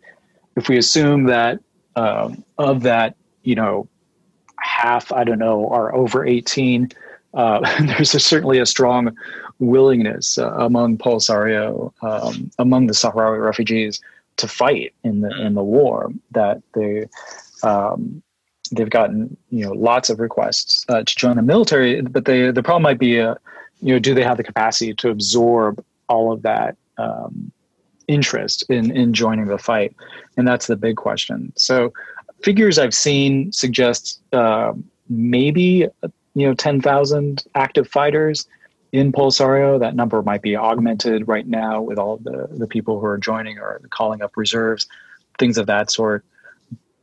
If 0.55 0.69
we 0.69 0.77
assume 0.77 1.23
that 1.23 1.59
um, 1.99 2.43
of 2.57 2.83
that, 2.83 3.15
you 3.43 3.55
know, 3.55 3.87
half, 4.59 5.11
I 5.11 5.23
don't 5.23 5.39
know, 5.39 5.67
are 5.69 5.93
over 5.93 6.25
18. 6.25 6.89
Uh, 7.33 7.59
there's 7.85 8.15
a, 8.15 8.19
certainly 8.19 8.59
a 8.59 8.65
strong 8.65 9.15
willingness 9.59 10.37
uh, 10.37 10.51
among 10.53 10.97
Polisario, 10.97 11.91
um, 12.01 12.49
among 12.57 12.87
the 12.87 12.93
Sahrawi 12.93 13.43
refugees, 13.43 13.99
to 14.37 14.47
fight 14.47 14.93
in 15.03 15.19
the 15.19 15.45
in 15.45 15.53
the 15.53 15.63
war. 15.63 16.11
That 16.31 16.61
they 16.73 17.07
um, 17.63 18.23
they've 18.71 18.89
gotten 18.89 19.35
you 19.49 19.65
know 19.65 19.73
lots 19.73 20.09
of 20.09 20.19
requests 20.19 20.85
uh, 20.87 21.03
to 21.03 21.15
join 21.15 21.35
the 21.35 21.41
military, 21.41 22.01
but 22.01 22.23
they 22.23 22.51
the 22.51 22.63
problem 22.63 22.83
might 22.83 22.99
be, 22.99 23.19
uh, 23.19 23.35
you 23.81 23.93
know, 23.93 23.99
do 23.99 24.13
they 24.13 24.23
have 24.23 24.37
the 24.37 24.43
capacity 24.43 24.93
to 24.93 25.09
absorb 25.09 25.83
all 26.07 26.31
of 26.31 26.41
that 26.43 26.77
um, 26.97 27.51
interest 28.09 28.63
in 28.69 28.91
in 28.91 29.13
joining 29.13 29.45
the 29.45 29.57
fight, 29.57 29.95
and 30.35 30.47
that's 30.47 30.67
the 30.67 30.75
big 30.75 30.97
question. 30.97 31.53
So, 31.55 31.93
figures 32.41 32.77
I've 32.77 32.93
seen 32.93 33.51
suggest 33.53 34.19
uh, 34.33 34.73
maybe 35.07 35.87
you 36.33 36.47
know 36.47 36.53
ten 36.53 36.81
thousand 36.81 37.45
active 37.55 37.87
fighters 37.87 38.47
in 38.91 39.11
Polisario. 39.11 39.79
That 39.79 39.95
number 39.95 40.21
might 40.23 40.41
be 40.41 40.57
augmented 40.57 41.27
right 41.27 41.47
now 41.47 41.81
with 41.81 41.99
all 41.99 42.17
the 42.17 42.47
the 42.51 42.67
people 42.67 42.99
who 42.99 43.05
are 43.05 43.19
joining 43.19 43.59
or 43.59 43.79
calling 43.91 44.21
up 44.21 44.35
reserves, 44.35 44.87
things 45.37 45.57
of 45.57 45.67
that 45.67 45.91
sort. 45.91 46.25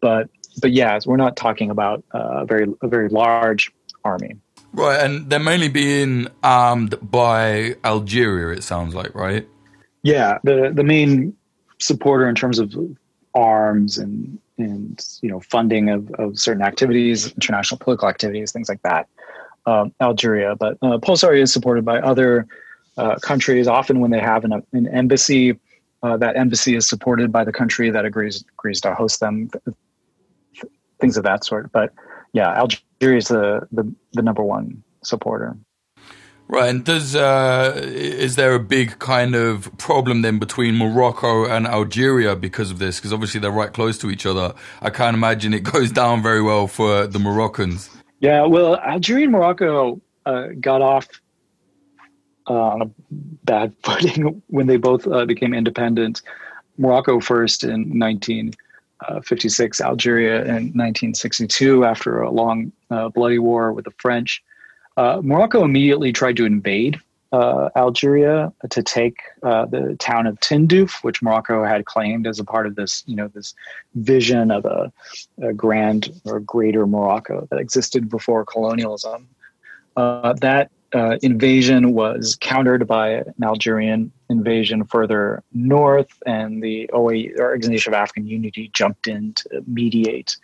But 0.01 0.29
but 0.61 0.73
yeah, 0.73 0.99
we're 1.07 1.17
not 1.17 1.37
talking 1.37 1.71
about 1.71 2.05
uh, 2.13 2.43
a 2.43 2.45
very 2.45 2.67
a 2.83 2.89
very 2.89 3.09
large 3.09 3.73
army. 4.05 4.37
Right, 4.73 5.01
and 5.01 5.31
they're 5.31 5.39
mainly 5.39 5.69
being 5.69 6.29
armed 6.43 6.97
by 7.01 7.77
Algeria. 7.83 8.57
It 8.57 8.63
sounds 8.63 8.95
like, 8.95 9.15
right? 9.15 9.49
Yeah, 10.07 10.39
the 10.45 10.71
the 10.73 10.85
main 10.85 11.37
supporter 11.81 12.29
in 12.29 12.37
terms 12.37 12.61
of 12.61 12.73
arms 13.35 13.99
and 13.99 14.39
and 14.57 15.05
you 15.21 15.29
know 15.29 15.41
funding 15.41 15.91
of, 15.91 16.09
of 16.13 16.39
certain 16.39 16.63
activities, 16.63 17.33
international 17.33 17.79
political 17.81 18.09
activities, 18.09 18.53
things 18.53 18.69
like 18.69 18.81
that. 18.83 19.09
Um, 19.67 19.93
Algeria, 20.01 20.55
but 20.55 20.79
uh, 20.81 21.01
is 21.33 21.53
supported 21.53 21.85
by 21.85 21.99
other 21.99 22.47
uh, 22.97 23.17
countries. 23.17 23.67
Often, 23.67 23.99
when 23.99 24.13
they 24.13 24.21
have 24.21 24.45
an, 24.45 24.63
an 24.73 24.87
embassy, 24.87 25.59
uh, 26.05 26.17
that 26.19 26.37
embassy 26.37 26.77
is 26.77 26.89
supported 26.89 27.33
by 27.33 27.43
the 27.43 27.53
country 27.53 27.91
that 27.91 28.05
agrees 28.05 28.45
agrees 28.57 28.81
to 28.83 28.95
host 28.95 29.19
them. 29.19 29.51
Things 31.01 31.17
of 31.17 31.25
that 31.25 31.45
sort. 31.45 31.73
But 31.73 31.93
yeah, 32.33 32.51
Algeria 32.55 33.19
is 33.19 33.27
the, 33.27 33.67
the 33.73 33.93
the 34.13 34.23
number 34.23 34.45
one 34.45 34.85
supporter. 35.03 35.57
Right, 36.49 36.71
and 36.71 36.85
does 36.85 37.17
uh, 37.17 37.73
is 37.85 38.37
there 38.37 38.55
a 38.55 38.61
big 38.61 39.01
kind 39.01 39.35
of 39.35 39.77
problem 39.79 40.23
then 40.23 40.39
between 40.39 40.77
Morocco 40.77 41.45
and 41.45 41.67
Algeria 41.67 42.37
because 42.37 42.71
of 42.71 42.79
this? 42.79 42.99
Because 42.99 43.13
obviously 43.13 43.41
they're 43.41 43.51
right 43.51 43.73
close 43.73 43.99
to 43.99 44.11
each 44.11 44.27
other. 44.27 44.55
I 44.81 44.91
can't 44.91 45.17
imagine 45.17 45.53
it 45.55 45.61
goes 45.73 45.91
down 45.91 46.23
very 46.23 46.43
well 46.43 46.69
for 46.69 47.09
the 47.09 47.19
Moroccans. 47.19 47.91
Yeah, 48.21 48.45
well, 48.45 48.77
Algeria 48.77 49.25
and 49.25 49.33
Morocco 49.33 50.01
uh, 50.25 50.49
got 50.61 50.83
off 50.83 51.09
uh, 52.49 52.53
on 52.53 52.83
a 52.83 52.91
bad 53.11 53.75
footing 53.83 54.41
when 54.47 54.69
they 54.69 54.77
both 54.77 55.07
uh, 55.09 55.25
became 55.25 55.53
independent. 55.53 56.23
Morocco 56.79 57.19
first 57.21 57.65
in 57.65 57.99
1956, 57.99 59.81
uh, 59.81 59.85
Algeria 59.85 60.43
in 60.43 60.73
1962 60.75 61.85
after 61.85 62.21
a 62.21 62.31
long 62.31 62.71
uh, 62.91 63.09
bloody 63.09 63.39
war 63.39 63.73
with 63.73 63.85
the 63.85 63.95
French. 63.99 64.45
Uh, 64.97 65.21
Morocco 65.23 65.65
immediately 65.65 66.13
tried 66.13 66.37
to 66.37 66.45
invade 66.45 66.99
uh, 67.33 67.69
Algeria 67.77 68.53
to 68.71 68.83
take 68.83 69.19
uh, 69.43 69.67
the 69.67 69.97
town 69.99 70.27
of 70.27 70.39
Tindouf, 70.41 71.03
which 71.05 71.23
Morocco 71.23 71.65
had 71.65 71.85
claimed 71.85 72.27
as 72.27 72.39
a 72.39 72.45
part 72.45 72.67
of 72.67 72.77
this, 72.77 73.03
you 73.07 73.17
know, 73.17 73.29
this 73.29 73.55
vision 73.95 74.51
of 74.51 74.65
a, 74.65 74.93
a 75.43 75.53
grand 75.53 76.11
or 76.25 76.41
greater 76.41 76.87
Morocco 76.87 77.47
that 77.51 77.59
existed 77.59 78.09
before 78.09 78.45
colonialism. 78.45 79.29
Uh, 79.97 80.33
that 80.35 80.71
uh, 80.95 81.19
invasion 81.23 81.93
was 81.93 82.37
countered 82.41 82.87
by 82.87 83.11
an 83.11 83.35
Algerian 83.43 84.13
invasion 84.31 84.85
further 84.85 85.43
north, 85.53 86.23
and 86.25 86.63
the 86.63 86.89
OAU, 86.93 87.39
Organization 87.39 87.93
of 87.93 87.99
African 87.99 88.27
Unity, 88.27 88.71
jumped 88.73 89.09
in 89.09 89.33
to 89.35 89.63
mediate 89.67 90.37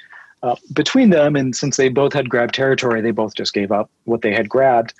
uh, 0.42 0.56
between 0.72 1.10
them. 1.10 1.36
And 1.36 1.54
since 1.54 1.76
they 1.76 1.88
both 1.88 2.12
had 2.12 2.28
grabbed 2.28 2.54
territory, 2.54 3.00
they 3.00 3.10
both 3.10 3.34
just 3.34 3.54
gave 3.54 3.72
up 3.72 3.90
what 4.04 4.22
they 4.22 4.32
had 4.32 4.48
grabbed. 4.48 4.94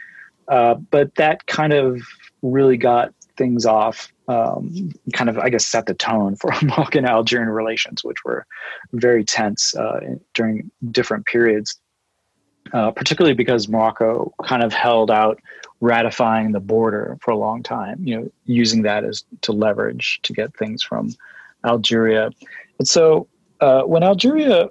Uh, 0.49 0.75
but 0.75 1.15
that 1.17 1.47
kind 1.47 1.73
of 1.73 2.03
really 2.43 2.77
got 2.77 3.15
things 3.37 3.65
off, 3.65 4.13
um, 4.29 4.91
kind 5.13 5.31
of, 5.31 5.39
I 5.39 5.49
guess, 5.49 5.67
set 5.67 5.87
the 5.87 5.95
tone 5.95 6.37
for 6.37 6.53
Moroccan 6.63 7.07
Algerian 7.07 7.49
relations, 7.49 8.05
which 8.05 8.25
were 8.25 8.47
very 8.93 9.25
tense 9.25 9.75
uh, 9.75 10.01
during 10.35 10.71
different 10.91 11.27
periods. 11.27 11.79
Uh, 12.73 12.93
particularly 12.93 13.35
because 13.35 13.69
Morocco 13.69 14.33
kind 14.45 14.63
of 14.63 14.73
held 14.73 15.11
out 15.11 15.41
ratifying 15.81 16.53
the 16.53 16.61
border 16.61 17.19
for 17.21 17.33
a 17.33 17.37
long 17.37 17.61
time, 17.61 17.99
you 18.03 18.17
know, 18.17 18.31
using 18.45 18.83
that 18.83 19.05
as 19.05 19.25
to 19.41 19.53
leverage 19.53 20.21
to 20.23 20.33
get 20.33 20.57
things 20.57 20.81
from 20.81 21.11
Algeria. 21.67 22.31
And 22.79 22.87
so 22.87 23.27
uh, 23.61 23.83
when 23.83 24.05
Algeria 24.05 24.71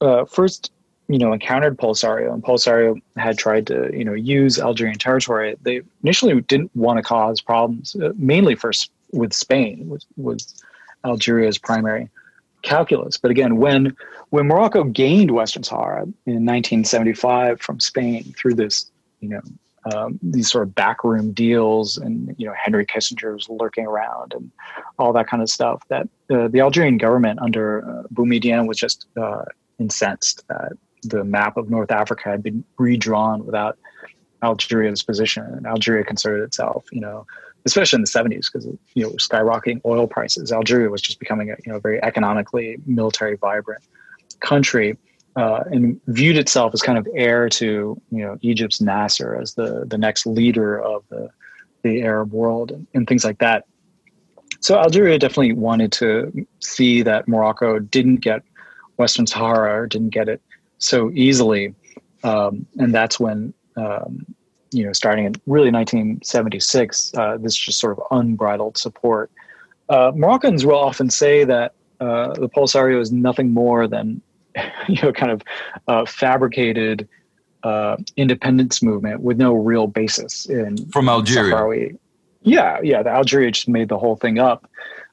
uh, 0.00 0.24
first, 0.24 0.72
you 1.08 1.18
know, 1.18 1.32
encountered 1.32 1.78
Polisario 1.78 2.32
and 2.32 2.42
Polisario 2.42 3.00
had 3.16 3.38
tried 3.38 3.66
to, 3.68 3.90
you 3.92 4.04
know, 4.04 4.14
use 4.14 4.58
Algerian 4.58 4.98
territory, 4.98 5.56
they 5.62 5.82
initially 6.02 6.40
didn't 6.42 6.74
want 6.74 6.98
to 6.98 7.02
cause 7.02 7.40
problems, 7.40 7.96
uh, 7.96 8.12
mainly 8.16 8.54
first 8.54 8.90
with 9.12 9.32
Spain, 9.32 9.88
was, 9.88 10.06
was 10.16 10.62
Algeria's 11.04 11.58
primary 11.58 12.10
calculus. 12.62 13.16
But 13.16 13.30
again, 13.30 13.56
when 13.56 13.96
when 14.30 14.46
Morocco 14.48 14.82
gained 14.84 15.30
Western 15.30 15.62
Sahara 15.62 16.02
in 16.02 16.44
1975 16.44 17.60
from 17.60 17.78
Spain 17.78 18.34
through 18.36 18.54
this, 18.54 18.90
you 19.20 19.28
know, 19.28 19.40
um, 19.94 20.18
these 20.20 20.50
sort 20.50 20.66
of 20.66 20.74
backroom 20.74 21.32
deals, 21.32 21.96
and 21.96 22.34
you 22.38 22.46
know, 22.46 22.54
Henry 22.56 22.84
Kissinger 22.84 23.34
was 23.34 23.48
lurking 23.48 23.86
around, 23.86 24.34
and 24.34 24.50
all 24.98 25.12
that 25.12 25.28
kind 25.28 25.42
of 25.42 25.48
stuff. 25.48 25.82
That 25.88 26.08
uh, 26.28 26.48
the 26.48 26.60
Algerian 26.60 26.98
government 26.98 27.38
under 27.40 27.88
uh, 27.88 28.02
Boumediene 28.12 28.66
was 28.66 28.78
just 28.78 29.06
uh, 29.16 29.44
incensed 29.78 30.46
that 30.48 30.72
the 31.02 31.24
map 31.24 31.56
of 31.56 31.70
North 31.70 31.90
Africa 31.90 32.30
had 32.30 32.42
been 32.42 32.64
redrawn 32.78 33.44
without 33.44 33.78
Algeria's 34.42 35.02
position, 35.02 35.44
and 35.44 35.66
Algeria 35.66 36.04
considered 36.04 36.42
itself, 36.42 36.84
you 36.92 37.00
know, 37.00 37.26
especially 37.66 37.96
in 37.96 38.02
the 38.02 38.08
70s 38.08 38.46
because 38.50 38.66
you 38.94 39.02
know 39.02 39.10
skyrocketing 39.10 39.80
oil 39.84 40.06
prices. 40.06 40.52
Algeria 40.52 40.88
was 40.88 41.02
just 41.02 41.18
becoming 41.18 41.50
a 41.50 41.56
you 41.64 41.72
know 41.72 41.78
very 41.78 42.02
economically 42.02 42.78
military 42.86 43.36
vibrant 43.36 43.84
country 44.40 44.96
uh, 45.34 45.64
and 45.66 46.00
viewed 46.06 46.36
itself 46.38 46.72
as 46.72 46.80
kind 46.80 46.96
of 46.96 47.06
heir 47.14 47.48
to 47.48 48.00
you 48.10 48.24
know 48.24 48.38
egypt's 48.40 48.80
nasser 48.80 49.34
as 49.34 49.54
the 49.54 49.84
the 49.86 49.98
next 49.98 50.26
leader 50.26 50.80
of 50.80 51.02
the 51.08 51.28
the 51.82 52.02
arab 52.02 52.32
world 52.32 52.70
and, 52.70 52.86
and 52.94 53.06
things 53.06 53.24
like 53.24 53.38
that. 53.38 53.64
So 54.60 54.78
algeria 54.78 55.18
definitely 55.18 55.52
wanted 55.52 55.92
to 55.92 56.46
see 56.60 57.02
that 57.02 57.26
morocco 57.28 57.78
didn't 57.78 58.16
get 58.16 58.42
western 58.96 59.26
sahara 59.26 59.82
or 59.82 59.86
didn't 59.86 60.10
get 60.10 60.28
it 60.28 60.40
so 60.78 61.10
easily 61.14 61.74
um, 62.24 62.66
and 62.78 62.94
that's 62.94 63.20
when 63.20 63.52
um, 63.76 64.26
you 64.76 64.84
know, 64.84 64.92
starting 64.92 65.24
in 65.24 65.34
really 65.46 65.70
1976, 65.70 67.12
uh, 67.16 67.36
this 67.38 67.54
just 67.54 67.78
sort 67.78 67.98
of 67.98 68.04
unbridled 68.10 68.76
support. 68.76 69.30
Uh, 69.88 70.12
Moroccans 70.14 70.66
will 70.66 70.78
often 70.78 71.10
say 71.10 71.44
that 71.44 71.74
uh, 72.00 72.34
the 72.34 72.48
Polisario 72.48 73.00
is 73.00 73.12
nothing 73.12 73.52
more 73.52 73.86
than, 73.86 74.20
you 74.88 75.00
know, 75.02 75.12
kind 75.12 75.32
of 75.32 75.42
uh, 75.88 76.04
fabricated 76.04 77.08
uh, 77.62 77.96
independence 78.16 78.82
movement 78.82 79.20
with 79.22 79.38
no 79.38 79.54
real 79.54 79.86
basis 79.86 80.46
in 80.46 80.76
from 80.90 81.08
Algeria. 81.08 81.54
Sahrawi. 81.54 81.98
Yeah, 82.42 82.78
yeah, 82.82 83.02
the 83.02 83.10
Algeria 83.10 83.50
just 83.50 83.68
made 83.68 83.88
the 83.88 83.98
whole 83.98 84.16
thing 84.16 84.38
up 84.38 84.70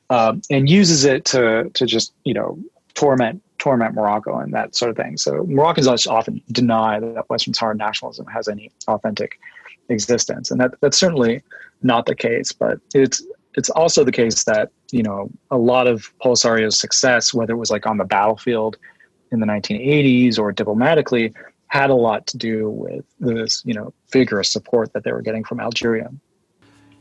um, 0.10 0.42
and 0.52 0.70
uses 0.70 1.04
it 1.06 1.26
to 1.26 1.72
to 1.74 1.86
just 1.86 2.14
you 2.26 2.34
know 2.34 2.60
torment 2.94 3.42
torment 3.64 3.96
Morocco 3.96 4.38
and 4.38 4.54
that 4.54 4.76
sort 4.76 4.92
of 4.92 4.98
thing. 4.98 5.16
So 5.16 5.46
Moroccans 5.46 5.88
often 6.06 6.42
deny 6.52 7.00
that 7.00 7.30
Western 7.30 7.54
Sahara 7.54 7.76
nationalism 7.76 8.26
has 8.26 8.50
any 8.50 8.72
authentic 8.90 9.40
existence, 9.88 10.52
and 10.52 10.60
that 10.60 10.74
that's 10.82 10.98
certainly 10.98 11.42
not 11.82 12.06
the 12.06 12.14
case. 12.14 12.52
But 12.52 12.80
it's 12.94 13.26
it's 13.54 13.70
also 13.70 14.04
the 14.04 14.12
case 14.12 14.44
that 14.44 14.70
you 14.92 15.02
know 15.02 15.30
a 15.50 15.58
lot 15.58 15.88
of 15.88 16.14
Polisario's 16.22 16.78
success, 16.78 17.34
whether 17.34 17.54
it 17.54 17.58
was 17.58 17.72
like 17.72 17.86
on 17.88 17.98
the 17.98 18.04
battlefield 18.04 18.76
in 19.32 19.40
the 19.40 19.48
1980s 19.48 20.38
or 20.38 20.52
diplomatically, 20.52 21.34
had 21.68 21.90
a 21.90 21.96
lot 21.96 22.28
to 22.28 22.38
do 22.38 22.70
with 22.70 23.06
this 23.22 23.64
you 23.64 23.74
know 23.74 23.94
vigorous 24.12 24.52
support 24.52 24.92
that 24.92 25.06
they 25.06 25.14
were 25.14 25.22
getting 25.22 25.46
from 25.46 25.62
Algeria. 25.62 26.10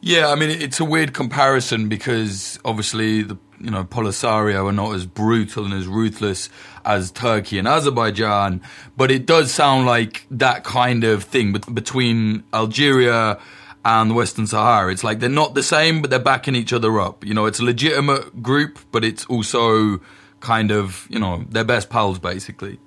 Yeah, 0.01 0.29
I 0.29 0.37
mean 0.37 0.51
it's 0.51 0.79
a 0.79 0.85
weird 0.85 1.13
comparison 1.13 1.89
because 1.89 2.61
obviously 2.65 3.23
the 3.23 3.37
you 3.63 3.71
know 3.71 3.85
Polisario 3.85 4.67
are 4.67 4.73
not 4.73 4.95
as 4.95 5.07
brutal 5.07 5.65
and 5.65 5.75
as 5.75 5.87
ruthless 5.87 6.49
as 6.85 7.11
Turkey 7.11 7.59
and 7.59 7.69
Azerbaijan, 7.69 8.61
but 8.97 9.11
it 9.11 9.27
does 9.27 9.53
sound 9.53 9.87
like 9.87 10.27
that 10.31 10.65
kind 10.65 11.05
of 11.05 11.25
thing 11.25 11.53
between 11.53 12.43
Algeria 12.53 13.39
and 13.85 14.15
Western 14.15 14.47
Sahara. 14.47 14.93
It's 14.93 15.05
like 15.05 15.21
they're 15.21 15.29
not 15.29 15.55
the 15.55 15.63
same, 15.63 16.03
but 16.03 16.11
they're 16.11 16.19
backing 16.19 16.55
each 16.55 16.73
other 16.73 17.01
up. 17.01 17.25
You 17.25 17.35
know, 17.35 17.47
it's 17.47 17.61
a 17.61 17.65
legitimate 17.65 18.43
group, 18.43 18.79
but 18.91 19.05
it's 19.05 19.25
also 19.27 20.01
kind 20.41 20.71
of 20.71 21.07
you 21.09 21.19
know 21.19 21.45
their 21.49 21.65
best 21.65 21.91
pals 21.91 22.19
basically. 22.19 22.79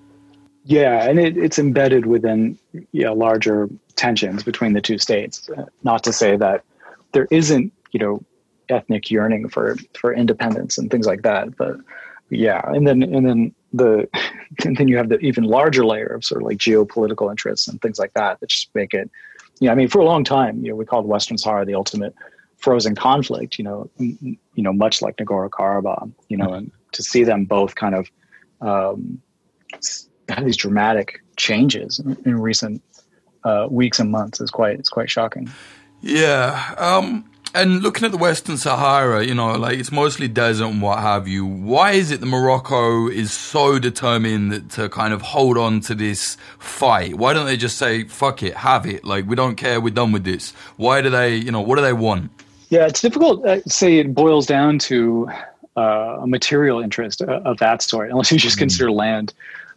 Yeah, 0.65 1.07
and 1.07 1.19
it, 1.19 1.37
it's 1.37 1.59
embedded 1.59 2.07
within 2.07 2.57
yeah, 2.91 3.11
larger 3.11 3.69
tensions 3.95 4.43
between 4.43 4.73
the 4.73 4.81
two 4.81 4.97
states. 4.97 5.47
Not 5.83 6.03
to 6.05 6.13
say 6.13 6.35
that 6.37 6.63
there 7.11 7.27
isn't, 7.29 7.71
you 7.91 7.99
know, 7.99 8.23
ethnic 8.69 9.09
yearning 9.09 9.49
for 9.49 9.75
for 9.93 10.13
independence 10.13 10.77
and 10.77 10.89
things 10.89 11.05
like 11.05 11.21
that. 11.23 11.55
But 11.57 11.77
yeah, 12.29 12.61
and 12.65 12.87
then 12.87 13.03
and 13.03 13.25
then 13.25 13.55
the 13.73 14.07
and 14.65 14.77
then 14.77 14.87
you 14.87 14.97
have 14.97 15.09
the 15.09 15.19
even 15.19 15.43
larger 15.43 15.85
layer 15.85 16.07
of 16.07 16.23
sort 16.23 16.41
of 16.41 16.47
like 16.47 16.57
geopolitical 16.57 17.29
interests 17.29 17.67
and 17.67 17.81
things 17.81 17.99
like 17.99 18.13
that 18.13 18.39
that 18.39 18.49
just 18.49 18.69
make 18.75 18.93
it. 18.93 19.09
You 19.59 19.67
know, 19.67 19.71
I 19.71 19.75
mean, 19.75 19.87
for 19.87 19.99
a 19.99 20.05
long 20.05 20.23
time, 20.25 20.63
you 20.63 20.69
know, 20.69 20.75
we 20.75 20.85
called 20.85 21.05
Western 21.05 21.37
Sahara 21.37 21.65
the 21.65 21.75
ultimate 21.75 22.13
frozen 22.57 22.95
conflict. 22.95 23.57
You 23.57 23.63
know, 23.63 23.89
you 23.97 24.37
know, 24.57 24.73
much 24.73 25.01
like 25.01 25.17
Nagorno 25.17 25.49
Karabakh. 25.49 26.11
You 26.27 26.37
know, 26.37 26.53
and 26.53 26.71
to 26.91 27.03
see 27.03 27.23
them 27.23 27.45
both 27.45 27.75
kind 27.75 27.95
of 27.95 28.09
um, 28.61 29.21
have 30.29 30.45
these 30.45 30.57
dramatic 30.57 31.21
changes 31.37 31.99
in, 31.99 32.17
in 32.25 32.41
recent 32.41 32.81
uh, 33.43 33.67
weeks 33.69 33.99
and 33.99 34.11
months 34.11 34.41
is 34.41 34.49
quite 34.49 34.79
it's 34.79 34.89
quite 34.89 35.09
shocking. 35.09 35.49
Yeah. 36.01 36.73
Um, 36.77 37.29
and 37.55 37.81
looking 37.81 38.05
at 38.05 38.11
the 38.11 38.17
Western 38.17 38.57
Sahara, 38.57 39.25
you 39.25 39.33
know, 39.33 39.53
like 39.53 39.79
it's 39.79 39.91
mostly 39.91 40.27
desert 40.27 40.67
and 40.67 40.81
what 40.81 40.99
have 40.99 41.27
you. 41.27 41.45
Why 41.45 41.91
is 41.91 42.11
it 42.11 42.19
that 42.19 42.25
Morocco 42.25 43.07
is 43.07 43.31
so 43.31 43.79
determined 43.79 44.69
to 44.71 44.89
kind 44.89 45.13
of 45.13 45.21
hold 45.21 45.57
on 45.57 45.79
to 45.81 45.95
this 45.95 46.37
fight? 46.59 47.15
Why 47.15 47.33
don't 47.33 47.45
they 47.45 47.57
just 47.57 47.77
say, 47.77 48.03
fuck 48.03 48.43
it, 48.43 48.55
have 48.55 48.85
it? 48.85 49.05
Like, 49.05 49.25
we 49.27 49.35
don't 49.35 49.55
care, 49.55 49.79
we're 49.79 49.93
done 49.93 50.11
with 50.11 50.25
this. 50.25 50.51
Why 50.75 51.01
do 51.01 51.09
they, 51.09 51.35
you 51.35 51.51
know, 51.51 51.61
what 51.61 51.77
do 51.77 51.81
they 51.81 51.93
want? 51.93 52.29
Yeah, 52.69 52.85
it's 52.87 53.01
difficult. 53.01 53.45
Uh, 53.45 53.61
say 53.67 53.99
it 53.99 54.13
boils 54.13 54.45
down 54.45 54.77
to 54.79 55.29
uh, 55.77 56.19
a 56.21 56.27
material 56.27 56.81
interest 56.81 57.21
uh, 57.21 57.41
of 57.45 57.57
that 57.59 57.81
sort, 57.81 58.09
unless 58.09 58.31
you 58.31 58.37
just 58.37 58.57
mm 58.57 58.59
consider 58.59 58.91
land 58.91 59.33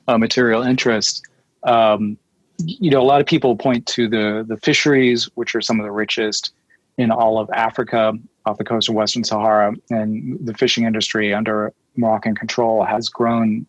a 0.09 0.19
material 0.19 0.63
interest. 0.63 1.25
Um, 1.63 2.19
you 2.59 2.91
know, 2.91 3.01
a 3.01 3.05
lot 3.05 3.21
of 3.21 3.27
people 3.27 3.57
point 3.57 3.87
to 3.87 4.09
the 4.09 4.45
the 4.49 4.57
fisheries, 4.57 5.29
which 5.35 5.55
are 5.55 5.61
some 5.61 5.79
of 5.79 5.85
the 5.85 5.93
richest 5.93 6.53
in 6.99 7.11
all 7.11 7.39
of 7.39 7.49
Africa, 7.51 8.13
off 8.45 8.59
the 8.59 8.65
coast 8.65 8.89
of 8.89 8.95
Western 8.95 9.25
Sahara, 9.25 9.73
and 9.89 10.39
the 10.45 10.53
fishing 10.53 10.85
industry 10.85 11.33
under 11.33 11.73
Moroccan 11.97 12.35
control 12.35 12.85
has 12.85 13.09
grown 13.09 13.67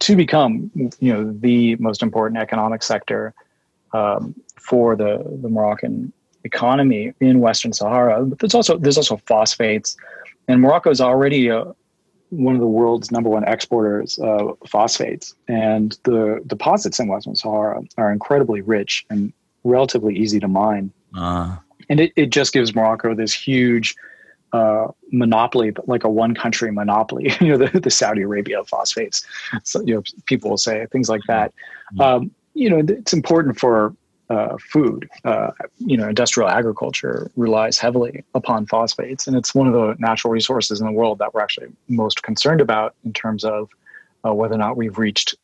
to 0.00 0.16
become, 0.16 0.70
you 0.98 1.12
know, 1.12 1.32
the 1.32 1.76
most 1.76 2.02
important 2.02 2.40
economic 2.40 2.82
sector 2.82 3.34
um, 3.92 4.34
for 4.58 4.96
the 4.96 5.22
the 5.42 5.48
Moroccan 5.48 6.12
economy 6.44 7.12
in 7.20 7.40
Western 7.40 7.72
Sahara. 7.72 8.24
But 8.24 8.38
there's 8.40 8.54
also 8.54 8.78
there's 8.78 8.96
also 8.96 9.18
phosphates, 9.26 9.96
and 10.48 10.60
Morocco 10.60 10.90
is 10.90 11.00
already 11.00 11.48
a, 11.48 11.72
one 12.30 12.54
of 12.54 12.60
the 12.60 12.66
world's 12.66 13.10
number 13.10 13.28
one 13.28 13.44
exporters 13.44 14.18
of 14.18 14.56
phosphates. 14.66 15.34
And 15.48 15.96
the 16.04 16.42
deposits 16.46 16.98
in 16.98 17.06
Western 17.06 17.36
Sahara 17.36 17.82
are 17.98 18.10
incredibly 18.10 18.62
rich 18.62 19.04
and 19.10 19.32
relatively 19.62 20.16
easy 20.16 20.40
to 20.40 20.48
mine. 20.48 20.90
Uh. 21.16 21.58
And 21.92 22.00
it, 22.00 22.12
it 22.16 22.30
just 22.30 22.54
gives 22.54 22.74
Morocco 22.74 23.14
this 23.14 23.34
huge 23.34 23.94
uh, 24.54 24.88
monopoly, 25.10 25.74
like 25.86 26.04
a 26.04 26.08
one 26.08 26.34
country 26.34 26.72
monopoly, 26.72 27.34
you 27.42 27.48
know, 27.48 27.58
the, 27.58 27.80
the 27.80 27.90
Saudi 27.90 28.22
Arabia 28.22 28.60
of 28.60 28.68
phosphates. 28.68 29.26
So, 29.62 29.82
you 29.82 29.96
know, 29.96 30.02
people 30.24 30.48
will 30.48 30.56
say 30.56 30.86
things 30.90 31.10
like 31.10 31.20
that. 31.28 31.52
Mm-hmm. 31.92 32.00
Um, 32.00 32.30
you 32.54 32.70
know, 32.70 32.78
it's 32.78 33.12
important 33.12 33.58
for 33.60 33.94
uh, 34.30 34.56
food. 34.56 35.06
Uh, 35.26 35.50
you 35.80 35.98
know, 35.98 36.08
industrial 36.08 36.48
agriculture 36.48 37.30
relies 37.36 37.76
heavily 37.76 38.24
upon 38.34 38.64
phosphates, 38.64 39.26
and 39.26 39.36
it's 39.36 39.54
one 39.54 39.66
of 39.66 39.74
the 39.74 39.94
natural 39.98 40.32
resources 40.32 40.80
in 40.80 40.86
the 40.86 40.92
world 40.92 41.18
that 41.18 41.34
we're 41.34 41.42
actually 41.42 41.68
most 41.88 42.22
concerned 42.22 42.62
about 42.62 42.94
in 43.04 43.12
terms 43.12 43.44
of 43.44 43.68
uh, 44.26 44.32
whether 44.32 44.54
or 44.54 44.58
not 44.58 44.78
we've 44.78 44.96
reached 44.96 45.34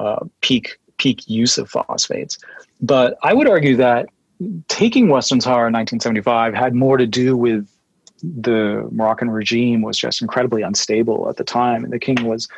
uh, 0.00 0.24
peak 0.40 0.80
peak 0.98 1.28
use 1.28 1.58
of 1.58 1.70
phosphates. 1.70 2.38
But 2.80 3.16
I 3.22 3.34
would 3.34 3.48
argue 3.48 3.76
that 3.76 4.08
taking 4.68 5.08
Western 5.08 5.40
Sahara 5.40 5.68
in 5.68 5.74
1975 5.74 6.54
had 6.54 6.74
more 6.74 6.96
to 6.96 7.06
do 7.06 7.36
with 7.36 7.68
the 8.22 8.88
Moroccan 8.92 9.30
regime 9.30 9.82
was 9.82 9.98
just 9.98 10.22
incredibly 10.22 10.62
unstable 10.62 11.28
at 11.28 11.36
the 11.36 11.44
time, 11.44 11.84
and 11.84 11.92
the 11.92 11.98
king 11.98 12.24
was 12.24 12.48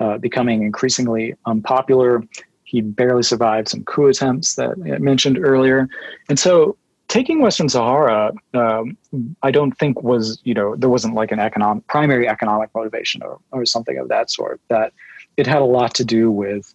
uh, 0.00 0.18
becoming 0.18 0.62
increasingly 0.62 1.34
unpopular. 1.46 2.22
He 2.64 2.80
barely 2.80 3.22
survived 3.22 3.68
some 3.68 3.84
coup 3.84 4.06
attempts 4.06 4.54
that 4.54 4.70
I 4.70 4.98
mentioned 4.98 5.38
earlier, 5.38 5.88
and 6.28 6.38
so 6.38 6.76
taking 7.08 7.40
Western 7.40 7.68
Sahara, 7.68 8.32
um, 8.54 8.96
I 9.42 9.50
don't 9.50 9.72
think 9.72 10.02
was 10.02 10.40
you 10.44 10.54
know 10.54 10.74
there 10.76 10.90
wasn't 10.90 11.14
like 11.14 11.32
an 11.32 11.38
economic 11.38 11.86
primary 11.86 12.28
economic 12.28 12.70
motivation 12.74 13.22
or, 13.22 13.38
or 13.52 13.64
something 13.66 13.98
of 13.98 14.08
that 14.08 14.30
sort. 14.30 14.60
That 14.68 14.92
it 15.36 15.46
had 15.46 15.62
a 15.62 15.66
lot 15.66 15.94
to 15.94 16.04
do 16.04 16.30
with 16.30 16.74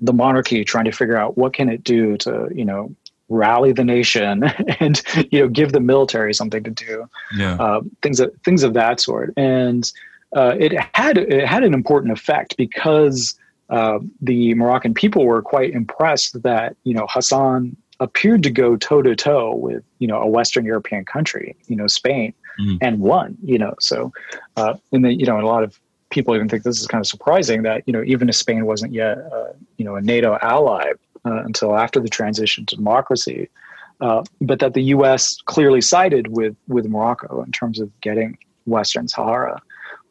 the 0.00 0.12
monarchy 0.12 0.64
trying 0.64 0.84
to 0.84 0.92
figure 0.92 1.16
out 1.16 1.38
what 1.38 1.52
can 1.52 1.68
it 1.68 1.82
do 1.82 2.16
to 2.18 2.48
you 2.54 2.64
know 2.64 2.94
rally 3.28 3.72
the 3.72 3.84
nation 3.84 4.44
and 4.80 5.02
you 5.30 5.40
know 5.40 5.48
give 5.48 5.72
the 5.72 5.80
military 5.80 6.32
something 6.32 6.62
to 6.62 6.70
do 6.70 7.08
yeah. 7.36 7.54
uh, 7.54 7.80
things 8.02 8.20
of 8.20 8.32
things 8.44 8.62
of 8.62 8.74
that 8.74 9.00
sort 9.00 9.32
and 9.36 9.92
uh, 10.36 10.54
it 10.58 10.72
had 10.94 11.18
it 11.18 11.46
had 11.46 11.64
an 11.64 11.74
important 11.74 12.12
effect 12.12 12.56
because 12.56 13.38
uh, 13.70 13.98
the 14.20 14.54
Moroccan 14.54 14.94
people 14.94 15.26
were 15.26 15.42
quite 15.42 15.72
impressed 15.72 16.42
that 16.42 16.76
you 16.84 16.94
know 16.94 17.06
Hassan 17.08 17.76
appeared 18.00 18.42
to 18.44 18.50
go 18.50 18.76
toe 18.76 19.02
to 19.02 19.16
toe 19.16 19.54
with 19.54 19.82
you 19.98 20.08
know 20.08 20.20
a 20.20 20.26
Western 20.26 20.64
European 20.64 21.04
country, 21.04 21.56
you 21.66 21.76
know 21.76 21.86
Spain, 21.86 22.32
mm-hmm. 22.60 22.76
and 22.80 23.00
won. 23.00 23.36
You 23.42 23.58
know, 23.58 23.74
so 23.80 24.12
uh, 24.56 24.74
and 24.92 25.04
the 25.04 25.12
you 25.12 25.26
know 25.26 25.40
a 25.40 25.42
lot 25.42 25.64
of 25.64 25.78
people 26.10 26.34
even 26.34 26.48
think 26.48 26.62
this 26.62 26.80
is 26.80 26.86
kind 26.86 27.00
of 27.00 27.06
surprising 27.06 27.62
that 27.62 27.82
you 27.86 27.92
know 27.92 28.02
even 28.04 28.28
if 28.28 28.34
Spain 28.34 28.64
wasn't 28.66 28.92
yet 28.92 29.18
uh, 29.32 29.52
you 29.76 29.84
know 29.84 29.96
a 29.96 30.00
NATO 30.00 30.38
ally 30.40 30.92
uh, 31.24 31.42
until 31.44 31.76
after 31.76 32.00
the 32.00 32.08
transition 32.08 32.66
to 32.66 32.76
democracy, 32.76 33.48
uh, 34.00 34.22
but 34.40 34.60
that 34.60 34.74
the 34.74 34.82
U.S. 34.84 35.36
clearly 35.46 35.80
sided 35.80 36.28
with 36.28 36.56
with 36.68 36.86
Morocco 36.86 37.42
in 37.42 37.52
terms 37.52 37.80
of 37.80 37.90
getting 38.00 38.38
Western 38.66 39.08
Sahara. 39.08 39.60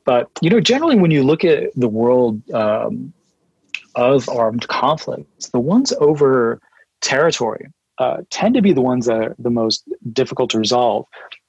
But 0.05 0.29
you 0.41 0.49
know, 0.49 0.59
generally, 0.59 0.97
when 0.97 1.11
you 1.11 1.23
look 1.23 1.43
at 1.43 1.69
the 1.75 1.87
world 1.87 2.41
um, 2.51 3.13
of 3.95 4.27
armed 4.29 4.67
conflicts, 4.67 5.49
the 5.49 5.59
ones 5.59 5.93
over 5.99 6.59
territory 7.01 7.67
uh, 7.97 8.17
tend 8.29 8.55
to 8.55 8.61
be 8.61 8.73
the 8.73 8.81
ones 8.81 9.05
that 9.05 9.17
are 9.17 9.35
the 9.39 9.49
most 9.49 9.83
difficult 10.13 10.49
to 10.51 10.59
resolve, 10.59 11.05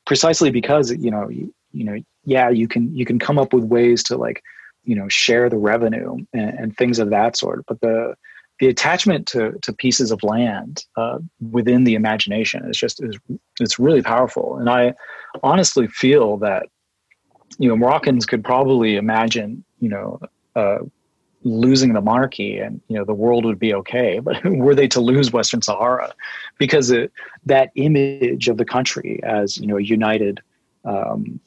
precisely 0.07 0.51
because 0.51 0.91
you 0.93 1.11
know 1.11 1.29
you, 1.29 1.53
you 1.73 1.85
know 1.85 1.99
yeah 2.25 2.49
you 2.49 2.69
can 2.69 2.95
you 2.95 3.05
can 3.05 3.19
come 3.19 3.39
up 3.39 3.53
with 3.53 3.65
ways 3.65 4.03
to 4.05 4.17
like 4.17 4.43
you 4.85 4.95
know 4.95 5.09
share 5.09 5.49
the 5.51 5.59
revenue 5.59 6.17
and, 6.33 6.59
and 6.59 6.77
things 6.77 6.99
of 6.99 7.11
that 7.11 7.37
sort, 7.37 7.65
but 7.67 7.81
the 7.81 8.15
the 8.59 8.67
attachment 8.67 9.27
to, 9.29 9.53
to 9.63 9.73
pieces 9.73 10.11
of 10.11 10.23
land 10.23 10.85
uh, 10.97 11.19
within 11.51 11.85
the 11.85 11.95
imagination 11.95 12.65
is 12.69 12.77
just 12.77 13.03
is 13.03 13.19
it's 13.61 13.79
really 13.79 14.03
powerful. 14.03 14.57
And 14.59 14.69
i 14.69 14.95
honestly 15.43 15.87
feel 15.89 16.37
that 16.39 16.67
you 17.59 17.69
know 17.69 17.77
moroccans 17.77 18.27
could 18.27 18.45
probably 18.45 18.97
imagine 18.97 19.65
you 19.81 19.89
know 19.89 20.21
uh, 20.57 20.79
losing 21.43 21.93
the 21.93 22.01
monarchy 22.01 22.59
and 22.59 22.81
you 22.89 22.97
know 22.97 23.05
the 23.05 23.15
world 23.15 23.45
would 23.45 23.59
be 23.59 23.75
okay. 23.75 24.19
But 24.19 24.45
were 24.45 24.75
they 24.75 24.89
to 24.89 25.01
lose 25.01 25.33
western 25.33 25.63
sahara 25.63 26.15
because 26.59 26.91
it, 26.91 27.13
that 27.47 27.71
image 27.77 28.49
of 28.49 28.57
the 28.57 28.65
country 28.65 29.21
as 29.23 29.57
you 29.57 29.67
know 29.67 29.77
united 29.77 30.41
um, 30.85 31.41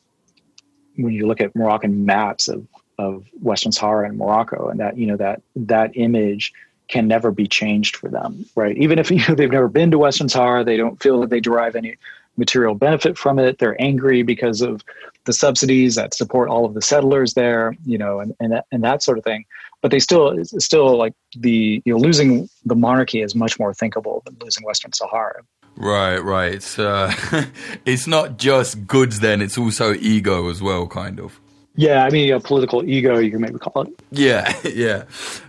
when 0.95 1.14
you 1.14 1.26
look 1.26 1.41
at 1.41 1.55
moroccan 1.55 2.05
maps 2.05 2.47
of 2.47 2.68
of 2.97 3.26
western 3.41 3.72
sahara 3.72 4.07
and 4.07 4.18
morocco 4.18 4.70
and 4.70 4.80
that 4.80 4.97
you 4.97 5.07
know 5.07 5.18
that 5.18 5.41
that 5.55 5.91
image 5.95 6.53
can 6.92 7.08
never 7.08 7.32
be 7.32 7.48
changed 7.48 7.96
for 7.96 8.10
them, 8.10 8.46
right? 8.56 8.78
Even 8.78 9.00
if 9.00 9.10
you 9.12 9.22
know, 9.28 9.36
they've 9.36 9.52
never 9.52 9.68
been 9.68 9.92
to 9.92 9.98
Western 9.98 10.30
Sahara, 10.30 10.64
they 10.64 10.78
don't 10.78 11.02
feel 11.02 11.22
that 11.22 11.30
they 11.30 11.39
derive 11.39 11.76
any 11.76 11.98
material 12.38 12.76
benefit 12.76 13.18
from 13.18 13.39
it. 13.39 13.58
They're 13.58 13.82
angry 13.82 14.24
because 14.24 14.62
of 14.62 14.84
the 15.26 15.34
subsidies 15.34 15.96
that 15.96 16.14
support 16.14 16.50
all 16.50 16.66
of 16.66 16.74
the 16.74 16.82
settlers 16.82 17.34
there, 17.34 17.76
you 17.86 17.98
know, 17.98 18.20
and 18.20 18.36
and 18.39 18.52
that, 18.54 18.66
and 18.72 18.84
that 18.84 19.04
sort 19.04 19.18
of 19.18 19.24
thing. 19.24 19.46
But 19.82 19.92
they 19.92 20.00
still 20.00 20.44
still 20.46 20.98
like 20.98 21.14
the 21.36 21.82
you 21.86 21.94
know 21.94 22.00
losing 22.00 22.50
the 22.66 22.76
monarchy 22.76 23.22
is 23.22 23.36
much 23.36 23.60
more 23.60 23.74
thinkable 23.74 24.22
than 24.26 24.38
losing 24.42 24.66
Western 24.66 24.94
Sahara. 24.94 25.42
Right, 25.76 26.20
right. 26.20 26.54
It's 26.54 26.78
uh, 26.78 27.14
it's 27.86 28.08
not 28.08 28.38
just 28.38 28.86
goods. 28.88 29.20
Then 29.20 29.42
it's 29.42 29.58
also 29.58 29.94
ego 29.94 30.50
as 30.50 30.62
well, 30.62 30.88
kind 30.88 31.20
of. 31.20 31.39
Yeah, 31.76 32.04
I 32.04 32.10
mean, 32.10 32.34
a 32.34 32.39
political 32.39 32.84
ego, 32.84 33.18
you 33.18 33.32
can 33.32 33.42
maybe 33.42 33.58
call 33.58 33.84
it. 33.84 33.94
Yeah, 34.12 34.54
yeah. 34.66 35.04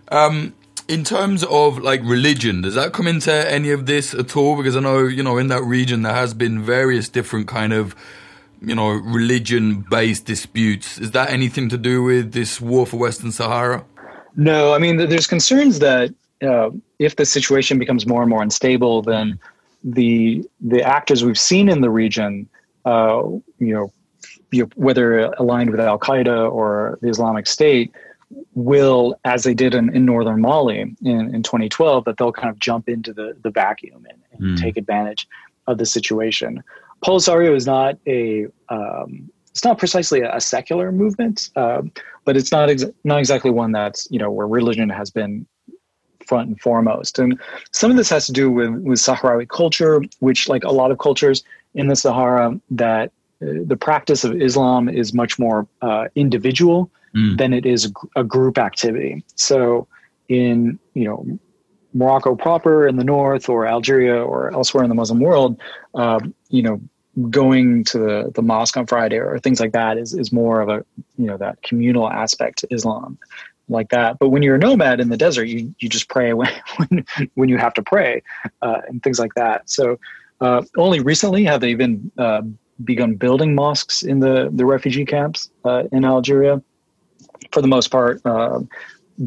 Um, 0.08 0.54
in 0.88 1.04
terms 1.04 1.44
of 1.44 1.78
like 1.78 2.00
religion, 2.04 2.62
does 2.62 2.74
that 2.74 2.92
come 2.92 3.06
into 3.06 3.32
any 3.32 3.70
of 3.70 3.86
this 3.86 4.14
at 4.14 4.36
all? 4.36 4.56
Because 4.56 4.76
I 4.76 4.80
know, 4.80 5.04
you 5.04 5.22
know, 5.22 5.38
in 5.38 5.48
that 5.48 5.62
region 5.62 6.02
there 6.02 6.14
has 6.14 6.34
been 6.34 6.62
various 6.62 7.08
different 7.08 7.48
kind 7.48 7.72
of, 7.72 7.94
you 8.60 8.74
know, 8.74 8.88
religion 8.88 9.84
based 9.90 10.26
disputes. 10.26 10.98
Is 10.98 11.12
that 11.12 11.30
anything 11.30 11.68
to 11.70 11.78
do 11.78 12.02
with 12.02 12.32
this 12.32 12.60
war 12.60 12.86
for 12.86 12.96
Western 12.96 13.32
Sahara? 13.32 13.84
No, 14.36 14.72
I 14.72 14.78
mean, 14.78 14.96
there's 14.96 15.26
concerns 15.26 15.78
that 15.80 16.14
uh, 16.42 16.70
if 16.98 17.16
the 17.16 17.24
situation 17.24 17.78
becomes 17.78 18.06
more 18.06 18.22
and 18.22 18.30
more 18.30 18.42
unstable, 18.42 19.02
then 19.02 19.38
the 19.84 20.44
the 20.60 20.82
actors 20.82 21.24
we've 21.24 21.38
seen 21.38 21.68
in 21.68 21.80
the 21.80 21.90
region, 21.90 22.48
uh, 22.84 23.22
you 23.58 23.74
know, 23.74 23.92
you 24.50 24.62
know, 24.62 24.70
whether 24.74 25.24
aligned 25.38 25.70
with 25.70 25.80
Al 25.80 25.98
Qaeda 25.98 26.50
or 26.50 26.98
the 27.02 27.08
Islamic 27.08 27.46
State, 27.46 27.92
will, 28.54 29.18
as 29.24 29.44
they 29.44 29.54
did 29.54 29.74
in, 29.74 29.94
in 29.94 30.04
northern 30.04 30.40
Mali 30.40 30.80
in, 30.80 30.96
in 31.02 31.42
2012, 31.42 32.04
that 32.04 32.16
they'll 32.16 32.32
kind 32.32 32.50
of 32.50 32.58
jump 32.58 32.88
into 32.88 33.12
the, 33.12 33.36
the 33.42 33.50
vacuum 33.50 34.06
and, 34.08 34.22
and 34.32 34.58
mm. 34.58 34.60
take 34.60 34.76
advantage 34.76 35.28
of 35.66 35.78
the 35.78 35.86
situation. 35.86 36.62
Polisario 37.04 37.54
is 37.54 37.66
not 37.66 37.98
a 38.06 38.46
um, 38.68 39.30
it's 39.50 39.64
not 39.64 39.78
precisely 39.78 40.22
a, 40.22 40.40
secular 40.40 40.90
movement, 40.90 41.50
uh, 41.56 41.82
but 42.24 42.38
it's 42.38 42.50
not 42.50 42.70
ex- 42.70 42.86
not 43.04 43.18
exactly 43.18 43.50
one 43.50 43.70
that's 43.72 44.08
you 44.10 44.18
know 44.18 44.30
where 44.30 44.46
religion 44.46 44.88
has 44.88 45.10
been 45.10 45.46
front 46.26 46.48
and 46.48 46.60
foremost. 46.60 47.18
And 47.18 47.38
some 47.72 47.90
of 47.90 47.96
this 47.96 48.08
has 48.08 48.24
to 48.26 48.32
do 48.32 48.50
with 48.50 48.70
with 48.70 48.98
Sahrawi 48.98 49.48
culture, 49.48 50.02
which 50.20 50.48
like 50.48 50.64
a 50.64 50.70
lot 50.70 50.90
of 50.90 50.98
cultures 50.98 51.44
in 51.74 51.88
the 51.88 51.96
Sahara, 51.96 52.58
that 52.70 53.12
uh, 53.42 53.46
the 53.66 53.76
practice 53.76 54.24
of 54.24 54.40
Islam 54.40 54.88
is 54.88 55.12
much 55.12 55.38
more 55.38 55.66
uh, 55.82 56.08
individual 56.14 56.90
mm. 57.14 57.36
than 57.38 57.52
it 57.52 57.66
is 57.66 57.92
a 58.16 58.24
group 58.24 58.58
activity. 58.58 59.24
So 59.36 59.86
in 60.28 60.78
you 60.94 61.04
know 61.04 61.38
Morocco 61.94 62.34
proper 62.34 62.86
in 62.86 62.96
the 62.96 63.04
north, 63.04 63.48
or 63.48 63.66
Algeria, 63.66 64.22
or 64.22 64.52
elsewhere 64.52 64.82
in 64.82 64.88
the 64.88 64.94
Muslim 64.94 65.20
world, 65.20 65.60
uh, 65.94 66.20
you 66.48 66.62
know, 66.62 66.80
going 67.28 67.84
to 67.84 67.98
the, 67.98 68.32
the 68.34 68.42
mosque 68.42 68.76
on 68.76 68.86
Friday 68.86 69.18
or 69.18 69.38
things 69.38 69.60
like 69.60 69.72
that 69.72 69.98
is 69.98 70.14
is 70.14 70.32
more 70.32 70.60
of 70.60 70.68
a 70.68 70.84
you 71.18 71.26
know 71.26 71.36
that 71.36 71.62
communal 71.62 72.08
aspect 72.08 72.58
to 72.60 72.68
Islam, 72.70 73.18
like 73.68 73.90
that. 73.90 74.18
But 74.18 74.30
when 74.30 74.42
you're 74.42 74.56
a 74.56 74.58
nomad 74.58 75.00
in 75.00 75.10
the 75.10 75.16
desert, 75.16 75.44
you 75.44 75.74
you 75.78 75.88
just 75.88 76.08
pray 76.08 76.32
when 76.32 76.50
when, 76.76 77.04
when 77.34 77.48
you 77.48 77.58
have 77.58 77.74
to 77.74 77.82
pray, 77.82 78.22
uh, 78.62 78.80
and 78.88 79.02
things 79.02 79.18
like 79.18 79.34
that. 79.34 79.68
So. 79.68 79.98
Uh, 80.40 80.60
only 80.76 80.98
recently 80.98 81.44
have 81.44 81.60
they 81.60 81.72
been 81.72 82.10
uh, 82.18 82.42
begun 82.82 83.14
building 83.14 83.54
mosques 83.54 84.02
in 84.02 84.18
the, 84.18 84.50
the 84.52 84.66
refugee 84.66 85.04
camps 85.04 85.52
uh, 85.64 85.84
in 85.92 86.04
Algeria 86.04 86.60
for 87.50 87.60
the 87.62 87.68
most 87.68 87.88
part, 87.88 88.20
uh, 88.24 88.60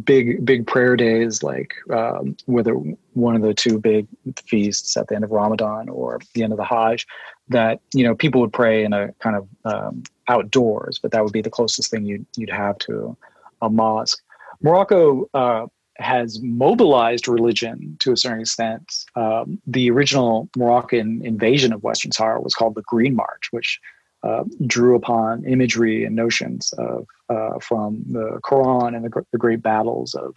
big 0.04 0.44
big 0.46 0.66
prayer 0.66 0.96
days 0.96 1.44
like 1.44 1.74
um, 1.92 2.36
whether 2.46 2.74
one 3.14 3.36
of 3.36 3.42
the 3.42 3.54
two 3.54 3.80
big 3.80 4.08
feasts 4.46 4.98
at 4.98 5.08
the 5.08 5.16
end 5.16 5.24
of 5.24 5.32
Ramadan 5.32 5.90
or 5.90 6.20
the 6.34 6.44
end 6.44 6.54
of 6.54 6.58
the 6.58 6.66
Hajj, 6.66 7.06
that 7.50 7.80
you 7.94 8.04
know 8.04 8.16
people 8.16 8.42
would 8.42 8.54
pray 8.54 8.84
in 8.84 8.94
a 8.94 9.12
kind 9.20 9.36
of 9.36 9.48
um, 9.66 10.04
outdoors, 10.28 11.00
but 11.00 11.12
that 11.12 11.24
would 11.24 11.34
be 11.34 11.42
the 11.42 11.50
closest 11.50 11.92
thing 11.92 12.06
you'd 12.06 12.26
you'd 12.36 12.50
have 12.50 12.78
to 12.80 13.16
a 13.62 13.70
mosque. 13.70 14.22
Morocco 14.62 15.30
uh, 15.34 15.68
has 15.98 16.42
mobilized 16.42 17.28
religion 17.28 17.96
to 18.00 18.12
a 18.12 18.18
certain 18.18 18.42
extent. 18.42 19.06
Um, 19.16 19.62
the 19.66 19.90
original 19.92 20.50
Moroccan 20.58 21.22
invasion 21.26 21.72
of 21.74 21.84
Western 21.84 22.12
Sahara 22.12 22.42
was 22.42 22.54
called 22.54 22.76
the 22.76 22.84
Green 22.84 23.16
March, 23.16 23.50
which 23.52 23.80
uh, 24.26 24.44
drew 24.66 24.96
upon 24.96 25.46
imagery 25.46 26.04
and 26.04 26.16
notions 26.16 26.74
of 26.80 27.08
uh, 27.30 27.60
from 27.60 28.04
the 28.10 28.40
Quran 28.44 28.96
and 28.96 29.06
the, 29.06 29.26
the 29.32 29.38
great 29.38 29.62
battles 29.62 30.16
of 30.16 30.36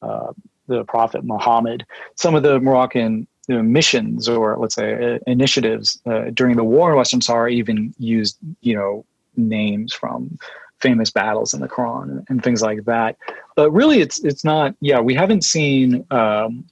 uh, 0.00 0.32
the 0.66 0.84
Prophet 0.84 1.24
Muhammad. 1.24 1.84
Some 2.14 2.34
of 2.34 2.42
the 2.42 2.58
Moroccan 2.58 3.26
you 3.46 3.56
know, 3.56 3.62
missions 3.62 4.28
or 4.28 4.56
let's 4.58 4.74
say 4.74 5.16
uh, 5.16 5.18
initiatives 5.26 6.00
uh, 6.06 6.30
during 6.32 6.56
the 6.56 6.64
war 6.64 6.92
in 6.92 6.96
Western 6.96 7.20
Sahara 7.20 7.50
even 7.50 7.94
used 7.98 8.38
you 8.62 8.74
know 8.74 9.04
names 9.36 9.92
from 9.92 10.38
famous 10.80 11.10
battles 11.10 11.52
in 11.52 11.60
the 11.60 11.68
Quran 11.68 12.04
and, 12.04 12.26
and 12.28 12.42
things 12.42 12.62
like 12.62 12.84
that. 12.84 13.16
But 13.56 13.70
really, 13.72 14.00
it's 14.00 14.24
it's 14.24 14.44
not. 14.44 14.74
Yeah, 14.80 15.00
we 15.00 15.14
haven't 15.14 15.44
seen. 15.44 16.06
Um, 16.10 16.64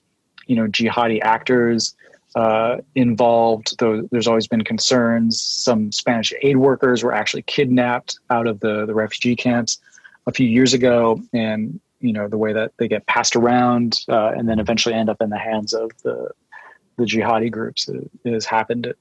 you 0.47 0.57
know 0.57 0.67
jihadi 0.69 1.21
actors 1.23 1.95
uh, 2.37 2.77
involved. 2.95 3.77
Though 3.79 4.03
there's 4.13 4.29
always 4.29 4.47
been 4.47 4.63
concerns. 4.63 5.41
Some 5.41 5.91
Spanish 5.91 6.33
aid 6.43 6.59
workers 6.59 7.03
were 7.03 7.15
actually 7.15 7.43
kidnapped 7.43 8.21
out 8.31 8.47
of 8.47 8.61
the 8.61 8.87
the 8.87 8.95
refugee 8.95 9.35
camps 9.35 9.79
a 10.27 10.33
few 10.33 10.47
years 10.47 10.75
ago, 10.75 11.21
and 11.33 11.81
you 12.01 12.13
know 12.13 12.29
the 12.29 12.39
way 12.39 12.53
that 12.53 12.73
they 12.77 12.89
get 12.89 13.07
passed 13.07 13.35
around 13.35 14.01
uh, 14.09 14.33
and 14.37 14.49
then 14.49 14.59
eventually 14.59 14.95
end 14.95 15.09
up 15.09 15.21
in 15.21 15.31
the 15.31 15.39
hands 15.39 15.73
of 15.73 15.91
the 16.05 16.31
the 16.99 17.05
jihadi 17.05 17.51
groups. 17.51 17.89
It, 17.89 18.11
has 18.27 18.45
happened 18.45 18.93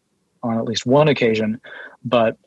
on 0.41 0.57
at 0.57 0.63
least 0.63 0.85
one 0.85 1.09
occasion, 1.09 1.59
but 2.05 2.37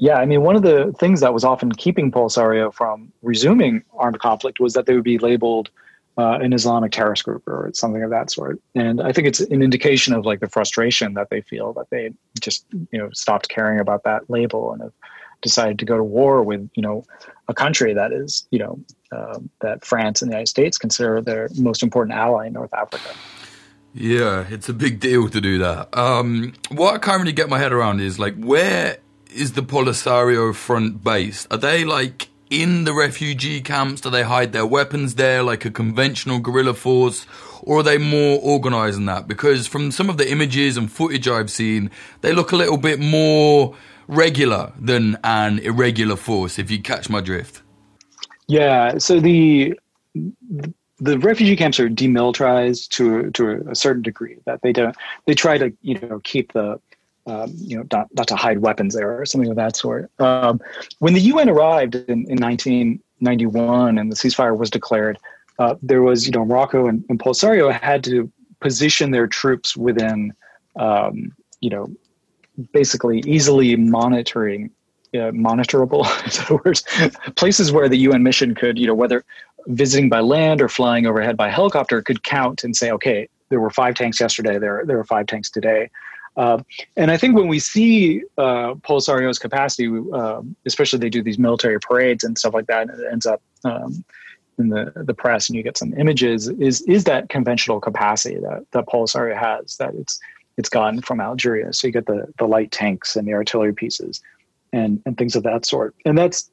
yeah, 0.00 0.18
I 0.18 0.26
mean, 0.26 0.42
one 0.42 0.54
of 0.54 0.62
the 0.62 0.94
things 1.00 1.20
that 1.22 1.34
was 1.34 1.42
often 1.42 1.72
keeping 1.72 2.12
Polisario 2.12 2.72
from 2.72 3.12
resuming 3.22 3.82
armed 3.94 4.20
conflict 4.20 4.60
was 4.60 4.74
that 4.74 4.86
they 4.86 4.94
would 4.94 5.02
be 5.02 5.18
labeled 5.18 5.70
uh, 6.18 6.38
an 6.40 6.52
Islamic 6.52 6.90
terrorist 6.90 7.24
group 7.24 7.46
or 7.46 7.70
something 7.72 8.02
of 8.02 8.10
that 8.10 8.30
sort. 8.30 8.60
And 8.74 9.00
I 9.00 9.12
think 9.12 9.28
it's 9.28 9.40
an 9.40 9.62
indication 9.62 10.12
of 10.12 10.26
like 10.26 10.40
the 10.40 10.48
frustration 10.48 11.14
that 11.14 11.30
they 11.30 11.40
feel 11.40 11.72
that 11.74 11.90
they 11.90 12.10
just 12.40 12.66
you 12.90 12.98
know 12.98 13.08
stopped 13.12 13.48
caring 13.48 13.78
about 13.78 14.02
that 14.02 14.28
label 14.28 14.72
and 14.72 14.82
have 14.82 14.92
decided 15.40 15.78
to 15.78 15.84
go 15.84 15.96
to 15.96 16.02
war 16.02 16.42
with 16.42 16.68
you 16.74 16.82
know 16.82 17.04
a 17.46 17.54
country 17.54 17.94
that 17.94 18.12
is 18.12 18.48
you 18.50 18.58
know 18.58 18.80
um, 19.12 19.48
that 19.60 19.84
France 19.84 20.20
and 20.20 20.30
the 20.30 20.34
United 20.34 20.48
States 20.48 20.76
consider 20.76 21.22
their 21.22 21.48
most 21.56 21.84
important 21.84 22.18
ally 22.18 22.48
in 22.48 22.52
North 22.52 22.74
Africa. 22.74 23.10
Yeah, 23.94 24.44
it's 24.50 24.68
a 24.68 24.74
big 24.74 25.00
deal 25.00 25.28
to 25.28 25.40
do 25.40 25.58
that. 25.58 25.96
Um, 25.96 26.52
what 26.70 26.94
I 26.94 26.98
can't 26.98 27.20
really 27.20 27.32
get 27.32 27.48
my 27.48 27.58
head 27.58 27.72
around 27.72 28.00
is 28.00 28.18
like 28.18 28.34
where 28.36 28.98
is 29.32 29.52
the 29.52 29.62
Polisario 29.62 30.52
front 30.52 31.04
based? 31.04 31.46
Are 31.52 31.58
they 31.58 31.84
like 31.84 32.28
in 32.50 32.84
the 32.84 32.92
refugee 32.92 33.60
camps? 33.60 34.00
Do 34.00 34.10
they 34.10 34.22
hide 34.22 34.52
their 34.52 34.66
weapons 34.66 35.14
there 35.14 35.42
like 35.42 35.64
a 35.64 35.70
conventional 35.70 36.38
guerrilla 36.38 36.74
force? 36.74 37.26
Or 37.62 37.80
are 37.80 37.82
they 37.82 37.98
more 37.98 38.38
organized 38.42 38.96
than 38.96 39.06
that? 39.06 39.28
Because 39.28 39.66
from 39.66 39.90
some 39.90 40.08
of 40.08 40.16
the 40.16 40.30
images 40.30 40.76
and 40.76 40.90
footage 40.90 41.28
I've 41.28 41.50
seen, 41.50 41.90
they 42.20 42.32
look 42.32 42.52
a 42.52 42.56
little 42.56 42.78
bit 42.78 43.00
more 43.00 43.76
regular 44.06 44.72
than 44.78 45.18
an 45.24 45.58
irregular 45.58 46.16
force, 46.16 46.58
if 46.58 46.70
you 46.70 46.80
catch 46.80 47.10
my 47.10 47.20
drift. 47.20 47.62
Yeah. 48.46 48.98
So 48.98 49.20
the 49.20 49.78
the 51.00 51.18
refugee 51.18 51.56
camps 51.56 51.78
are 51.78 51.88
demilitarized 51.88 52.88
to 52.88 53.30
to 53.32 53.68
a 53.70 53.74
certain 53.74 54.02
degree 54.02 54.38
that 54.46 54.62
they 54.62 54.72
don't 54.72 54.96
they 55.26 55.34
try 55.34 55.58
to 55.58 55.72
you 55.82 55.98
know 56.00 56.20
keep 56.24 56.52
the 56.52 56.80
um, 57.28 57.52
you 57.56 57.76
know, 57.76 57.84
not, 57.92 58.08
not 58.14 58.26
to 58.28 58.36
hide 58.36 58.58
weapons 58.58 58.94
there 58.94 59.20
or 59.20 59.26
something 59.26 59.50
of 59.50 59.56
that 59.56 59.76
sort. 59.76 60.10
Um, 60.18 60.60
when 60.98 61.14
the 61.14 61.20
UN 61.20 61.48
arrived 61.48 61.94
in, 61.94 62.24
in 62.30 62.38
1991 62.38 63.98
and 63.98 64.10
the 64.10 64.16
ceasefire 64.16 64.56
was 64.56 64.70
declared, 64.70 65.18
uh, 65.58 65.74
there 65.82 66.02
was, 66.02 66.26
you 66.26 66.32
know, 66.32 66.44
Morocco 66.44 66.86
and, 66.86 67.04
and, 67.08 67.18
Polisario 67.18 67.72
had 67.72 68.02
to 68.04 68.30
position 68.60 69.10
their 69.10 69.26
troops 69.26 69.76
within, 69.76 70.32
um, 70.76 71.32
you 71.60 71.68
know, 71.68 71.88
basically 72.72 73.20
easily 73.26 73.76
monitoring, 73.76 74.70
uh, 75.14 75.32
monitorable, 75.32 76.04
words, 76.64 76.84
places 77.34 77.72
where 77.72 77.88
the 77.88 77.98
UN 77.98 78.22
mission 78.22 78.54
could, 78.54 78.78
you 78.78 78.86
know, 78.86 78.94
whether 78.94 79.24
visiting 79.66 80.08
by 80.08 80.20
land 80.20 80.62
or 80.62 80.68
flying 80.68 81.06
overhead 81.06 81.36
by 81.36 81.50
helicopter 81.50 82.00
could 82.02 82.22
count 82.22 82.64
and 82.64 82.76
say, 82.76 82.90
okay, 82.92 83.28
there 83.48 83.60
were 83.60 83.70
five 83.70 83.94
tanks 83.94 84.20
yesterday, 84.20 84.58
there, 84.58 84.84
there 84.86 84.96
were 84.96 85.04
five 85.04 85.26
tanks 85.26 85.50
today. 85.50 85.90
Uh, 86.38 86.62
and 86.96 87.10
I 87.10 87.16
think 87.16 87.34
when 87.34 87.48
we 87.48 87.58
see 87.58 88.22
uh, 88.38 88.74
Polisario's 88.74 89.40
capacity, 89.40 89.92
uh, 90.12 90.40
especially 90.64 91.00
they 91.00 91.10
do 91.10 91.22
these 91.22 91.38
military 91.38 91.80
parades 91.80 92.22
and 92.22 92.38
stuff 92.38 92.54
like 92.54 92.68
that, 92.68 92.88
and 92.88 93.00
it 93.00 93.06
ends 93.10 93.26
up 93.26 93.42
um, 93.64 94.04
in 94.56 94.68
the, 94.68 94.92
the 94.94 95.14
press 95.14 95.48
and 95.48 95.56
you 95.56 95.64
get 95.64 95.76
some 95.76 95.92
images, 95.98 96.48
is 96.48 96.80
is 96.82 97.04
that 97.04 97.28
conventional 97.28 97.80
capacity 97.80 98.36
that, 98.36 98.64
that 98.70 98.86
Polisario 98.86 99.36
has, 99.36 99.76
that 99.78 99.94
it's 99.96 100.20
it's 100.56 100.68
gotten 100.68 101.02
from 101.02 101.20
Algeria. 101.20 101.72
So 101.72 101.88
you 101.88 101.92
get 101.92 102.06
the, 102.06 102.26
the 102.38 102.46
light 102.46 102.70
tanks 102.70 103.16
and 103.16 103.26
the 103.26 103.32
artillery 103.32 103.72
pieces 103.72 104.20
and, 104.72 105.02
and 105.06 105.16
things 105.16 105.36
of 105.36 105.42
that 105.44 105.66
sort. 105.66 105.94
And 106.04 106.18
that's 106.18 106.50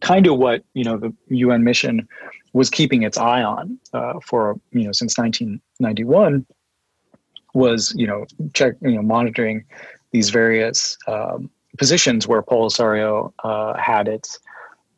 kind 0.00 0.26
of 0.26 0.38
what, 0.38 0.62
you 0.74 0.84
know, 0.84 0.98
the 0.98 1.12
UN 1.28 1.64
mission 1.64 2.06
was 2.52 2.68
keeping 2.68 3.02
its 3.02 3.16
eye 3.16 3.42
on 3.42 3.78
uh, 3.94 4.20
for, 4.20 4.60
you 4.72 4.84
know, 4.84 4.92
since 4.92 5.16
1991 5.16 6.46
was 7.54 7.94
you 7.96 8.06
know 8.06 8.26
check 8.52 8.74
you 8.82 8.92
know 8.92 9.02
monitoring 9.02 9.64
these 10.12 10.30
various 10.30 10.96
um, 11.08 11.50
positions 11.78 12.26
where 12.26 12.42
Polisario 12.42 13.32
uh, 13.42 13.74
had 13.76 14.08
its 14.08 14.38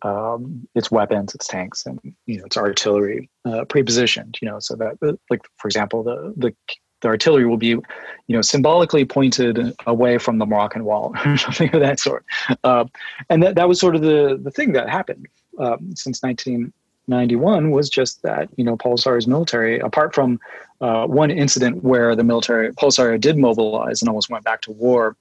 um, 0.02 0.68
its 0.74 0.90
weapons, 0.90 1.34
its 1.34 1.46
tanks, 1.46 1.86
and 1.86 1.98
you 2.26 2.38
know 2.38 2.44
its 2.44 2.56
artillery 2.56 3.28
uh, 3.44 3.64
pre-positioned. 3.64 4.38
You 4.42 4.50
know, 4.50 4.58
so 4.58 4.76
that 4.76 5.18
like 5.30 5.42
for 5.56 5.68
example, 5.68 6.02
the 6.02 6.34
the 6.36 6.54
the 7.00 7.08
artillery 7.08 7.46
will 7.46 7.56
be, 7.56 7.68
you 7.68 7.84
know, 8.28 8.42
symbolically 8.42 9.04
pointed 9.04 9.74
away 9.86 10.18
from 10.18 10.38
the 10.38 10.46
Moroccan 10.46 10.84
wall 10.84 11.14
or 11.24 11.36
something 11.36 11.72
of 11.74 11.80
that 11.80 12.00
sort. 12.00 12.24
Uh, 12.64 12.84
and 13.28 13.42
that, 13.42 13.54
that 13.54 13.68
was 13.68 13.78
sort 13.78 13.94
of 13.94 14.02
the, 14.02 14.40
the 14.42 14.50
thing 14.50 14.72
that 14.72 14.88
happened 14.88 15.26
um, 15.58 15.94
since 15.94 16.22
1991 16.22 17.70
was 17.70 17.90
just 17.90 18.22
that, 18.22 18.48
you 18.56 18.64
know, 18.64 18.76
Polisario's 18.76 19.26
military, 19.26 19.78
apart 19.78 20.14
from 20.14 20.40
uh, 20.80 21.06
one 21.06 21.30
incident 21.30 21.82
where 21.82 22.14
the 22.14 22.24
military, 22.24 22.72
Polisario 22.72 23.20
did 23.20 23.38
mobilize 23.38 24.02
and 24.02 24.08
almost 24.08 24.30
went 24.30 24.44
back 24.44 24.60
to 24.62 24.72
war 24.72 25.16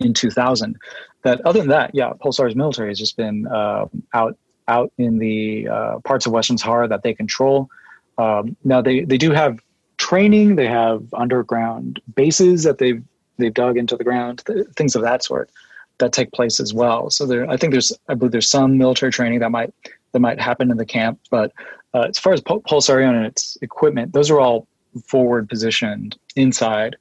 in 0.00 0.12
2000, 0.12 0.76
that 1.22 1.40
other 1.46 1.60
than 1.60 1.68
that, 1.68 1.90
yeah, 1.94 2.12
Polisario's 2.22 2.56
military 2.56 2.88
has 2.90 2.98
just 2.98 3.16
been 3.16 3.46
uh, 3.46 3.86
out 4.12 4.36
out 4.66 4.90
in 4.96 5.18
the 5.18 5.68
uh, 5.68 5.98
parts 6.00 6.24
of 6.24 6.32
Western 6.32 6.56
Sahara 6.56 6.88
that 6.88 7.02
they 7.02 7.12
control. 7.12 7.68
Um, 8.16 8.56
now 8.64 8.80
they, 8.80 9.00
they 9.04 9.18
do 9.18 9.30
have 9.30 9.60
training, 9.98 10.56
they 10.56 10.66
have 10.66 11.02
underground 11.12 12.00
bases 12.14 12.62
that 12.64 12.78
they've 12.78 13.02
they've 13.36 13.52
dug 13.52 13.76
into 13.76 13.96
the 13.96 14.04
ground, 14.04 14.42
th- 14.46 14.66
things 14.76 14.94
of 14.94 15.02
that 15.02 15.24
sort 15.24 15.50
that 15.98 16.12
take 16.12 16.32
place 16.32 16.60
as 16.60 16.74
well. 16.74 17.10
So 17.10 17.26
there, 17.26 17.48
I 17.48 17.56
think 17.56 17.72
there's, 17.72 17.92
I 18.08 18.14
believe 18.14 18.32
there's 18.32 18.48
some 18.48 18.78
military 18.78 19.12
training 19.12 19.40
that 19.40 19.50
might 19.50 19.72
that 20.12 20.20
might 20.20 20.40
happen 20.40 20.70
in 20.70 20.76
the 20.76 20.86
camp. 20.86 21.20
But 21.30 21.52
uh, 21.94 22.06
as 22.08 22.18
far 22.18 22.32
as 22.32 22.40
Polisario 22.40 23.08
and 23.08 23.24
its 23.24 23.56
equipment, 23.62 24.12
those 24.12 24.30
are 24.30 24.40
all 24.40 24.66
forward 25.06 25.48
positioned 25.48 26.16
inside 26.36 26.96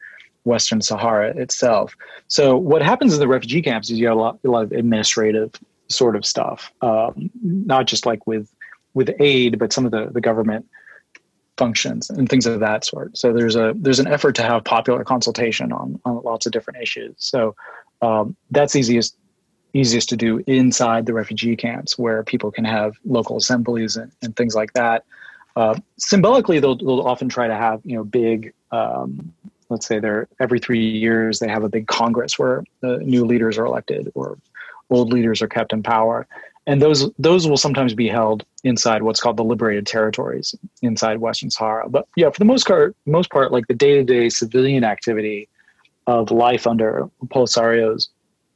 Western 0.46 0.82
Sahara 0.82 1.36
itself. 1.36 1.96
So 2.28 2.58
what 2.58 2.82
happens 2.82 3.14
in 3.14 3.20
the 3.20 3.28
refugee 3.28 3.62
camps 3.62 3.90
is 3.90 4.00
you 4.00 4.08
have 4.08 4.18
a 4.18 4.20
lot, 4.20 4.40
a 4.44 4.50
lot 4.50 4.64
of 4.64 4.72
administrative 4.72 5.52
sort 5.88 6.16
of 6.16 6.26
stuff, 6.26 6.72
um, 6.82 7.30
not 7.42 7.88
just 7.88 8.06
like 8.06 8.26
with 8.28 8.50
with 8.94 9.10
aid, 9.20 9.58
but 9.58 9.74
some 9.74 9.86
of 9.86 9.92
the, 9.92 10.10
the 10.12 10.22
government 10.22 10.68
functions 11.58 12.10
and 12.10 12.30
things 12.30 12.46
of 12.46 12.60
that 12.60 12.86
sort. 12.86 13.18
So 13.18 13.34
there's 13.34 13.56
a 13.56 13.74
there's 13.76 14.00
an 14.00 14.08
effort 14.08 14.36
to 14.36 14.44
have 14.44 14.64
popular 14.64 15.04
consultation 15.04 15.72
on, 15.72 16.00
on 16.06 16.22
lots 16.24 16.46
of 16.46 16.52
different 16.52 16.82
issues. 16.82 17.16
So 17.18 17.56
um, 18.02 18.36
that's 18.52 18.76
easiest 18.76 19.18
easiest 19.74 20.10
to 20.10 20.18
do 20.18 20.44
inside 20.48 21.06
the 21.06 21.14
refugee 21.14 21.56
camps 21.56 21.98
where 21.98 22.24
people 22.24 22.52
can 22.52 22.66
have 22.66 22.96
local 23.06 23.38
assemblies 23.38 23.96
and, 23.96 24.12
and 24.22 24.36
things 24.36 24.56
like 24.56 24.74
that. 24.74 25.04
Uh, 25.56 25.76
symbolically, 25.98 26.60
they'll, 26.60 26.78
they'll 26.78 27.02
often 27.02 27.30
try 27.30 27.48
to 27.48 27.56
have 27.56 27.82
you 27.84 27.96
know 27.96 28.04
big. 28.04 28.54
Um, 28.72 29.34
let's 29.70 29.88
say 29.88 30.00
they're 30.00 30.28
every 30.40 30.60
three 30.60 30.88
years 30.88 31.40
they 31.40 31.48
have 31.48 31.64
a 31.64 31.70
big 31.70 31.88
congress 31.88 32.38
where 32.38 32.64
the 32.82 32.98
new 33.00 33.26
leaders 33.26 33.58
are 33.58 33.66
elected 33.66 34.12
or 34.14 34.38
old 34.90 35.12
leaders 35.12 35.42
are 35.42 35.48
kept 35.48 35.74
in 35.74 35.82
power 35.82 36.28
and 36.68 36.82
those 36.82 37.10
those 37.18 37.48
will 37.48 37.58
sometimes 37.58 37.94
be 37.94 38.08
held 38.08 38.46
inside 38.64 39.04
what's 39.04 39.20
called 39.20 39.38
the 39.38 39.44
liberated 39.44 39.86
territories 39.86 40.56
inside 40.82 41.18
western 41.18 41.50
sahara 41.50 41.90
but 41.90 42.08
yeah 42.16 42.30
for 42.30 42.40
the 42.40 42.46
most 42.46 42.68
part 42.68 42.96
most 43.06 43.30
part 43.32 43.52
like 43.52 43.68
the 43.68 43.74
day-to-day 43.74 44.30
civilian 44.30 44.84
activity 44.84 45.48
of 46.08 46.32
life 46.32 46.68
under 46.68 47.10
polisario's 47.28 48.10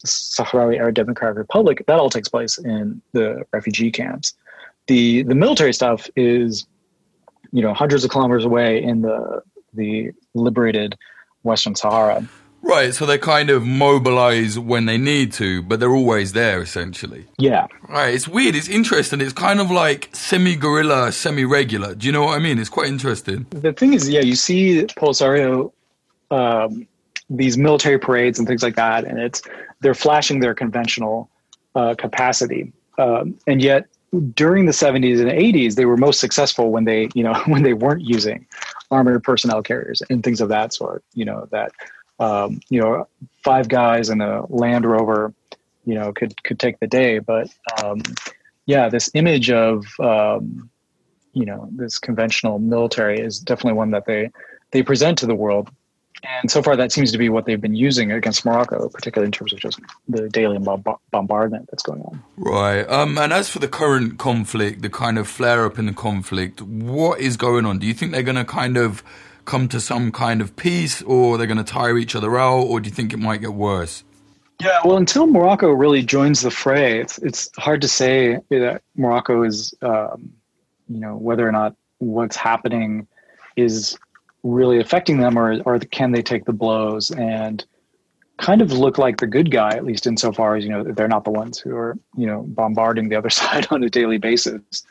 Sahrawi 0.08 0.78
Arab 0.78 0.96
Democratic 0.96 1.38
Republic, 1.38 1.84
that 1.88 2.00
all 2.00 2.10
takes 2.10 2.30
place 2.30 2.58
in 2.58 3.02
the 3.14 3.44
refugee 3.52 3.92
camps. 3.92 4.34
The 4.88 5.24
the 5.24 5.36
military 5.36 5.74
stuff 5.74 6.10
is, 6.16 6.66
you 7.52 7.62
know, 7.62 7.74
hundreds 7.74 8.04
of 8.04 8.12
kilometers 8.12 8.46
away 8.46 8.82
in 8.82 9.02
the 9.02 9.42
the 9.74 10.12
liberated 10.34 10.98
Western 11.44 11.76
Sahara. 11.76 12.28
Right, 12.62 12.94
so 12.94 13.06
they 13.06 13.18
kind 13.18 13.50
of 13.50 13.66
mobilize 13.66 14.58
when 14.58 14.88
they 14.88 14.98
need 14.98 15.32
to, 15.34 15.62
but 15.62 15.80
they're 15.80 15.96
always 15.96 16.34
there 16.34 16.62
essentially. 16.62 17.26
Yeah. 17.38 17.68
Right, 17.88 18.14
it's 18.14 18.28
weird, 18.28 18.56
it's 18.56 18.68
interesting. 18.68 19.22
It's 19.22 19.32
kind 19.32 19.60
of 19.60 19.72
like 19.72 20.10
semi 20.14 20.56
guerrilla, 20.56 21.12
semi 21.12 21.46
regular. 21.46 21.96
Do 21.96 22.08
you 22.08 22.12
know 22.12 22.26
what 22.26 22.36
I 22.36 22.40
mean? 22.40 22.60
It's 22.60 22.70
quite 22.70 22.88
interesting. 22.88 23.46
The 23.52 23.74
thing 23.74 23.94
is, 23.94 24.10
yeah, 24.10 24.22
you 24.22 24.36
see 24.36 24.84
Polisario 24.98 25.72
um, 26.32 26.88
these 27.30 27.58
military 27.58 28.00
parades 28.00 28.40
and 28.40 28.48
things 28.48 28.64
like 28.64 28.76
that, 28.76 29.04
and 29.04 29.20
it's 29.20 29.42
they're 29.82 29.94
flashing 29.94 30.40
their 30.40 30.54
conventional 30.54 31.30
uh, 31.76 31.96
capacity, 31.96 32.72
um, 32.98 33.38
and 33.48 33.62
yet 33.62 33.86
during 34.34 34.66
the 34.66 34.72
70s 34.72 35.20
and 35.20 35.30
80s 35.30 35.76
they 35.76 35.84
were 35.84 35.98
most 35.98 36.22
successful 36.22 36.72
when 36.72 36.86
they 36.86 37.10
you 37.14 37.24
know 37.24 37.34
when 37.48 37.64
they 37.64 37.74
weren't 37.74 38.02
using 38.02 38.48
armored 38.90 39.22
personnel 39.22 39.62
carriers 39.62 40.02
and 40.10 40.24
things 40.24 40.40
of 40.40 40.48
that 40.48 40.74
sort 40.74 41.04
you 41.14 41.26
know 41.26 41.46
that 41.52 41.72
um, 42.20 42.62
you 42.70 42.80
know 42.80 43.08
five 43.44 43.68
guys 43.68 44.10
in 44.10 44.22
a 44.22 44.46
land 44.48 44.86
rover 44.86 45.34
you 45.88 45.96
know 45.96 46.12
could 46.12 46.44
could 46.44 46.60
take 46.60 46.80
the 46.80 46.88
day. 46.88 47.18
But 47.18 47.50
um, 47.82 48.02
yeah 48.66 48.90
this 48.90 49.10
image 49.16 49.50
of 49.50 49.86
um, 50.00 50.70
you 51.34 51.46
know 51.46 51.68
this 51.72 51.98
conventional 51.98 52.60
military 52.60 53.20
is 53.20 53.40
definitely 53.40 53.78
one 53.78 53.92
that 53.92 54.06
they 54.06 54.30
they 54.72 54.84
present 54.84 55.18
to 55.20 55.26
the 55.26 55.36
world 55.36 55.70
and 56.24 56.50
so 56.50 56.62
far, 56.62 56.76
that 56.76 56.92
seems 56.92 57.12
to 57.12 57.18
be 57.18 57.30
what 57.30 57.46
they've 57.46 57.62
been 57.62 57.76
using 57.76 58.12
against 58.12 58.46
Morocco, 58.46 58.90
particularly 58.90 59.28
in 59.28 59.32
terms 59.32 59.54
of 59.54 59.60
just 59.60 59.80
the 60.08 60.30
daily 60.30 60.58
bombardment 60.58 61.70
that's 61.70 61.84
going 61.84 62.02
on. 62.02 62.24
Right. 62.38 62.84
Um, 62.90 63.18
and 63.18 63.32
as 63.32 63.50
for 63.50 63.60
the 63.60 63.68
current 63.68 64.18
conflict, 64.18 64.82
the 64.82 64.90
kind 64.90 65.18
of 65.18 65.28
flare 65.28 65.66
up 65.66 65.78
in 65.78 65.86
the 65.86 65.94
conflict, 65.94 66.62
what 66.62 67.20
is 67.20 67.38
going 67.38 67.66
on? 67.66 67.80
Do 67.80 67.88
you 67.88 67.94
think 67.94 68.12
they're 68.12 68.24
going 68.24 68.36
to 68.36 68.46
kind 68.46 68.78
of 68.78 69.04
come 69.46 69.68
to 69.70 69.80
some 69.80 70.12
kind 70.12 70.42
of 70.42 70.56
peace, 70.56 71.02
or 71.04 71.38
they're 71.38 71.48
going 71.48 71.58
to 71.58 71.64
tire 71.64 71.98
each 71.98 72.16
other 72.16 72.38
out, 72.38 72.64
or 72.64 72.80
do 72.80 72.90
you 72.90 72.94
think 72.94 73.14
it 73.14 73.18
might 73.18 73.42
get 73.42 73.54
worse? 73.54 74.04
Yeah, 74.60 74.80
well, 74.84 74.98
until 74.98 75.28
Morocco 75.28 75.70
really 75.70 76.04
joins 76.04 76.42
the 76.42 76.52
fray, 76.52 77.00
it's 77.00 77.18
it's 77.20 77.50
hard 77.58 77.82
to 77.82 77.88
say 77.88 78.40
that 78.50 78.82
Morocco 78.96 79.44
is, 79.44 79.74
um, 79.82 80.34
you 80.90 81.00
know, 81.00 81.16
whether 81.16 81.48
or 81.48 81.52
not 81.52 81.76
what's 82.00 82.36
happening 82.36 83.08
is 83.56 83.98
really 84.48 84.80
affecting 84.80 85.20
them, 85.20 85.38
or 85.38 85.62
or 85.64 85.80
can 85.80 86.12
they 86.12 86.22
take 86.22 86.46
the 86.46 86.54
blows 86.54 87.12
and 87.12 87.66
kind 88.38 88.62
of 88.62 88.72
look 88.72 88.98
like 88.98 89.18
the 89.18 89.28
good 89.28 89.52
guy, 89.52 89.76
at 89.76 89.84
least 89.84 90.06
insofar 90.06 90.56
as 90.56 90.64
you 90.64 90.70
know 90.70 90.84
they're 90.84 91.08
not 91.08 91.24
the 91.24 91.32
ones 91.32 91.60
who 91.60 91.76
are 91.76 91.98
you 92.16 92.28
know 92.28 92.44
bombarding 92.48 93.10
the 93.10 93.16
other 93.16 93.30
side 93.42 93.68
on 93.72 93.84
a 93.84 93.90
daily 93.90 94.18
basis. 94.18 94.86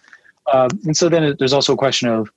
Um, 0.52 0.68
and 0.84 0.96
so 0.96 1.09
then 1.09 1.34
there's 1.38 1.52
also 1.52 1.74
a 1.74 1.76
question 1.76 2.09
of, 2.09 2.30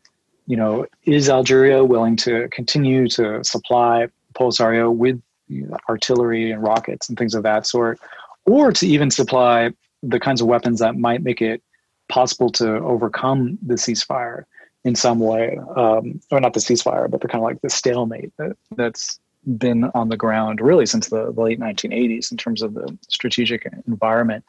you 0.47 0.57
know, 0.57 0.87
is 1.03 1.29
Algeria 1.29 1.83
willing 1.83 2.15
to 2.17 2.47
continue 2.49 3.07
to 3.09 3.43
supply 3.43 4.07
Polisario 4.33 4.91
with 4.91 5.21
you 5.47 5.67
know, 5.67 5.77
artillery 5.87 6.51
and 6.51 6.63
rockets 6.63 7.07
and 7.07 7.17
things 7.17 7.35
of 7.35 7.43
that 7.43 7.67
sort, 7.67 7.99
or 8.45 8.71
to 8.71 8.87
even 8.87 9.11
supply 9.11 9.71
the 10.01 10.19
kinds 10.19 10.41
of 10.41 10.47
weapons 10.47 10.79
that 10.79 10.97
might 10.97 11.21
make 11.21 11.41
it 11.41 11.61
possible 12.07 12.49
to 12.53 12.77
overcome 12.79 13.57
the 13.61 13.75
ceasefire? 13.75 14.45
In 14.89 14.95
some 14.95 15.19
way, 15.19 15.59
um, 15.75 16.19
or 16.31 16.41
not 16.41 16.53
the 16.53 16.59
ceasefire, 16.59 17.09
but 17.09 17.21
the 17.21 17.27
kind 17.27 17.43
of 17.43 17.47
like 17.47 17.61
the 17.61 17.69
stalemate 17.69 18.33
that, 18.37 18.57
that's 18.75 19.19
been 19.55 19.85
on 19.93 20.09
the 20.09 20.17
ground 20.17 20.59
really 20.59 20.85
since 20.85 21.09
the, 21.09 21.31
the 21.31 21.41
late 21.41 21.59
1980s 21.59 22.31
in 22.31 22.37
terms 22.37 22.61
of 22.63 22.73
the 22.73 22.97
strategic 23.07 23.71
environment. 23.87 24.43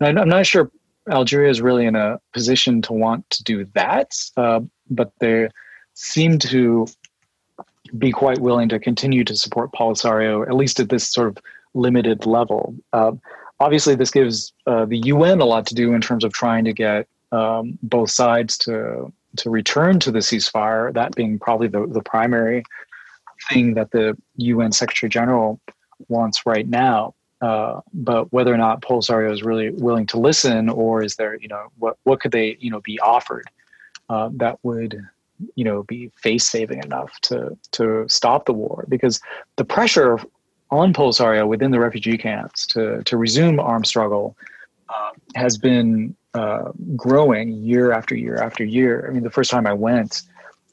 And 0.00 0.18
I'm 0.18 0.30
not 0.30 0.46
sure 0.46 0.70
Algeria 1.10 1.50
is 1.50 1.60
really 1.60 1.84
in 1.84 1.94
a 1.94 2.18
position 2.32 2.80
to 2.82 2.94
want 2.94 3.28
to 3.30 3.44
do 3.44 3.66
that, 3.74 4.14
uh, 4.38 4.60
but 4.90 5.12
they 5.20 5.48
seem 5.92 6.38
to 6.38 6.86
be 7.98 8.10
quite 8.10 8.38
willing 8.38 8.70
to 8.70 8.78
continue 8.78 9.24
to 9.24 9.36
support 9.36 9.72
Polisario, 9.72 10.46
at 10.48 10.54
least 10.54 10.80
at 10.80 10.88
this 10.88 11.06
sort 11.06 11.28
of 11.28 11.38
limited 11.74 12.24
level. 12.24 12.74
Uh, 12.94 13.12
obviously, 13.60 13.94
this 13.94 14.10
gives 14.10 14.54
uh, 14.66 14.86
the 14.86 14.98
UN 14.98 15.40
a 15.40 15.44
lot 15.44 15.66
to 15.66 15.74
do 15.74 15.92
in 15.92 16.00
terms 16.00 16.24
of 16.24 16.32
trying 16.32 16.64
to 16.64 16.72
get 16.72 17.06
um, 17.30 17.78
both 17.82 18.10
sides 18.10 18.56
to 18.58 19.12
to 19.36 19.50
return 19.50 20.00
to 20.00 20.10
the 20.10 20.20
ceasefire, 20.20 20.92
that 20.94 21.14
being 21.14 21.38
probably 21.38 21.68
the, 21.68 21.86
the 21.86 22.02
primary 22.02 22.64
thing 23.48 23.74
that 23.74 23.90
the 23.90 24.16
UN 24.36 24.72
Secretary 24.72 25.10
General 25.10 25.60
wants 26.08 26.46
right 26.46 26.68
now. 26.68 27.14
Uh, 27.40 27.80
but 27.92 28.32
whether 28.32 28.54
or 28.54 28.56
not 28.56 28.82
Polisario 28.82 29.32
is 29.32 29.42
really 29.42 29.70
willing 29.70 30.06
to 30.06 30.18
listen, 30.18 30.68
or 30.68 31.02
is 31.02 31.16
there, 31.16 31.36
you 31.40 31.48
know, 31.48 31.72
what 31.78 31.96
what 32.04 32.20
could 32.20 32.30
they, 32.30 32.56
you 32.60 32.70
know, 32.70 32.80
be 32.80 33.00
offered 33.00 33.48
uh, 34.08 34.30
that 34.34 34.60
would, 34.62 35.02
you 35.56 35.64
know, 35.64 35.82
be 35.82 36.12
face 36.14 36.48
saving 36.48 36.82
enough 36.84 37.10
to 37.22 37.56
to 37.72 38.06
stop 38.08 38.46
the 38.46 38.52
war? 38.52 38.84
Because 38.88 39.20
the 39.56 39.64
pressure 39.64 40.20
on 40.70 40.92
Polisario 40.92 41.48
within 41.48 41.72
the 41.72 41.80
refugee 41.80 42.16
camps 42.16 42.64
to 42.68 43.02
to 43.02 43.16
resume 43.16 43.58
armed 43.58 43.88
struggle 43.88 44.36
has 45.34 45.58
been 45.58 46.14
uh, 46.34 46.72
growing 46.96 47.52
year 47.52 47.92
after 47.92 48.14
year 48.14 48.36
after 48.36 48.64
year. 48.64 49.06
I 49.08 49.12
mean, 49.12 49.22
the 49.22 49.30
first 49.30 49.50
time 49.50 49.66
I 49.66 49.72
went 49.72 50.22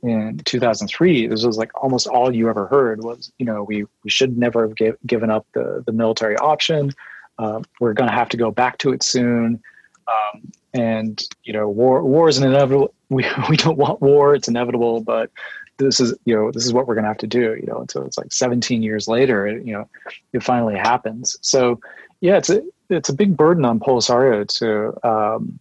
in 0.01 0.39
2003, 0.45 1.27
this 1.27 1.45
was 1.45 1.57
like 1.57 1.71
almost 1.81 2.07
all 2.07 2.33
you 2.33 2.49
ever 2.49 2.67
heard 2.67 3.03
was, 3.03 3.31
you 3.37 3.45
know, 3.45 3.63
we, 3.63 3.85
we 4.03 4.09
should 4.09 4.37
never 4.37 4.67
have 4.67 4.75
give, 4.75 4.95
given 5.05 5.29
up 5.29 5.45
the, 5.53 5.83
the 5.85 5.91
military 5.91 6.37
option. 6.37 6.91
Uh, 7.37 7.61
we're 7.79 7.93
going 7.93 8.09
to 8.09 8.15
have 8.15 8.29
to 8.29 8.37
go 8.37 8.51
back 8.51 8.77
to 8.79 8.91
it 8.91 9.03
soon. 9.03 9.61
Um, 10.07 10.51
and, 10.73 11.21
you 11.43 11.53
know, 11.53 11.67
war, 11.67 12.03
war 12.03 12.29
is 12.29 12.37
an 12.37 12.47
inevitable. 12.47 12.93
We, 13.11 13.25
we 13.49 13.57
don't 13.57 13.79
want 13.79 14.01
war. 14.01 14.35
It's 14.35 14.47
inevitable, 14.47 15.01
but 15.01 15.31
this 15.77 15.99
is, 15.99 16.13
you 16.25 16.35
know, 16.35 16.51
this 16.51 16.63
is 16.63 16.73
what 16.73 16.85
we're 16.85 16.93
going 16.93 17.05
to 17.05 17.09
have 17.09 17.17
to 17.17 17.27
do, 17.27 17.55
you 17.59 17.65
know, 17.65 17.79
and 17.79 17.89
so 17.89 18.03
it's 18.03 18.19
like 18.19 18.31
17 18.31 18.83
years 18.83 19.07
later, 19.07 19.47
you 19.47 19.73
know, 19.73 19.89
it 20.31 20.43
finally 20.43 20.75
happens. 20.75 21.35
So 21.41 21.79
yeah, 22.21 22.37
it's 22.37 22.51
it's 22.89 23.09
a 23.09 23.13
big 23.13 23.37
burden 23.37 23.65
on 23.65 23.79
Polisario 23.79 24.47
to 24.59 25.07
um, 25.07 25.59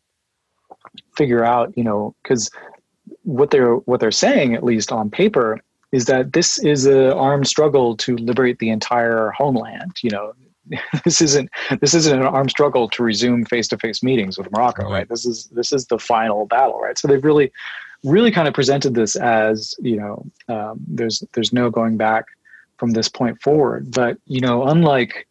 figure 1.17 1.45
out, 1.45 1.77
you 1.77 1.85
know, 1.85 2.15
because 2.23 2.51
what 3.23 3.51
they're 3.51 3.75
what 3.75 4.01
they're 4.01 4.11
saying, 4.11 4.55
at 4.55 4.65
least 4.65 4.93
on 4.93 5.11
paper, 5.11 5.61
is 5.93 6.07
that 6.07 6.33
this 6.33 6.59
is 6.59 6.87
an 6.87 7.13
armed 7.13 7.47
struggle 7.47 7.97
to 7.99 8.17
liberate 8.17 8.59
the 8.59 8.71
entire 8.71 9.31
homeland. 9.31 9.97
You 10.03 10.11
know, 10.11 10.33
this 11.05 11.21
isn't 11.21 11.51
this 11.81 11.95
isn't 11.95 12.21
an 12.21 12.27
armed 12.27 12.51
struggle 12.51 12.89
to 12.91 13.03
resume 13.03 13.45
face 13.45 13.69
to 13.69 13.79
face 13.79 14.03
meetings 14.03 14.39
with 14.39 14.51
Morocco, 14.53 14.85
right. 14.85 14.93
right? 14.93 15.09
This 15.09 15.27
is 15.27 15.47
this 15.47 15.73
is 15.73 15.87
the 15.87 15.99
final 15.99 16.47
battle, 16.47 16.81
right? 16.81 16.99
So 16.99 17.09
they've 17.09 17.25
really 17.25 17.53
really 18.05 18.31
kind 18.31 18.47
of 18.47 18.55
presented 18.55 18.95
this 18.95 19.17
as 19.17 19.75
you 19.81 19.97
know 19.97 20.25
um, 20.49 20.81
there's 20.87 21.23
there's 21.33 21.53
no 21.53 21.71
going 21.71 21.97
back 21.97 22.27
from 22.79 22.93
this 22.93 23.09
point 23.09 23.41
forward. 23.43 23.91
But 23.91 24.19
you 24.27 24.41
know, 24.41 24.67
unlike 24.67 25.27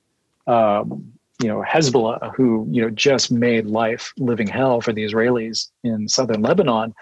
um, 0.48 1.14
you 1.42 1.48
know 1.48 1.64
Hezbollah, 1.68 2.36
who 2.36 2.68
you 2.70 2.82
know 2.82 2.90
just 2.90 3.32
made 3.32 3.68
life 3.68 4.14
living 4.18 4.48
hell 4.48 4.82
for 4.82 4.94
the 4.94 5.04
Israelis 5.04 5.70
in 5.84 6.08
southern 6.08 6.42
Lebanon. 6.42 6.94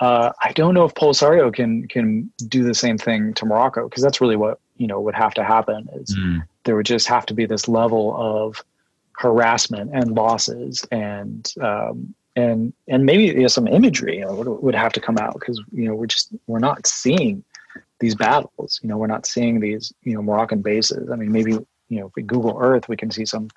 Uh, 0.00 0.30
I 0.42 0.52
don't 0.52 0.74
know 0.74 0.84
if 0.84 0.94
Polisario 0.94 1.52
can 1.52 1.86
can 1.88 2.30
do 2.48 2.64
the 2.64 2.74
same 2.74 2.98
thing 2.98 3.32
to 3.34 3.46
Morocco 3.46 3.88
because 3.88 4.02
that's 4.02 4.20
really 4.20 4.36
what 4.36 4.58
you 4.76 4.86
know 4.86 5.00
would 5.00 5.14
have 5.14 5.34
to 5.34 5.44
happen. 5.44 5.88
Is 5.94 6.16
mm. 6.16 6.42
there 6.64 6.76
would 6.76 6.86
just 6.86 7.06
have 7.06 7.26
to 7.26 7.34
be 7.34 7.46
this 7.46 7.68
level 7.68 8.14
of 8.16 8.62
harassment 9.12 9.90
and 9.94 10.14
losses 10.14 10.86
and 10.90 11.52
um, 11.60 12.14
and 12.34 12.72
and 12.88 13.06
maybe 13.06 13.24
you 13.24 13.42
know, 13.42 13.46
some 13.48 13.66
imagery 13.66 14.18
you 14.18 14.24
know, 14.24 14.34
would, 14.34 14.48
would 14.48 14.74
have 14.74 14.92
to 14.92 15.00
come 15.00 15.16
out 15.18 15.34
because 15.34 15.60
you 15.72 15.86
know 15.86 15.94
we're 15.94 16.06
just 16.06 16.30
we're 16.46 16.58
not 16.58 16.86
seeing 16.86 17.42
these 18.00 18.14
battles. 18.14 18.78
You 18.82 18.88
know, 18.88 18.98
we're 18.98 19.06
not 19.06 19.26
seeing 19.26 19.60
these 19.60 19.92
you 20.02 20.14
know 20.14 20.22
Moroccan 20.22 20.60
bases. 20.60 21.10
I 21.10 21.16
mean, 21.16 21.32
maybe 21.32 21.52
you 21.52 22.00
know 22.00 22.06
if 22.06 22.12
we 22.16 22.22
Google 22.22 22.58
Earth, 22.60 22.88
we 22.88 22.96
can 22.96 23.10
see 23.10 23.24
some 23.24 23.48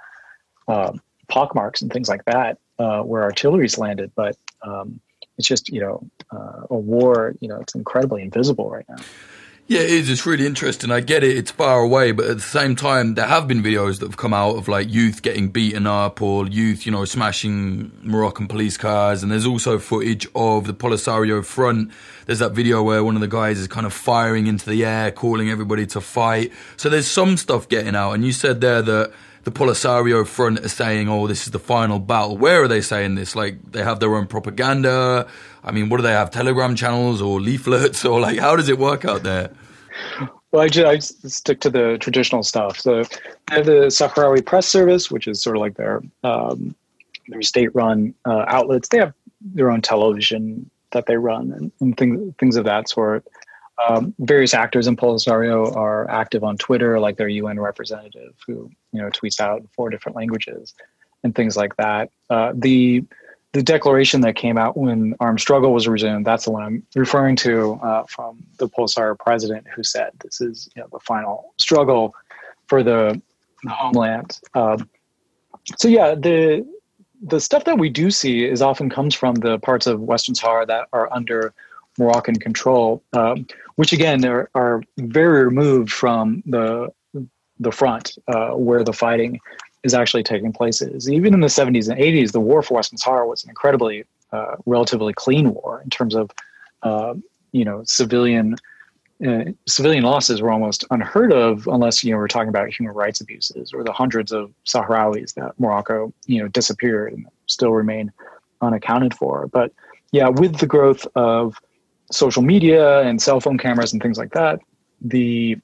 uh, 0.70 0.94
pockmarks 1.28 1.82
and 1.82 1.92
things 1.92 2.08
like 2.08 2.24
that 2.26 2.60
uh, 2.78 3.02
where 3.02 3.24
artillery's 3.24 3.78
landed. 3.78 4.12
But 4.16 4.38
um, 4.62 5.02
it's 5.38 5.48
just 5.48 5.70
you 5.70 5.82
know 5.82 6.08
uh, 6.32 6.68
a 6.70 6.78
war. 6.78 7.36
You 7.42 7.50
know, 7.50 7.60
it's 7.60 7.76
incredibly 7.76 8.22
invisible 8.22 8.70
right 8.70 8.86
now. 8.88 9.04
Yeah, 9.70 9.82
it 9.82 9.92
is. 9.92 10.10
It's 10.10 10.26
really 10.26 10.48
interesting. 10.48 10.90
I 10.90 11.00
get 11.00 11.24
it. 11.24 11.38
It's 11.38 11.52
far 11.52 11.82
away, 11.82 12.12
but 12.12 12.26
at 12.26 12.38
the 12.38 12.42
same 12.42 12.76
time, 12.76 13.14
there 13.14 13.28
have 13.28 13.48
been 13.48 13.62
videos 13.62 14.00
that 14.00 14.08
have 14.08 14.18
come 14.18 14.34
out 14.34 14.56
of 14.56 14.68
like 14.68 14.92
youth 14.92 15.22
getting 15.22 15.50
beaten 15.50 15.86
up 15.86 16.24
or 16.24 16.48
youth, 16.48 16.88
you 16.88 16.92
know, 16.92 17.06
smashing 17.06 17.92
Moroccan 18.02 18.48
police 18.48 18.78
cars. 18.78 19.22
And 19.22 19.32
there's 19.32 19.46
also 19.46 19.78
footage 19.78 20.28
of 20.34 20.66
the 20.66 20.74
Polisario 20.74 21.46
front. 21.46 21.92
There's 22.26 22.40
that 22.40 22.54
video 22.54 22.82
where 22.82 23.04
one 23.04 23.14
of 23.14 23.22
the 23.22 23.28
guys 23.28 23.60
is 23.60 23.68
kind 23.68 23.86
of 23.86 23.94
firing 23.94 24.48
into 24.48 24.68
the 24.68 24.84
air, 24.84 25.12
calling 25.12 25.52
everybody 25.52 25.86
to 25.86 26.02
fight. 26.02 26.52
So 26.76 26.90
there's 26.90 27.06
some 27.06 27.38
stuff 27.38 27.70
getting 27.70 27.96
out. 27.96 28.14
And 28.14 28.26
you 28.26 28.32
said 28.32 28.62
there 28.62 28.82
that 28.82 29.14
the 29.44 29.52
Polisario 29.52 30.26
front 30.26 30.60
are 30.60 30.70
saying, 30.70 31.10
"Oh, 31.10 31.28
this 31.28 31.46
is 31.46 31.52
the 31.52 31.60
final 31.60 32.00
battle." 32.00 32.38
Where 32.38 32.64
are 32.64 32.68
they 32.68 32.82
saying 32.82 33.16
this? 33.16 33.36
Like 33.36 33.72
they 33.72 33.84
have 33.84 34.00
their 34.00 34.16
own 34.16 34.28
propaganda. 34.28 35.28
I 35.64 35.72
mean, 35.72 35.90
what 35.90 35.98
do 35.98 36.04
they 36.04 36.12
have? 36.12 36.32
Telegram 36.32 36.76
channels 36.76 37.22
or 37.22 37.40
leaflets 37.40 38.06
or 38.10 38.20
like 38.20 38.40
how 38.40 38.56
does 38.56 38.70
it 38.70 38.78
work 38.78 39.06
out 39.06 39.24
there? 39.24 39.52
Well, 40.52 40.64
I, 40.64 40.68
just, 40.68 41.24
I 41.26 41.28
stick 41.28 41.60
to 41.62 41.70
the 41.70 41.98
traditional 42.00 42.42
stuff. 42.42 42.80
So 42.80 43.04
they 43.04 43.56
have 43.56 43.66
the 43.66 43.88
Sahrawi 43.88 44.44
Press 44.44 44.68
Service, 44.68 45.12
which 45.12 45.28
is 45.28 45.42
sort 45.42 45.56
of 45.56 45.62
like 45.62 45.76
their 45.76 46.02
um, 46.24 46.76
their 47.28 47.42
state-run 47.42 48.16
uh, 48.26 48.46
outlets. 48.48 48.90
They 48.90 48.98
have 48.98 49.14
their 49.42 49.70
own 49.70 49.82
television 49.82 50.70
that 50.92 51.06
they 51.06 51.18
run 51.18 51.52
and, 51.52 51.72
and 51.80 51.98
things 51.98 52.34
things 52.40 52.56
of 52.56 52.66
that 52.66 52.90
sort. 52.90 53.26
Um, 53.88 54.14
various 54.20 54.54
actors 54.54 54.88
in 54.88 54.96
Polisario 54.96 55.76
are 55.76 56.10
active 56.10 56.44
on 56.44 56.58
Twitter, 56.58 57.00
like 57.00 57.18
their 57.18 57.30
UN 57.30 57.60
representative, 57.60 58.34
who 58.46 58.70
you 58.92 59.02
know 59.02 59.10
tweets 59.10 59.40
out 59.40 59.62
in 59.62 59.68
four 59.68 59.90
different 59.90 60.16
languages 60.16 60.74
and 61.24 61.36
things 61.36 61.56
like 61.56 61.76
that. 61.78 62.10
Uh, 62.30 62.54
the 62.56 63.04
the 63.54 63.64
declaration 63.64 64.22
that 64.22 64.36
came 64.36 64.58
out 64.58 64.78
when 64.78 65.16
armed 65.20 65.40
struggle 65.40 65.74
was 65.74 65.88
resumed, 65.88 66.26
that's 66.26 66.46
the 66.46 66.52
one 66.52 66.64
I'm 66.64 66.84
referring 66.96 67.36
to 67.38 67.80
uh, 67.82 68.04
from 68.08 68.44
the 68.58 68.70
Polisario 68.70 69.18
president, 69.18 69.66
who 69.76 69.82
said 69.82 70.12
this 70.24 70.40
is 70.40 70.70
you 70.76 70.82
know, 70.82 70.88
the 70.92 71.00
final 71.00 71.54
struggle 71.58 72.14
for 72.68 72.84
the, 72.84 73.20
the 73.64 73.70
homeland. 73.72 74.40
Um, 74.54 74.88
so 75.78 75.88
yeah, 75.88 76.14
the 76.16 76.66
the 77.22 77.40
stuff 77.40 77.66
that 77.66 77.78
we 77.78 77.90
do 77.90 78.12
see 78.12 78.46
is 78.46 78.62
often 78.62 78.90
comes 78.90 79.14
from 79.14 79.36
the 79.36 79.60
parts 79.60 79.88
of 79.88 80.00
Western 80.00 80.36
Sahara 80.36 80.66
that 80.68 80.88
are 80.94 81.12
under 81.12 81.54
Moroccan 82.00 82.38
control, 82.38 83.04
um, 83.14 83.46
which 83.76 83.94
again 83.94 84.26
are, 84.26 84.50
are, 84.56 84.82
very 84.98 85.44
removed 85.44 85.92
from 85.92 86.42
the 86.46 86.92
the 87.60 87.72
front 87.72 88.18
uh, 88.30 88.52
where 88.52 88.84
the 88.84 88.94
fighting 88.94 89.40
is 89.84 89.94
actually 89.94 90.24
taking 90.24 90.54
place. 90.54 90.82
Is 90.82 91.10
even 91.12 91.34
in 91.34 91.42
the 91.42 91.48
70s 91.48 91.90
and 91.90 92.00
80s, 92.00 92.32
the 92.32 92.40
war 92.40 92.64
for 92.64 92.76
Western 92.76 92.98
Sahara 92.98 93.28
was 93.28 93.44
an 93.44 93.50
incredibly 93.50 94.06
uh, 94.32 94.56
relatively 94.66 95.14
clean 95.14 95.54
war 95.54 95.82
in 95.84 95.90
terms 95.90 96.16
of 96.16 96.32
uh, 96.84 97.14
you 97.52 97.66
know 97.66 97.84
civilian 97.86 98.56
uh, 99.28 99.44
civilian 99.68 100.04
losses 100.04 100.42
were 100.42 100.52
almost 100.52 100.86
unheard 100.92 101.34
of 101.34 101.68
unless 101.68 102.04
you 102.04 102.12
know 102.12 102.18
we're 102.18 102.28
talking 102.28 102.50
about 102.50 102.70
human 102.70 102.96
rights 102.96 103.20
abuses 103.20 103.74
or 103.74 103.84
the 103.84 103.92
hundreds 103.92 104.32
of 104.32 104.54
Sahrawis 104.66 105.34
that 105.34 105.60
Morocco 105.60 106.14
you 106.26 106.42
know 106.42 106.48
disappeared 106.48 107.14
and 107.14 107.28
still 107.48 107.72
remain 107.72 108.12
unaccounted 108.62 109.14
for. 109.14 109.48
But 109.48 109.74
yeah, 110.12 110.30
with 110.30 110.58
the 110.58 110.68
growth 110.68 111.06
of 111.16 111.60
social 112.12 112.42
media 112.42 113.02
and 113.02 113.22
cell 113.22 113.40
phone 113.40 113.58
cameras 113.58 113.94
and 113.94 114.02
things 114.02 114.18
like 114.18 114.32
that, 114.34 114.60
the 115.02 115.58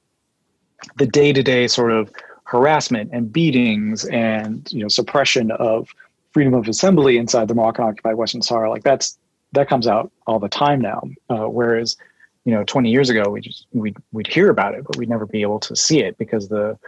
the 0.96 1.06
day 1.06 1.32
to 1.32 1.42
day 1.42 1.66
sort 1.66 1.90
of 1.90 2.10
harassment 2.44 3.10
and 3.12 3.32
beatings 3.32 4.04
and 4.06 4.70
you 4.70 4.80
know 4.80 4.88
suppression 4.88 5.50
of 5.52 5.88
freedom 6.36 6.52
of 6.52 6.68
assembly 6.68 7.16
inside 7.16 7.48
the 7.48 7.54
Moroccan 7.54 7.84
occupied 7.84 8.16
Western 8.16 8.42
Sahara, 8.42 8.68
like 8.68 8.84
that's 8.84 9.18
that 9.52 9.70
comes 9.70 9.86
out 9.86 10.12
all 10.26 10.38
the 10.38 10.50
time 10.50 10.82
now. 10.82 11.00
Uh, 11.30 11.46
whereas, 11.46 11.96
you 12.44 12.52
know, 12.52 12.62
20 12.64 12.90
years 12.90 13.08
ago, 13.08 13.30
we 13.30 13.40
just 13.40 13.66
we'd 13.72 13.96
we'd 14.12 14.26
hear 14.26 14.50
about 14.50 14.74
it, 14.74 14.84
but 14.84 14.96
we'd 14.96 15.08
never 15.08 15.24
be 15.24 15.40
able 15.40 15.58
to 15.60 15.74
see 15.74 16.00
it 16.00 16.18
because 16.18 16.48
the 16.48 16.78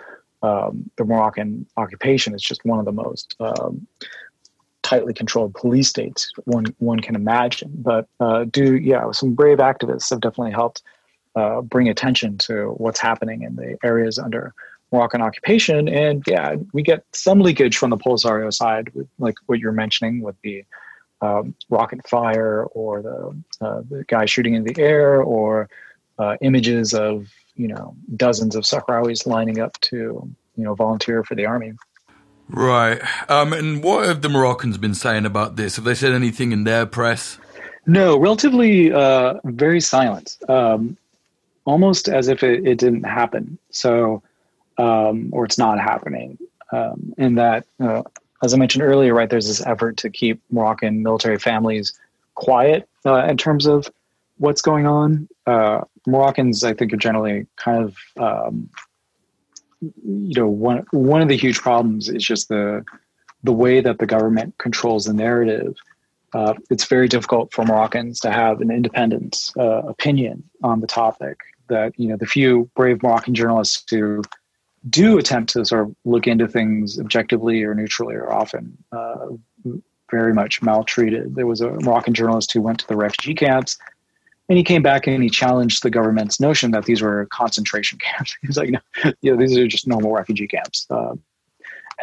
um, 0.43 0.91
the 0.97 1.05
Moroccan 1.05 1.67
occupation 1.79 2.35
is 2.35 2.43
just 2.43 2.63
one 2.65 2.79
of 2.79 2.85
the 2.85 2.93
most 2.93 3.35
um, 3.41 3.87
tightly 4.91 5.15
controlled 5.23 5.53
police 5.63 5.89
states 5.95 6.21
one 6.57 6.67
one 6.91 7.01
can 7.07 7.15
imagine. 7.25 7.73
But 7.91 8.05
uh, 8.25 8.41
do 8.59 8.67
yeah, 8.91 9.11
some 9.13 9.35
brave 9.41 9.59
activists 9.59 10.09
have 10.11 10.21
definitely 10.27 10.57
helped 10.63 10.79
uh, 11.41 11.61
bring 11.75 11.89
attention 11.89 12.31
to 12.49 12.53
what's 12.83 13.01
happening 13.01 13.43
in 13.43 13.53
the 13.61 13.77
areas 13.91 14.19
under 14.27 14.55
Moroccan 14.91 15.23
occupation. 15.29 15.89
And 15.89 16.23
yeah, 16.27 16.57
we 16.73 16.83
get 16.83 17.01
some 17.13 17.41
leakage 17.41 17.77
from 17.77 17.91
the 17.91 17.99
Polisario 18.05 18.51
side, 18.53 18.87
like 19.19 19.37
what 19.47 19.59
you're 19.59 19.81
mentioning 19.85 20.15
with 20.27 20.37
the 20.43 20.65
um, 21.21 21.55
rocket 21.69 22.01
fire 22.09 22.65
or 22.81 23.03
the, 23.03 23.19
uh, 23.65 23.83
the 23.91 24.05
guy 24.15 24.25
shooting 24.25 24.55
in 24.55 24.65
the 24.65 24.77
air 24.79 25.21
or 25.23 25.69
uh, 26.19 26.37
images 26.41 26.95
of, 26.95 27.29
you 27.57 27.69
know, 27.69 27.95
dozens 28.17 28.55
of 28.57 28.65
Sahrawis 28.65 29.27
lining 29.27 29.59
up 29.61 29.75
to, 29.91 29.97
you 30.57 30.65
know, 30.65 30.75
volunteer 30.75 31.23
for 31.23 31.35
the 31.35 31.47
army. 31.47 31.73
Right. 32.49 33.01
Um, 33.31 33.53
and 33.53 33.83
what 33.83 34.07
have 34.07 34.23
the 34.23 34.29
Moroccans 34.29 34.79
been 34.79 34.95
saying 34.95 35.27
about 35.27 35.57
this? 35.57 35.77
Have 35.77 35.85
they 35.85 35.95
said 35.95 36.13
anything 36.13 36.53
in 36.53 36.65
their 36.65 36.87
press? 36.87 37.39
No, 37.87 38.19
relatively 38.19 38.93
uh, 38.93 39.35
very 39.45 39.81
silent, 39.81 40.37
um, 40.49 40.97
almost 41.65 42.09
as 42.09 42.29
if 42.29 42.43
it, 42.43 42.67
it, 42.67 42.79
didn't 42.79 43.05
happen. 43.05 43.59
So 43.71 44.23
um, 44.79 45.29
or 45.33 45.45
it's 45.45 45.59
not 45.59 45.79
happening. 45.79 46.39
Um, 46.73 47.15
and 47.19 47.37
that, 47.39 47.67
uh, 47.81 48.03
as 48.43 48.55
I 48.55 48.57
mentioned 48.57 48.85
earlier, 48.85 49.13
right, 49.15 49.29
there's 49.29 49.49
this 49.49 49.65
effort 49.67 49.97
to 49.99 50.11
keep 50.11 50.41
Moroccan 50.51 51.03
military 51.03 51.39
families 51.39 51.99
quiet 52.35 52.89
uh, 53.05 53.25
in 53.25 53.37
terms 53.37 53.67
of 53.67 53.91
what's 54.39 54.63
going 54.63 54.87
on. 54.87 55.29
Uh, 55.47 55.83
Moroccans, 56.07 56.63
I 56.63 56.75
think, 56.75 56.93
are 56.93 56.97
generally 56.97 57.47
kind 57.57 57.85
of, 57.85 57.97
um, 58.17 58.71
you 59.81 60.35
know, 60.35 60.49
one 60.49 60.85
one 60.91 61.23
of 61.23 61.29
the 61.29 61.37
huge 61.37 61.61
problems 61.61 62.09
is 62.09 62.25
just 62.25 62.49
the 62.49 62.85
the 63.45 63.53
way 63.53 63.81
that 63.81 63.99
the 63.99 64.07
government 64.07 64.57
controls 64.59 65.05
the 65.05 65.13
narrative. 65.13 65.77
Uh, 66.35 66.55
it's 66.69 66.85
very 66.85 67.09
difficult 67.09 67.53
for 67.53 67.65
Moroccans 67.65 68.21
to 68.21 68.31
have 68.31 68.61
an 68.61 68.71
independent 68.71 69.51
uh, 69.59 69.83
opinion 69.83 70.43
on 70.63 70.81
the 70.81 70.87
topic. 70.87 71.39
That 71.69 71.93
you 71.99 72.09
know, 72.09 72.17
the 72.17 72.27
few 72.27 72.71
brave 72.75 73.03
Moroccan 73.03 73.35
journalists 73.35 73.85
who 73.91 74.23
do 74.89 75.19
attempt 75.19 75.53
to 75.53 75.65
sort 75.65 75.83
of 75.83 75.97
look 76.05 76.27
into 76.27 76.49
things 76.49 76.99
objectively 76.99 77.63
or 77.63 77.75
neutrally 77.75 78.15
are 78.15 78.33
often 78.33 78.77
uh, 78.93 79.27
very 80.11 80.33
much 80.33 80.63
maltreated. 80.63 81.35
There 81.35 81.47
was 81.47 81.61
a 81.61 81.71
Moroccan 81.81 82.15
journalist 82.15 82.53
who 82.53 82.63
went 82.63 82.81
to 82.81 82.87
the 82.87 82.97
refugee 82.97 83.35
camps 83.35 83.77
and 84.49 84.57
he 84.57 84.65
came 84.65 84.83
back 84.83 85.07
and 85.07 85.23
he 85.23 85.29
challenged 85.29 85.83
the 85.83 85.91
government's 85.91 86.41
notion 86.41 86.71
that 86.71 86.85
these 86.85 87.03
were 87.03 87.27
concentration 87.27 87.99
camps. 88.03 88.37
He's 88.43 88.57
like, 88.57 88.71
no, 88.71 88.81
you 89.21 89.33
know, 89.33 89.37
these 89.37 89.57
are 89.57 89.67
just 89.67 89.87
normal 89.87 90.13
refugee 90.13 90.49
camps. 90.49 90.87
Uh, 90.91 91.15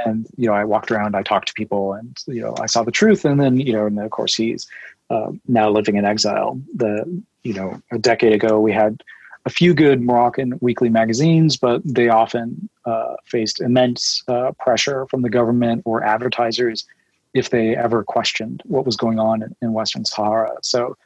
and 0.05 0.27
you 0.35 0.47
know, 0.47 0.53
I 0.53 0.65
walked 0.65 0.91
around, 0.91 1.15
I 1.15 1.23
talked 1.23 1.47
to 1.47 1.53
people, 1.53 1.93
and 1.93 2.17
you 2.27 2.41
know, 2.41 2.55
I 2.59 2.65
saw 2.65 2.83
the 2.83 2.91
truth. 2.91 3.23
And 3.23 3.39
then 3.39 3.57
you 3.57 3.73
know, 3.73 3.85
and 3.85 3.97
then 3.97 4.05
of 4.05 4.11
course, 4.11 4.35
he's 4.35 4.67
uh, 5.09 5.31
now 5.47 5.69
living 5.69 5.95
in 5.95 6.05
exile. 6.05 6.59
The 6.75 7.23
you 7.43 7.53
know, 7.53 7.81
a 7.91 7.97
decade 7.97 8.33
ago, 8.33 8.59
we 8.59 8.73
had 8.73 9.01
a 9.45 9.49
few 9.49 9.73
good 9.73 10.01
Moroccan 10.01 10.57
weekly 10.59 10.89
magazines, 10.89 11.55
but 11.55 11.81
they 11.85 12.09
often 12.09 12.67
uh, 12.85 13.15
faced 13.25 13.61
immense 13.61 14.23
uh, 14.27 14.51
pressure 14.59 15.05
from 15.09 15.21
the 15.21 15.29
government 15.29 15.83
or 15.85 16.03
advertisers 16.03 16.85
if 17.33 17.49
they 17.51 17.75
ever 17.75 18.03
questioned 18.03 18.63
what 18.65 18.85
was 18.85 18.97
going 18.97 19.19
on 19.19 19.43
in, 19.43 19.55
in 19.61 19.73
Western 19.73 20.03
Sahara. 20.03 20.55
So, 20.61 20.97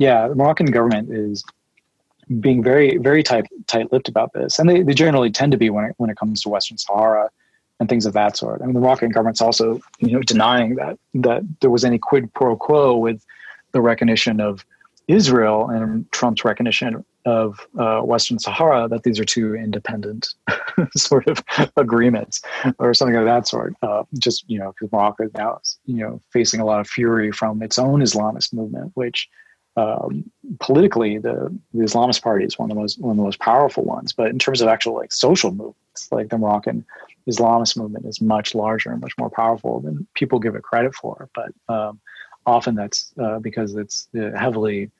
yeah, 0.00 0.26
the 0.28 0.34
Moroccan 0.34 0.66
government 0.66 1.12
is 1.12 1.44
being 2.40 2.62
very, 2.62 2.96
very 2.96 3.22
tight, 3.22 3.44
tight-lipped 3.66 4.08
about 4.08 4.32
this, 4.32 4.58
and 4.58 4.68
they, 4.68 4.82
they 4.82 4.94
generally 4.94 5.30
tend 5.30 5.52
to 5.52 5.58
be 5.58 5.68
when 5.68 5.84
it, 5.84 5.94
when 5.98 6.08
it 6.08 6.16
comes 6.16 6.40
to 6.40 6.48
Western 6.48 6.78
Sahara 6.78 7.28
and 7.78 7.88
things 7.88 8.06
of 8.06 8.14
that 8.14 8.34
sort. 8.34 8.62
I 8.62 8.64
mean, 8.64 8.72
the 8.72 8.80
Moroccan 8.80 9.10
government's 9.10 9.42
also, 9.42 9.78
you 9.98 10.12
know, 10.12 10.22
denying 10.22 10.76
that 10.76 10.98
that 11.14 11.42
there 11.60 11.68
was 11.68 11.84
any 11.84 11.98
quid 11.98 12.32
pro 12.32 12.56
quo 12.56 12.96
with 12.96 13.22
the 13.72 13.82
recognition 13.82 14.40
of 14.40 14.64
Israel 15.06 15.68
and 15.68 16.10
Trump's 16.12 16.46
recognition 16.46 17.04
of 17.26 17.60
uh, 17.78 18.00
Western 18.00 18.38
Sahara 18.38 18.88
that 18.88 19.02
these 19.02 19.20
are 19.20 19.24
two 19.26 19.54
independent 19.54 20.28
sort 20.96 21.26
of 21.28 21.44
agreements 21.76 22.40
or 22.78 22.94
something 22.94 23.16
of 23.16 23.26
that 23.26 23.46
sort. 23.46 23.74
Uh, 23.82 24.04
just 24.18 24.48
you 24.48 24.58
know, 24.58 24.72
because 24.72 24.90
Morocco 24.92 25.24
is 25.24 25.34
now 25.34 25.60
you 25.84 26.02
know 26.02 26.22
facing 26.30 26.60
a 26.60 26.64
lot 26.64 26.80
of 26.80 26.88
fury 26.88 27.30
from 27.32 27.62
its 27.62 27.78
own 27.78 28.00
Islamist 28.00 28.54
movement, 28.54 28.92
which 28.94 29.28
um, 29.76 30.30
politically 30.58 31.18
the, 31.18 31.56
the 31.72 31.84
Islamist 31.84 32.22
Party 32.22 32.44
is 32.44 32.58
one 32.58 32.70
of 32.70 32.74
the 32.74 32.80
most 32.80 33.00
one 33.00 33.12
of 33.12 33.16
the 33.16 33.22
most 33.22 33.38
powerful 33.38 33.84
ones. 33.84 34.12
But 34.12 34.28
in 34.28 34.38
terms 34.38 34.60
of 34.60 34.68
actual 34.68 34.94
like 34.94 35.12
social 35.12 35.50
movements, 35.50 36.08
like 36.10 36.28
the 36.28 36.38
Moroccan 36.38 36.84
Islamist 37.28 37.76
movement 37.76 38.06
is 38.06 38.20
much 38.20 38.54
larger 38.54 38.90
and 38.90 39.00
much 39.00 39.16
more 39.18 39.30
powerful 39.30 39.80
than 39.80 40.06
people 40.14 40.38
give 40.38 40.54
it 40.54 40.62
credit 40.62 40.94
for. 40.94 41.28
But 41.34 41.52
um, 41.72 42.00
often 42.46 42.74
that's 42.74 43.12
uh, 43.20 43.38
because 43.38 43.74
it's 43.74 44.08
uh, 44.18 44.36
heavily 44.36 44.90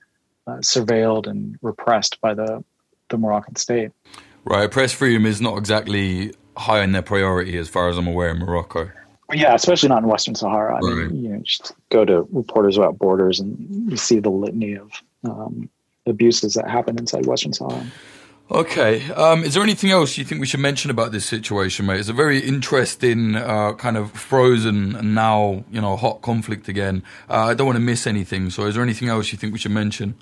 uh, 0.46 0.58
surveilled 0.58 1.26
and 1.26 1.58
repressed 1.62 2.20
by 2.20 2.34
the 2.34 2.64
the 3.08 3.18
Moroccan 3.18 3.56
state. 3.56 3.90
Right, 4.44 4.70
press 4.70 4.92
freedom 4.92 5.26
is 5.26 5.40
not 5.40 5.58
exactly 5.58 6.32
high 6.56 6.80
on 6.80 6.92
their 6.92 7.02
priority, 7.02 7.58
as 7.58 7.68
far 7.68 7.88
as 7.88 7.98
I'm 7.98 8.06
aware, 8.06 8.30
in 8.30 8.38
Morocco. 8.38 8.90
Yeah, 9.32 9.54
especially 9.54 9.88
not 9.88 10.02
in 10.02 10.08
Western 10.08 10.34
Sahara. 10.34 10.76
I 10.76 10.78
right. 10.80 11.10
mean, 11.10 11.24
you 11.24 11.28
know, 11.30 11.40
just 11.42 11.72
go 11.90 12.04
to 12.04 12.26
Reporters 12.32 12.78
Without 12.78 12.98
Borders 12.98 13.40
and 13.40 13.90
you 13.90 13.96
see 13.96 14.20
the 14.20 14.30
litany 14.30 14.74
of 14.74 14.90
um, 15.24 15.68
abuses 16.06 16.54
that 16.54 16.68
happen 16.68 16.98
inside 16.98 17.26
Western 17.26 17.52
Sahara. 17.52 17.86
Okay. 18.50 19.08
Um, 19.12 19.44
is 19.44 19.54
there 19.54 19.62
anything 19.62 19.90
else 19.92 20.18
you 20.18 20.24
think 20.24 20.40
we 20.40 20.46
should 20.46 20.60
mention 20.60 20.90
about 20.90 21.12
this 21.12 21.24
situation, 21.24 21.86
mate? 21.86 22.00
It's 22.00 22.08
a 22.08 22.12
very 22.12 22.40
interesting 22.40 23.36
uh, 23.36 23.74
kind 23.74 23.96
of 23.96 24.10
frozen 24.12 24.96
and 24.96 25.14
now, 25.14 25.64
you 25.70 25.80
know, 25.80 25.96
hot 25.96 26.20
conflict 26.20 26.68
again. 26.68 27.04
Uh, 27.28 27.44
I 27.44 27.54
don't 27.54 27.66
want 27.66 27.76
to 27.76 27.84
miss 27.84 28.08
anything. 28.08 28.50
So, 28.50 28.66
is 28.66 28.74
there 28.74 28.82
anything 28.82 29.08
else 29.08 29.30
you 29.30 29.38
think 29.38 29.52
we 29.52 29.60
should 29.60 29.70
mention? 29.70 30.16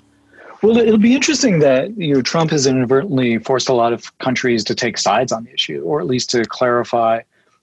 Well, 0.61 0.77
it'll 0.77 0.97
be 0.97 1.15
interesting 1.15 1.59
that 1.59 1.97
you 1.97 2.13
know 2.13 2.21
Trump 2.21 2.51
has 2.51 2.67
inadvertently 2.67 3.39
forced 3.39 3.69
a 3.69 3.73
lot 3.73 3.93
of 3.93 4.15
countries 4.19 4.63
to 4.65 4.75
take 4.75 4.97
sides 4.97 5.31
on 5.31 5.45
the 5.45 5.53
issue, 5.53 5.81
or 5.83 6.01
at 6.01 6.05
least 6.05 6.29
to 6.31 6.43
clarify 6.45 7.21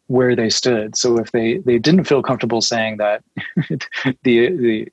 where 0.09 0.36
they 0.36 0.50
stood. 0.50 0.96
So 0.96 1.18
if 1.18 1.32
they 1.32 1.59
they 1.59 1.78
didn't 1.78 2.04
feel 2.04 2.22
comfortable 2.22 2.61
saying 2.61 2.98
that 2.98 3.22
the 4.22 4.50
the 4.50 4.88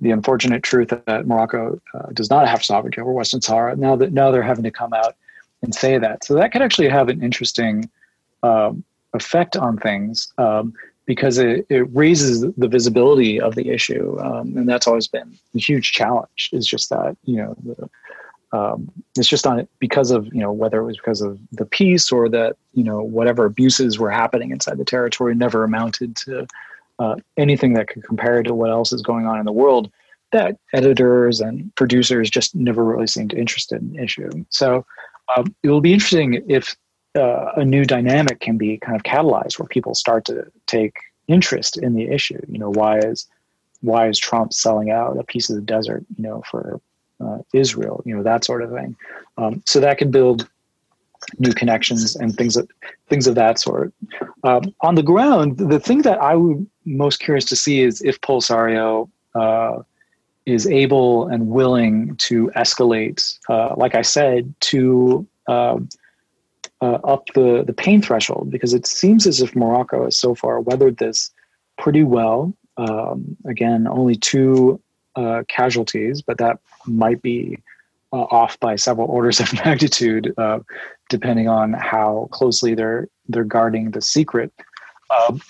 the 0.00 0.10
unfortunate 0.10 0.62
truth 0.62 0.92
that 1.06 1.26
Morocco 1.26 1.80
uh, 1.94 2.06
does 2.12 2.30
not 2.30 2.46
have 2.48 2.64
sovereignty 2.64 3.00
over 3.00 3.12
Western 3.12 3.40
Sahara, 3.40 3.76
now 3.76 3.96
that 3.96 4.12
now 4.12 4.30
they're 4.30 4.42
having 4.42 4.64
to 4.64 4.70
come 4.70 4.92
out 4.92 5.16
and 5.62 5.74
say 5.74 5.98
that. 5.98 6.24
So 6.24 6.34
that 6.34 6.52
could 6.52 6.62
actually 6.62 6.88
have 6.88 7.08
an 7.08 7.22
interesting 7.22 7.90
um, 8.42 8.84
effect 9.12 9.56
on 9.56 9.76
things. 9.76 10.32
Um, 10.38 10.74
because 11.08 11.38
it, 11.38 11.64
it 11.70 11.86
raises 11.96 12.42
the 12.58 12.68
visibility 12.68 13.40
of 13.40 13.54
the 13.54 13.70
issue. 13.70 14.20
Um, 14.20 14.54
and 14.58 14.68
that's 14.68 14.86
always 14.86 15.08
been 15.08 15.38
a 15.54 15.58
huge 15.58 15.92
challenge 15.92 16.50
is 16.52 16.66
just 16.66 16.90
that, 16.90 17.16
you 17.24 17.36
know, 17.38 17.56
the, 17.64 17.88
um, 18.52 18.90
it's 19.16 19.28
just 19.28 19.46
on 19.46 19.58
it 19.60 19.68
because 19.78 20.10
of, 20.10 20.26
you 20.26 20.40
know, 20.40 20.52
whether 20.52 20.80
it 20.80 20.84
was 20.84 20.96
because 20.96 21.20
of 21.20 21.38
the 21.52 21.66
peace 21.66 22.10
or 22.10 22.28
that, 22.30 22.56
you 22.72 22.82
know, 22.82 23.02
whatever 23.02 23.44
abuses 23.44 23.98
were 23.98 24.10
happening 24.10 24.50
inside 24.50 24.78
the 24.78 24.84
territory 24.84 25.34
never 25.34 25.64
amounted 25.64 26.16
to 26.16 26.46
uh, 26.98 27.16
anything 27.36 27.74
that 27.74 27.88
could 27.88 28.02
compare 28.04 28.42
to 28.42 28.54
what 28.54 28.70
else 28.70 28.92
is 28.92 29.02
going 29.02 29.26
on 29.26 29.38
in 29.38 29.44
the 29.44 29.52
world 29.52 29.90
that 30.30 30.58
editors 30.72 31.40
and 31.40 31.74
producers 31.74 32.28
just 32.30 32.54
never 32.54 32.84
really 32.84 33.06
seemed 33.06 33.32
interested 33.32 33.80
in 33.80 33.92
the 33.92 34.02
issue. 34.02 34.30
So 34.50 34.84
um, 35.36 35.54
it 35.62 35.70
will 35.70 35.80
be 35.80 35.92
interesting 35.92 36.42
if 36.48 36.76
uh, 37.16 37.52
a 37.56 37.64
new 37.64 37.84
dynamic 37.84 38.40
can 38.40 38.58
be 38.58 38.78
kind 38.78 38.96
of 38.96 39.02
catalyzed 39.02 39.58
where 39.58 39.68
people 39.68 39.94
start 39.94 40.24
to 40.26 40.50
take 40.66 40.96
interest 41.26 41.78
in 41.78 41.94
the 41.94 42.08
issue. 42.08 42.40
You 42.48 42.58
know, 42.58 42.70
why 42.70 42.98
is 42.98 43.26
why 43.80 44.08
is 44.08 44.18
Trump 44.18 44.52
selling 44.52 44.90
out 44.90 45.18
a 45.18 45.24
piece 45.24 45.48
of 45.50 45.56
the 45.56 45.62
desert? 45.62 46.04
You 46.16 46.24
know, 46.24 46.42
for 46.50 46.80
uh, 47.20 47.38
Israel. 47.52 48.02
You 48.04 48.16
know, 48.16 48.22
that 48.22 48.44
sort 48.44 48.62
of 48.62 48.70
thing. 48.70 48.96
Um, 49.36 49.62
so 49.66 49.80
that 49.80 49.98
can 49.98 50.10
build 50.10 50.48
new 51.38 51.52
connections 51.52 52.16
and 52.16 52.36
things 52.36 52.54
that 52.54 52.68
things 53.08 53.26
of 53.26 53.34
that 53.34 53.58
sort. 53.58 53.92
Um, 54.44 54.74
on 54.80 54.94
the 54.94 55.02
ground, 55.02 55.58
the 55.58 55.80
thing 55.80 56.02
that 56.02 56.20
I 56.20 56.34
would 56.36 56.66
most 56.84 57.20
curious 57.20 57.44
to 57.46 57.56
see 57.56 57.82
is 57.82 58.00
if 58.02 58.20
Polisario 58.20 59.08
uh, 59.34 59.82
is 60.46 60.66
able 60.66 61.28
and 61.28 61.48
willing 61.48 62.16
to 62.16 62.50
escalate, 62.56 63.36
uh, 63.48 63.74
like 63.76 63.94
I 63.94 64.02
said, 64.02 64.54
to 64.60 65.26
uh, 65.48 65.78
uh, 66.80 66.98
up 67.04 67.26
the, 67.34 67.64
the 67.66 67.72
pain 67.72 68.00
threshold, 68.00 68.50
because 68.50 68.72
it 68.72 68.86
seems 68.86 69.26
as 69.26 69.40
if 69.40 69.54
Morocco 69.56 70.04
has 70.04 70.16
so 70.16 70.34
far 70.34 70.60
weathered 70.60 70.98
this 70.98 71.30
pretty 71.76 72.04
well. 72.04 72.54
Um, 72.76 73.36
again, 73.44 73.86
only 73.88 74.14
two 74.14 74.80
uh, 75.18 75.42
casualties, 75.48 76.22
but 76.22 76.38
that 76.38 76.60
might 76.86 77.20
be 77.22 77.58
uh, 78.12 78.26
off 78.30 78.58
by 78.60 78.76
several 78.76 79.08
orders 79.08 79.40
of 79.40 79.52
magnitude, 79.64 80.32
uh, 80.38 80.60
depending 81.10 81.48
on 81.48 81.72
how 81.72 82.28
closely 82.30 82.74
they're 82.74 83.08
they're 83.28 83.44
guarding 83.44 83.90
the 83.90 84.00
secret. 84.00 84.52
Um, 85.10 85.40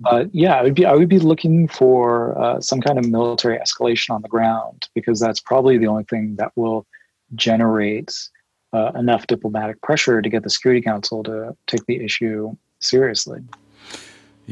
but 0.00 0.34
yeah, 0.34 0.54
I 0.54 0.62
would 0.62 0.74
be 0.74 0.86
I 0.86 0.94
would 0.94 1.08
be 1.08 1.18
looking 1.18 1.68
for 1.68 2.36
uh, 2.40 2.60
some 2.60 2.80
kind 2.80 2.98
of 2.98 3.06
military 3.06 3.58
escalation 3.58 4.14
on 4.14 4.22
the 4.22 4.28
ground 4.28 4.88
because 4.94 5.20
that's 5.20 5.40
probably 5.40 5.76
the 5.76 5.86
only 5.86 6.04
thing 6.04 6.36
that 6.36 6.52
will 6.56 6.86
generate 7.34 8.12
uh, 8.72 8.90
enough 8.94 9.26
diplomatic 9.26 9.80
pressure 9.82 10.22
to 10.22 10.28
get 10.28 10.42
the 10.42 10.50
Security 10.50 10.80
Council 10.80 11.22
to 11.24 11.54
take 11.66 11.84
the 11.86 12.02
issue 12.02 12.56
seriously. 12.80 13.40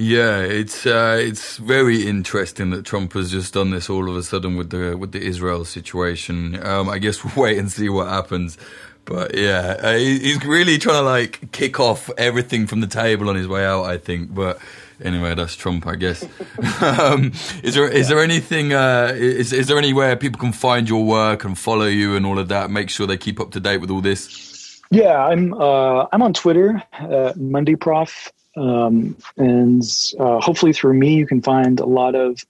Yeah, 0.01 0.39
it's 0.39 0.87
uh, 0.87 1.19
it's 1.21 1.59
very 1.59 2.07
interesting 2.07 2.71
that 2.71 2.87
Trump 2.87 3.13
has 3.13 3.31
just 3.31 3.53
done 3.53 3.71
this 3.71 3.91
all 3.91 4.09
of 4.09 4.17
a 4.17 4.23
sudden 4.23 4.57
with 4.57 4.71
the 4.71 4.97
with 4.97 5.13
the 5.13 5.21
Israel 5.21 5.67
situation. 5.67 6.59
Um, 6.65 6.89
I 6.89 6.97
guess 6.97 7.23
we'll 7.37 7.45
wait 7.45 7.59
and 7.59 7.71
see 7.71 7.91
what 7.91 8.09
happens. 8.09 8.57
But 9.05 9.37
yeah, 9.37 9.77
uh, 9.79 9.99
he's 9.99 10.43
really 10.43 10.79
trying 10.79 10.97
to 10.97 11.03
like 11.03 11.53
kick 11.53 11.79
off 11.81 12.09
everything 12.17 12.67
from 12.67 12.81
the 12.81 12.87
table 12.87 13.29
on 13.29 13.37
his 13.37 13.47
way 13.47 13.63
out. 13.63 13.85
I 13.85 13.99
think, 13.99 14.35
but 14.35 14.59
anyway, 15.05 15.35
that's 15.35 15.55
Trump, 15.55 15.87
I 15.87 15.97
guess. 15.97 16.27
um, 16.81 17.33
is 17.63 17.75
there 17.75 17.87
is 17.87 18.09
there 18.09 18.21
anything? 18.21 18.73
Uh, 18.73 19.13
is 19.15 19.53
is 19.53 19.67
there 19.67 19.77
anywhere 19.77 20.17
people 20.17 20.41
can 20.41 20.53
find 20.53 20.89
your 20.89 21.05
work 21.05 21.45
and 21.45 21.59
follow 21.59 21.85
you 21.85 22.17
and 22.17 22.25
all 22.25 22.39
of 22.39 22.49
that? 22.49 22.71
Make 22.71 22.89
sure 22.89 23.07
they 23.07 23.19
keep 23.19 23.39
up 23.39 23.51
to 23.51 23.61
date 23.61 23.83
with 23.83 23.91
all 23.91 24.01
this. 24.01 24.81
Yeah, 24.91 25.27
I'm 25.27 25.53
uh, 25.53 26.07
I'm 26.11 26.23
on 26.23 26.33
Twitter, 26.33 26.83
uh, 26.99 27.35
Mundy 27.37 27.77
Prof, 27.77 28.33
um, 28.57 29.17
and 29.37 29.83
uh, 30.19 30.41
hopefully 30.41 30.73
through 30.73 30.95
me 30.95 31.15
you 31.15 31.27
can 31.27 31.43
find 31.43 31.81
a 31.81 31.87
lot 31.87 32.15
of 32.15 32.45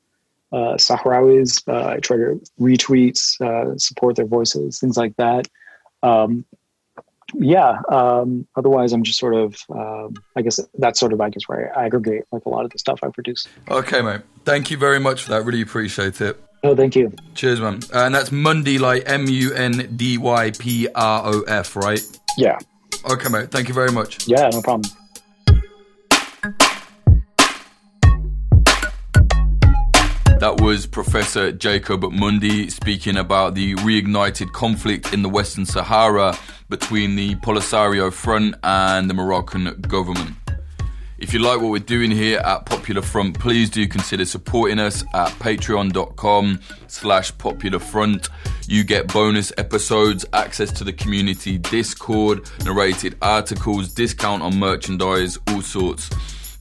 uh, 0.53 0.75
Sahrawis. 0.75 1.63
Uh, 1.69 1.91
I 1.91 1.99
try 1.99 2.17
to 2.17 2.41
retweet, 2.59 3.19
uh, 3.41 3.77
support 3.79 4.17
their 4.17 4.27
voices, 4.27 4.81
things 4.81 4.97
like 4.97 5.17
that. 5.17 5.47
Um, 6.03 6.45
yeah. 7.35 7.81
Um, 7.89 8.47
otherwise, 8.57 8.93
I'm 8.93 9.05
just 9.05 9.19
sort 9.19 9.35
of, 9.35 9.57
um, 9.71 10.15
I 10.37 10.43
guess 10.43 10.59
that's 10.79 10.99
sort 10.99 11.13
of, 11.13 11.21
I 11.21 11.31
guess, 11.31 11.43
where 11.47 11.77
I 11.79 11.87
aggregate 11.87 12.25
like 12.33 12.45
a 12.45 12.49
lot 12.49 12.65
of 12.65 12.71
the 12.73 12.79
stuff 12.79 13.01
I 13.03 13.09
produce. 13.09 13.47
Okay, 13.69 14.03
mate. 14.03 14.23
Thank 14.45 14.71
you 14.71 14.77
very 14.77 14.99
much 14.99 15.25
for 15.25 15.31
that. 15.31 15.45
Really 15.45 15.63
appreciate 15.63 16.21
it. 16.21 16.41
Oh, 16.63 16.77
thank 16.77 16.95
you. 16.95 17.13
Cheers, 17.35 17.61
man. 17.61 17.81
Uh, 17.95 18.05
and 18.05 18.15
that's 18.15 18.31
Mundy, 18.31 18.79
like 18.79 19.05
M 19.07 19.27
U 19.29 19.55
N 19.55 19.95
D 19.97 20.19
Y 20.19 20.51
P 20.59 20.89
R 20.95 21.23
O 21.25 21.43
F, 21.43 21.77
right? 21.77 22.03
Yeah. 22.37 22.59
Okay, 23.11 23.29
mate. 23.31 23.51
Thank 23.51 23.69
you 23.69 23.75
very 23.75 23.93
much. 23.93 24.27
Yeah, 24.29 24.51
no 24.51 24.61
problem. 24.61 24.91
That 30.41 30.59
was 30.63 30.87
Professor 30.87 31.53
Jacob 31.53 32.11
Mundy 32.11 32.71
speaking 32.71 33.19
about 33.19 33.55
the 33.55 33.75
reignited 33.77 34.53
conflict 34.53 35.13
in 35.13 35.21
the 35.21 35.29
Western 35.29 35.67
Sahara 35.67 36.35
between 36.71 37.17
the 37.17 37.35
Polisario 37.37 38.11
Front 38.11 38.55
and 38.63 39.11
the 39.11 39.15
Moroccan 39.15 39.83
government. 39.83 40.40
If 41.21 41.35
you 41.35 41.41
like 41.41 41.61
what 41.61 41.71
we're 41.71 41.81
doing 41.81 42.11
here 42.11 42.39
at 42.39 42.65
Popular 42.65 43.03
Front, 43.03 43.39
please 43.39 43.69
do 43.69 43.87
consider 43.87 44.25
supporting 44.25 44.79
us 44.79 45.05
at 45.13 45.29
patreon.com 45.33 46.61
slash 46.87 47.37
popular 47.37 47.79
front. 47.79 48.31
You 48.67 48.85
get 48.85 49.13
bonus 49.13 49.53
episodes, 49.59 50.25
access 50.33 50.73
to 50.73 50.83
the 50.83 50.95
community 50.95 51.59
Discord, 51.59 52.51
narrated 52.65 53.19
articles, 53.21 53.93
discount 53.93 54.43
on 54.43 54.59
merchandise, 54.59 55.37
all 55.49 55.61
sorts. 55.61 56.09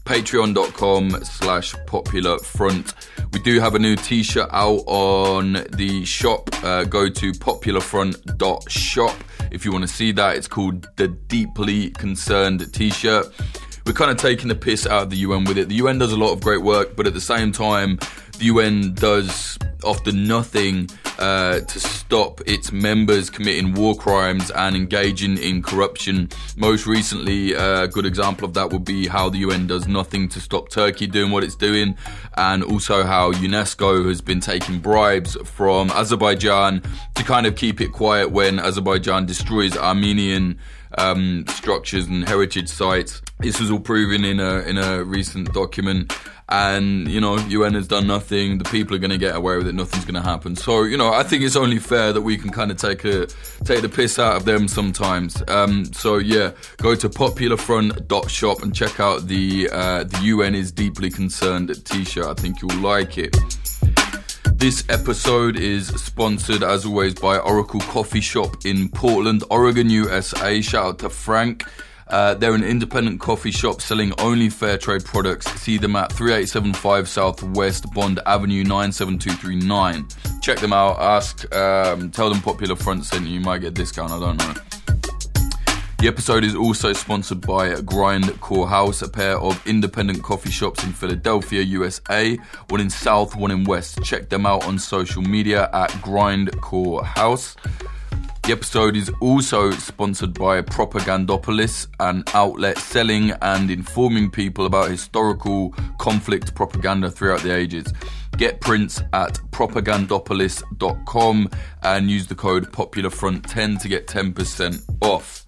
Patreon.com 0.03 1.23
slash 1.23 1.73
popular 1.87 2.37
front. 2.39 2.93
We 3.31 3.39
do 3.39 3.61
have 3.61 3.75
a 3.75 3.79
new 3.79 3.95
t-shirt 3.95 4.49
out 4.51 4.83
on 4.87 5.53
the 5.71 6.03
shop. 6.03 6.49
Uh, 6.65 6.83
go 6.83 7.07
to 7.07 7.31
popularfront.shop 7.31 9.15
if 9.51 9.63
you 9.63 9.71
want 9.71 9.83
to 9.83 9.93
see 9.93 10.11
that. 10.11 10.35
It's 10.35 10.47
called 10.47 10.89
the 10.97 11.07
deeply 11.07 11.91
concerned 11.91 12.73
t-shirt 12.73 13.27
we're 13.89 13.93
kind 13.93 14.11
of 14.11 14.17
taking 14.17 14.49
the 14.49 14.55
piss 14.55 14.85
out 14.85 15.01
of 15.01 15.09
the 15.09 15.17
UN 15.17 15.45
with 15.45 15.57
it. 15.57 15.67
The 15.67 15.75
UN 15.75 15.97
does 15.97 16.11
a 16.11 16.15
lot 16.15 16.31
of 16.31 16.41
great 16.41 16.61
work, 16.61 16.95
but 16.95 17.07
at 17.07 17.15
the 17.15 17.19
same 17.21 17.51
time, 17.51 17.97
the 18.37 18.45
UN 18.45 18.93
does 18.93 19.57
often 19.83 20.27
nothing 20.27 20.87
uh, 21.17 21.61
to 21.61 21.79
stop 21.79 22.39
its 22.45 22.71
members 22.71 23.31
committing 23.31 23.73
war 23.73 23.95
crimes 23.95 24.51
and 24.51 24.75
engaging 24.75 25.39
in 25.39 25.63
corruption. 25.63 26.29
Most 26.55 26.85
recently, 26.85 27.55
uh, 27.55 27.85
a 27.85 27.87
good 27.87 28.05
example 28.05 28.45
of 28.45 28.53
that 28.53 28.69
would 28.69 28.85
be 28.85 29.07
how 29.07 29.27
the 29.27 29.39
UN 29.39 29.65
does 29.65 29.87
nothing 29.87 30.29
to 30.29 30.39
stop 30.39 30.69
Turkey 30.69 31.07
doing 31.07 31.31
what 31.31 31.43
it's 31.43 31.55
doing, 31.55 31.97
and 32.37 32.63
also 32.63 33.03
how 33.03 33.31
UNESCO 33.31 34.07
has 34.07 34.21
been 34.21 34.39
taking 34.39 34.77
bribes 34.77 35.35
from 35.45 35.89
Azerbaijan 35.89 36.83
to 37.15 37.23
kind 37.23 37.47
of 37.47 37.55
keep 37.55 37.81
it 37.81 37.91
quiet 37.91 38.29
when 38.29 38.59
Azerbaijan 38.59 39.25
destroys 39.25 39.75
Armenian 39.75 40.59
um, 40.97 41.45
structures 41.47 42.07
and 42.07 42.27
heritage 42.27 42.69
sites. 42.69 43.21
This 43.39 43.59
was 43.59 43.71
all 43.71 43.79
proven 43.79 44.25
in 44.25 44.39
a 44.39 44.59
in 44.61 44.77
a 44.77 45.03
recent 45.03 45.53
document 45.53 46.13
and 46.49 47.07
you 47.07 47.21
know 47.21 47.37
UN 47.37 47.75
has 47.75 47.87
done 47.87 48.07
nothing. 48.07 48.57
The 48.57 48.65
people 48.65 48.95
are 48.95 48.99
going 48.99 49.11
to 49.11 49.17
get 49.17 49.35
away 49.35 49.57
with 49.57 49.67
it. 49.67 49.75
Nothing's 49.75 50.05
going 50.05 50.21
to 50.21 50.27
happen. 50.27 50.55
So 50.55 50.83
you 50.83 50.97
know 50.97 51.13
I 51.13 51.23
think 51.23 51.43
it's 51.43 51.55
only 51.55 51.77
fair 51.77 52.11
that 52.11 52.21
we 52.21 52.37
can 52.37 52.49
kind 52.49 52.71
of 52.71 52.77
take 52.77 53.05
a 53.05 53.27
take 53.63 53.81
the 53.81 53.89
piss 53.89 54.19
out 54.19 54.35
of 54.35 54.45
them 54.45 54.67
sometimes. 54.67 55.41
Um, 55.47 55.85
so 55.93 56.17
yeah, 56.17 56.51
go 56.77 56.95
to 56.95 57.09
popularfront.shop 57.09 58.63
and 58.63 58.75
check 58.75 58.99
out 58.99 59.27
the 59.27 59.69
uh, 59.71 60.03
the 60.03 60.19
UN 60.23 60.55
is 60.55 60.71
deeply 60.71 61.09
concerned 61.09 61.73
T-shirt. 61.85 62.25
I 62.25 62.33
think 62.33 62.61
you'll 62.61 62.81
like 62.81 63.17
it. 63.17 63.35
This 64.45 64.83
episode 64.89 65.57
is 65.57 65.87
sponsored, 65.87 66.63
as 66.63 66.85
always, 66.85 67.13
by 67.15 67.37
Oracle 67.37 67.79
Coffee 67.81 68.21
Shop 68.21 68.55
in 68.65 68.89
Portland, 68.89 69.43
Oregon, 69.49 69.89
USA. 69.89 70.61
Shout 70.61 70.85
out 70.85 70.99
to 70.99 71.09
Frank. 71.09 71.65
Uh, 72.09 72.33
they're 72.33 72.55
an 72.55 72.63
independent 72.63 73.19
coffee 73.19 73.51
shop 73.51 73.81
selling 73.81 74.11
only 74.19 74.49
fair 74.49 74.77
trade 74.77 75.05
products. 75.05 75.45
See 75.61 75.77
them 75.77 75.95
at 75.95 76.11
3875 76.11 77.07
Southwest 77.07 77.91
Bond 77.93 78.19
Avenue 78.25 78.63
97239. 78.63 80.07
Check 80.41 80.57
them 80.59 80.73
out. 80.73 80.97
Ask, 80.99 81.53
um, 81.55 82.09
tell 82.09 82.29
them 82.29 82.41
Popular 82.41 82.75
Front 82.75 83.05
sent 83.05 83.27
you. 83.27 83.35
You 83.35 83.41
might 83.41 83.59
get 83.59 83.67
a 83.67 83.71
discount. 83.71 84.11
I 84.11 84.19
don't 84.19 84.37
know. 84.37 84.78
The 85.99 86.07
episode 86.07 86.45
is 86.45 86.55
also 86.55 86.93
sponsored 86.93 87.41
by 87.41 87.71
Grindcore 87.71 88.69
House, 88.69 89.01
a 89.01 89.09
pair 89.09 89.37
of 89.37 89.61
independent 89.67 90.23
coffee 90.23 90.49
shops 90.49 90.85
in 90.85 90.93
Philadelphia, 90.93 91.61
USA, 91.61 92.37
one 92.69 92.79
in 92.79 92.89
South, 92.89 93.35
one 93.35 93.51
in 93.51 93.65
West. 93.65 94.01
Check 94.01 94.29
them 94.29 94.45
out 94.45 94.65
on 94.65 94.79
social 94.79 95.21
media 95.21 95.69
at 95.73 95.89
Grindcore 96.01 97.03
House. 97.03 97.57
The 98.43 98.53
episode 98.53 98.95
is 98.95 99.11
also 99.19 99.71
sponsored 99.71 100.33
by 100.35 100.61
Propagandopolis, 100.61 101.87
an 101.99 102.23
outlet 102.33 102.77
selling 102.77 103.31
and 103.41 103.69
informing 103.69 104.31
people 104.31 104.65
about 104.65 104.89
historical 104.89 105.71
conflict 105.97 106.55
propaganda 106.55 107.11
throughout 107.11 107.41
the 107.41 107.53
ages. 107.53 107.93
Get 108.37 108.61
prints 108.61 109.03
at 109.11 109.33
propagandopolis.com 109.51 111.49
and 111.83 112.09
use 112.09 112.27
the 112.27 112.35
code 112.35 112.71
POPULARFRONT10 112.71 113.81
to 113.81 113.87
get 113.89 114.07
10% 114.07 114.81
off. 115.01 115.45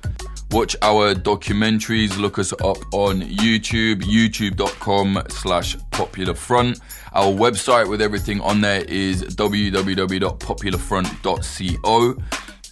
Watch 0.52 0.76
our 0.82 1.16
documentaries, 1.16 2.18
look 2.18 2.38
us 2.38 2.52
up 2.52 2.78
on 2.92 3.22
YouTube, 3.22 4.02
youtube.com 4.02 5.24
slash 5.30 5.78
popularfront. 5.92 6.82
Our 7.14 7.28
website 7.28 7.90
with 7.90 8.02
everything 8.02 8.42
on 8.42 8.60
there 8.60 8.82
is 8.82 9.24
www.popularfront.co. 9.24 12.18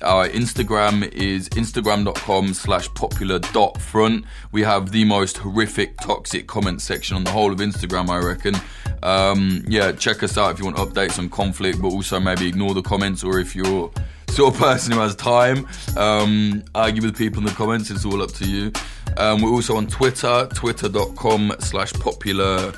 Our 0.01 0.29
Instagram 0.29 1.11
is 1.13 1.49
instagram.com 1.49 2.53
slash 2.53 2.93
popular 2.95 3.39
front. 3.79 4.25
We 4.51 4.63
have 4.63 4.91
the 4.91 5.05
most 5.05 5.37
horrific, 5.37 5.97
toxic 5.99 6.47
comment 6.47 6.81
section 6.81 7.15
on 7.15 7.23
the 7.23 7.31
whole 7.31 7.53
of 7.53 7.59
Instagram, 7.59 8.09
I 8.09 8.17
reckon. 8.17 8.55
Um, 9.03 9.63
yeah, 9.67 9.93
check 9.93 10.21
us 10.23 10.37
out 10.37 10.51
if 10.51 10.59
you 10.59 10.65
want 10.65 10.75
updates 10.77 11.17
on 11.17 11.29
conflict, 11.29 11.81
but 11.81 11.93
also 11.93 12.19
maybe 12.19 12.45
ignore 12.47 12.73
the 12.73 12.81
comments 12.81 13.23
or 13.23 13.39
if 13.39 13.55
you're 13.55 13.89
sort 14.29 14.53
of 14.53 14.59
person 14.59 14.93
who 14.93 14.99
has 14.99 15.15
time, 15.15 15.67
um, 15.97 16.63
argue 16.75 17.01
with 17.01 17.17
people 17.17 17.39
in 17.39 17.45
the 17.45 17.53
comments. 17.53 17.89
It's 17.89 18.05
all 18.05 18.21
up 18.21 18.31
to 18.33 18.49
you. 18.49 18.71
Um, 19.17 19.41
we're 19.41 19.51
also 19.51 19.75
on 19.75 19.87
Twitter, 19.87 20.47
twitter.com 20.53 21.55
slash 21.59 21.93
popular 21.93 22.73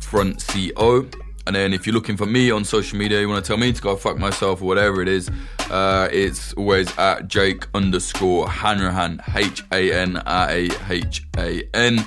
front 0.00 0.46
co. 0.46 1.06
And 1.46 1.56
then 1.56 1.72
if 1.72 1.86
you're 1.86 1.94
looking 1.94 2.16
for 2.16 2.26
me 2.26 2.50
on 2.50 2.64
social 2.64 2.98
media, 2.98 3.20
you 3.20 3.28
want 3.28 3.44
to 3.44 3.48
tell 3.48 3.56
me 3.56 3.72
to 3.72 3.82
go 3.82 3.96
fuck 3.96 4.16
myself 4.16 4.62
or 4.62 4.66
whatever 4.66 5.02
it 5.02 5.08
is, 5.08 5.28
uh, 5.70 6.08
it's 6.12 6.52
always 6.52 6.96
at 6.98 7.26
Jake 7.26 7.66
underscore 7.74 8.48
Hanrahan, 8.48 9.20
H 9.34 9.64
A 9.72 9.92
N 9.92 10.18
R 10.18 10.50
A 10.50 10.68
H 10.88 11.24
A 11.36 11.62
N. 11.74 12.04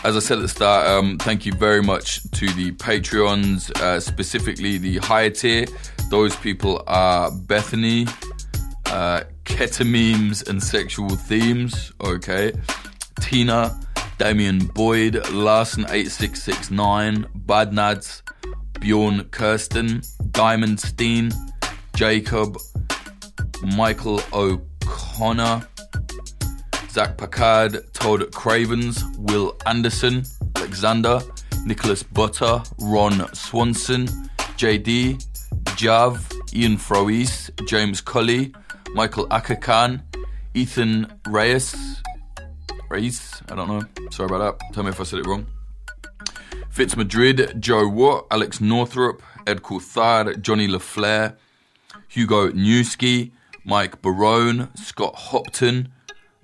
As 0.02 0.16
I 0.16 0.20
said 0.20 0.38
at 0.38 0.42
the 0.42 0.48
start, 0.48 0.86
um, 0.86 1.18
thank 1.18 1.44
you 1.44 1.52
very 1.52 1.82
much 1.82 2.22
to 2.30 2.48
the 2.54 2.72
Patreons, 2.72 3.70
uh, 3.80 4.00
specifically 4.00 4.78
the 4.78 4.96
higher 4.98 5.28
tier. 5.28 5.66
Those 6.10 6.34
people 6.36 6.82
are 6.86 7.30
Bethany, 7.30 8.06
uh, 8.86 9.24
Ketamimes 9.44 10.48
and 10.48 10.62
Sexual 10.62 11.10
Themes, 11.10 11.92
okay, 12.02 12.52
Tina, 13.20 13.78
Damien 14.20 14.60
Boyd, 14.74 15.14
Larson8669, 15.14 17.24
Badnads, 17.46 18.20
Bjorn 18.78 19.24
Kirsten, 19.30 20.02
Diamond 20.30 20.78
Steen, 20.78 21.32
Jacob, 21.96 22.58
Michael 23.62 24.20
O'Connor, 24.34 25.66
Zach 26.90 27.16
Packard, 27.16 27.82
Todd 27.94 28.30
Cravens, 28.34 29.02
Will 29.16 29.56
Anderson, 29.64 30.24
Alexander, 30.54 31.22
Nicholas 31.64 32.02
Butter, 32.02 32.62
Ron 32.78 33.26
Swanson, 33.34 34.06
JD, 34.58 35.24
Jav, 35.76 36.30
Ian 36.52 36.76
Froese, 36.76 37.50
James 37.66 38.02
Cully, 38.02 38.52
Michael 38.92 39.28
Akakan, 39.28 40.02
Ethan 40.52 41.10
Reyes, 41.26 42.02
Reyes, 42.90 43.40
I 43.48 43.54
don't 43.54 43.68
know, 43.68 43.82
sorry 44.10 44.26
about 44.26 44.58
that, 44.58 44.74
tell 44.74 44.82
me 44.82 44.90
if 44.90 45.00
I 45.00 45.04
said 45.04 45.20
it 45.20 45.26
wrong. 45.26 45.46
Fitz 46.70 46.96
Madrid, 46.96 47.54
Joe 47.60 47.86
Watt, 47.86 48.26
Alex 48.32 48.60
Northrup, 48.60 49.22
Ed 49.46 49.62
Coulthard, 49.62 50.42
Johnny 50.42 50.66
LaFleur, 50.66 51.36
Hugo 52.08 52.50
Newski, 52.50 53.30
Mike 53.64 54.02
Barone, 54.02 54.70
Scott 54.74 55.14
Hopton, 55.14 55.92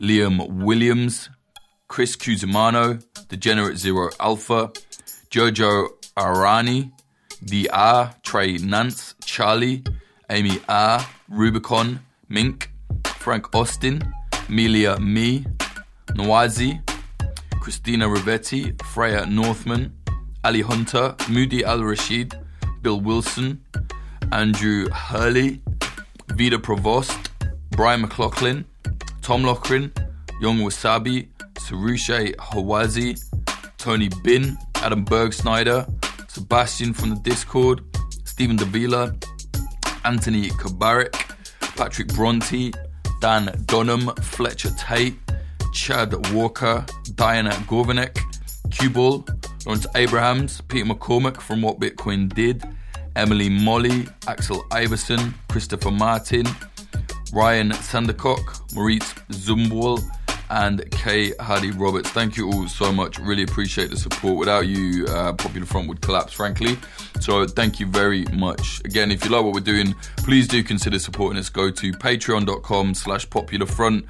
Liam 0.01 0.49
Williams, 0.49 1.31
Chris 1.89 2.15
Cusimano, 2.17 3.05
Degenerate 3.29 3.77
Zero 3.77 4.11
Alpha, 4.21 4.71
Jojo 5.31 5.89
Arani, 6.17 6.93
The 7.43 7.69
R, 7.71 8.15
Trey 8.23 8.59
Nance, 8.59 9.17
Charlie, 9.25 9.83
Amy 10.31 10.61
R, 10.69 11.05
Rubicon, 11.29 12.01
Mink, 12.29 12.71
Frank 13.05 13.53
Austin, 13.53 14.13
Melia 14.49 15.01
Me, 15.01 15.45
Nawazi, 16.15 16.81
Christina 17.61 18.07
Rivetti, 18.07 18.81
Freya 18.85 19.27
Northman, 19.27 19.93
Ali 20.45 20.61
Hunter, 20.63 21.15
Moody 21.29 21.65
Al 21.65 21.83
Rashid, 21.83 22.35
Bill 22.83 23.01
Wilson, 23.01 23.61
Andrew 24.33 24.89
Hurley, 24.91 25.61
Vida 26.35 26.59
Provost, 26.59 27.31
Brian 27.71 28.03
McLaughlin, 28.03 28.65
Tom 29.23 29.43
Lochrin, 29.43 29.91
Young 30.41 30.59
Wasabi, 30.59 31.29
Sarushe 31.55 32.35
Hawazi, 32.37 33.19
Tony 33.79 34.09
Bin, 34.23 34.57
Adam 34.77 35.05
Bergsnyder, 35.05 35.87
Sebastian 36.29 36.93
from 36.93 37.11
the 37.11 37.21
Discord, 37.23 37.83
Stephen 38.25 38.57
Davila, 38.57 39.15
Anthony 40.05 40.51
Kabarik, 40.51 41.15
Patrick 41.77 42.09
Bronte, 42.09 42.73
Dan 43.21 43.51
Dunham, 43.67 44.15
Fletcher 44.23 44.71
Tate, 44.79 45.17
Chad 45.77 46.33
Walker, 46.33 46.85
Diana 47.17 47.51
Gorvanek, 47.69 48.19
Q-Ball, 48.71 49.27
Lawrence 49.67 49.87
Abrahams, 49.95 50.63
Peter 50.63 50.87
McCormack 50.87 51.39
from 51.39 51.61
What 51.61 51.79
Bitcoin 51.79 52.35
Did, 52.35 52.65
Emily 53.15 53.51
Molly, 53.51 54.09
Axel 54.27 54.65
Iverson, 54.73 55.35
Christopher 55.49 55.91
Martin, 55.91 56.47
Ryan 57.31 57.73
Sandercock, 57.73 58.75
Maurice 58.75 59.13
Zumbwal, 59.31 60.03
and 60.51 60.89
Kay 60.91 61.33
Hardy 61.41 61.71
Roberts. 61.71 62.11
Thank 62.11 62.37
you 62.37 62.51
all 62.51 62.69
so 62.69 62.93
much. 62.93 63.19
Really 63.19 63.43
appreciate 63.43 63.91
the 63.91 63.97
support. 63.97 64.37
Without 64.37 64.67
you, 64.67 65.07
uh, 65.07 65.33
Popular 65.33 65.67
Front 65.67 65.89
would 65.89 66.01
collapse, 66.01 66.33
frankly. 66.33 66.79
So 67.21 67.47
thank 67.47 67.81
you 67.81 67.87
very 67.87 68.25
much. 68.33 68.81
Again, 68.85 69.11
if 69.11 69.25
you 69.25 69.31
like 69.31 69.45
what 69.45 69.55
we're 69.55 69.61
doing, 69.61 69.95
please 70.19 70.47
do 70.49 70.63
consider 70.63 70.99
supporting 70.99 71.39
us. 71.39 71.49
Go 71.49 71.71
to 71.71 71.93
patreon.com 71.93 72.93
slash 72.95 73.29
popular 73.31 73.67
front. 73.67 74.05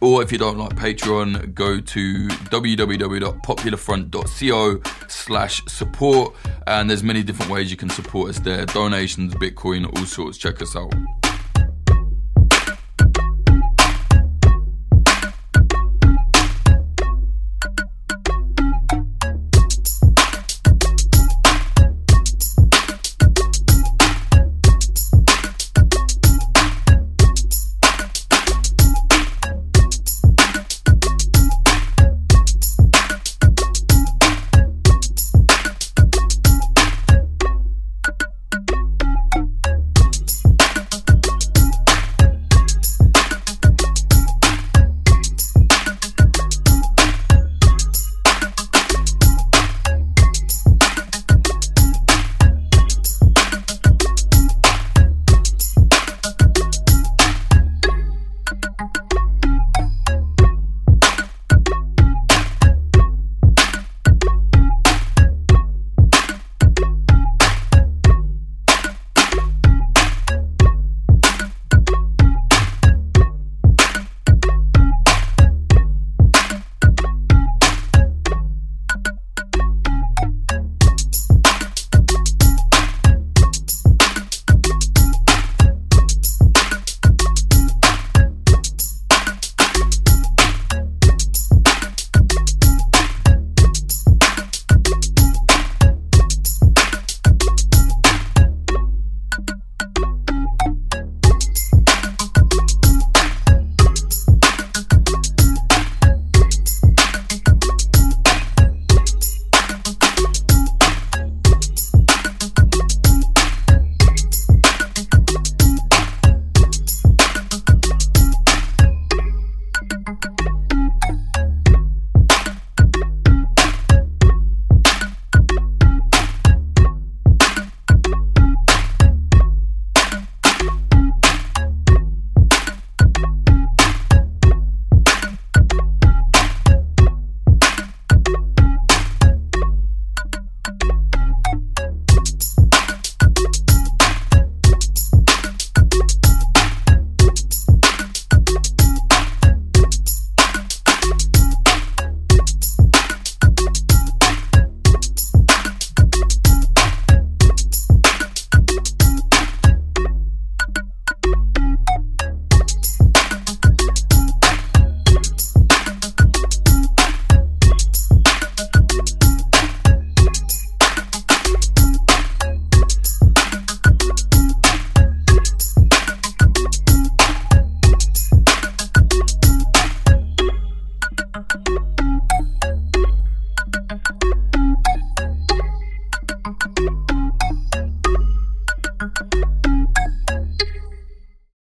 Or 0.00 0.22
if 0.22 0.30
you 0.30 0.38
don't 0.38 0.58
like 0.58 0.76
Patreon, 0.76 1.54
go 1.54 1.80
to 1.80 2.28
www.popularfront.co 2.28 4.80
slash 5.08 5.64
support. 5.66 6.36
And 6.66 6.88
there's 6.88 7.02
many 7.02 7.24
different 7.24 7.50
ways 7.50 7.70
you 7.70 7.76
can 7.76 7.90
support 7.90 8.30
us 8.30 8.38
there. 8.38 8.64
Donations, 8.66 9.34
Bitcoin, 9.34 9.86
all 9.86 10.06
sorts. 10.06 10.38
Check 10.38 10.62
us 10.62 10.76
out. 10.76 10.94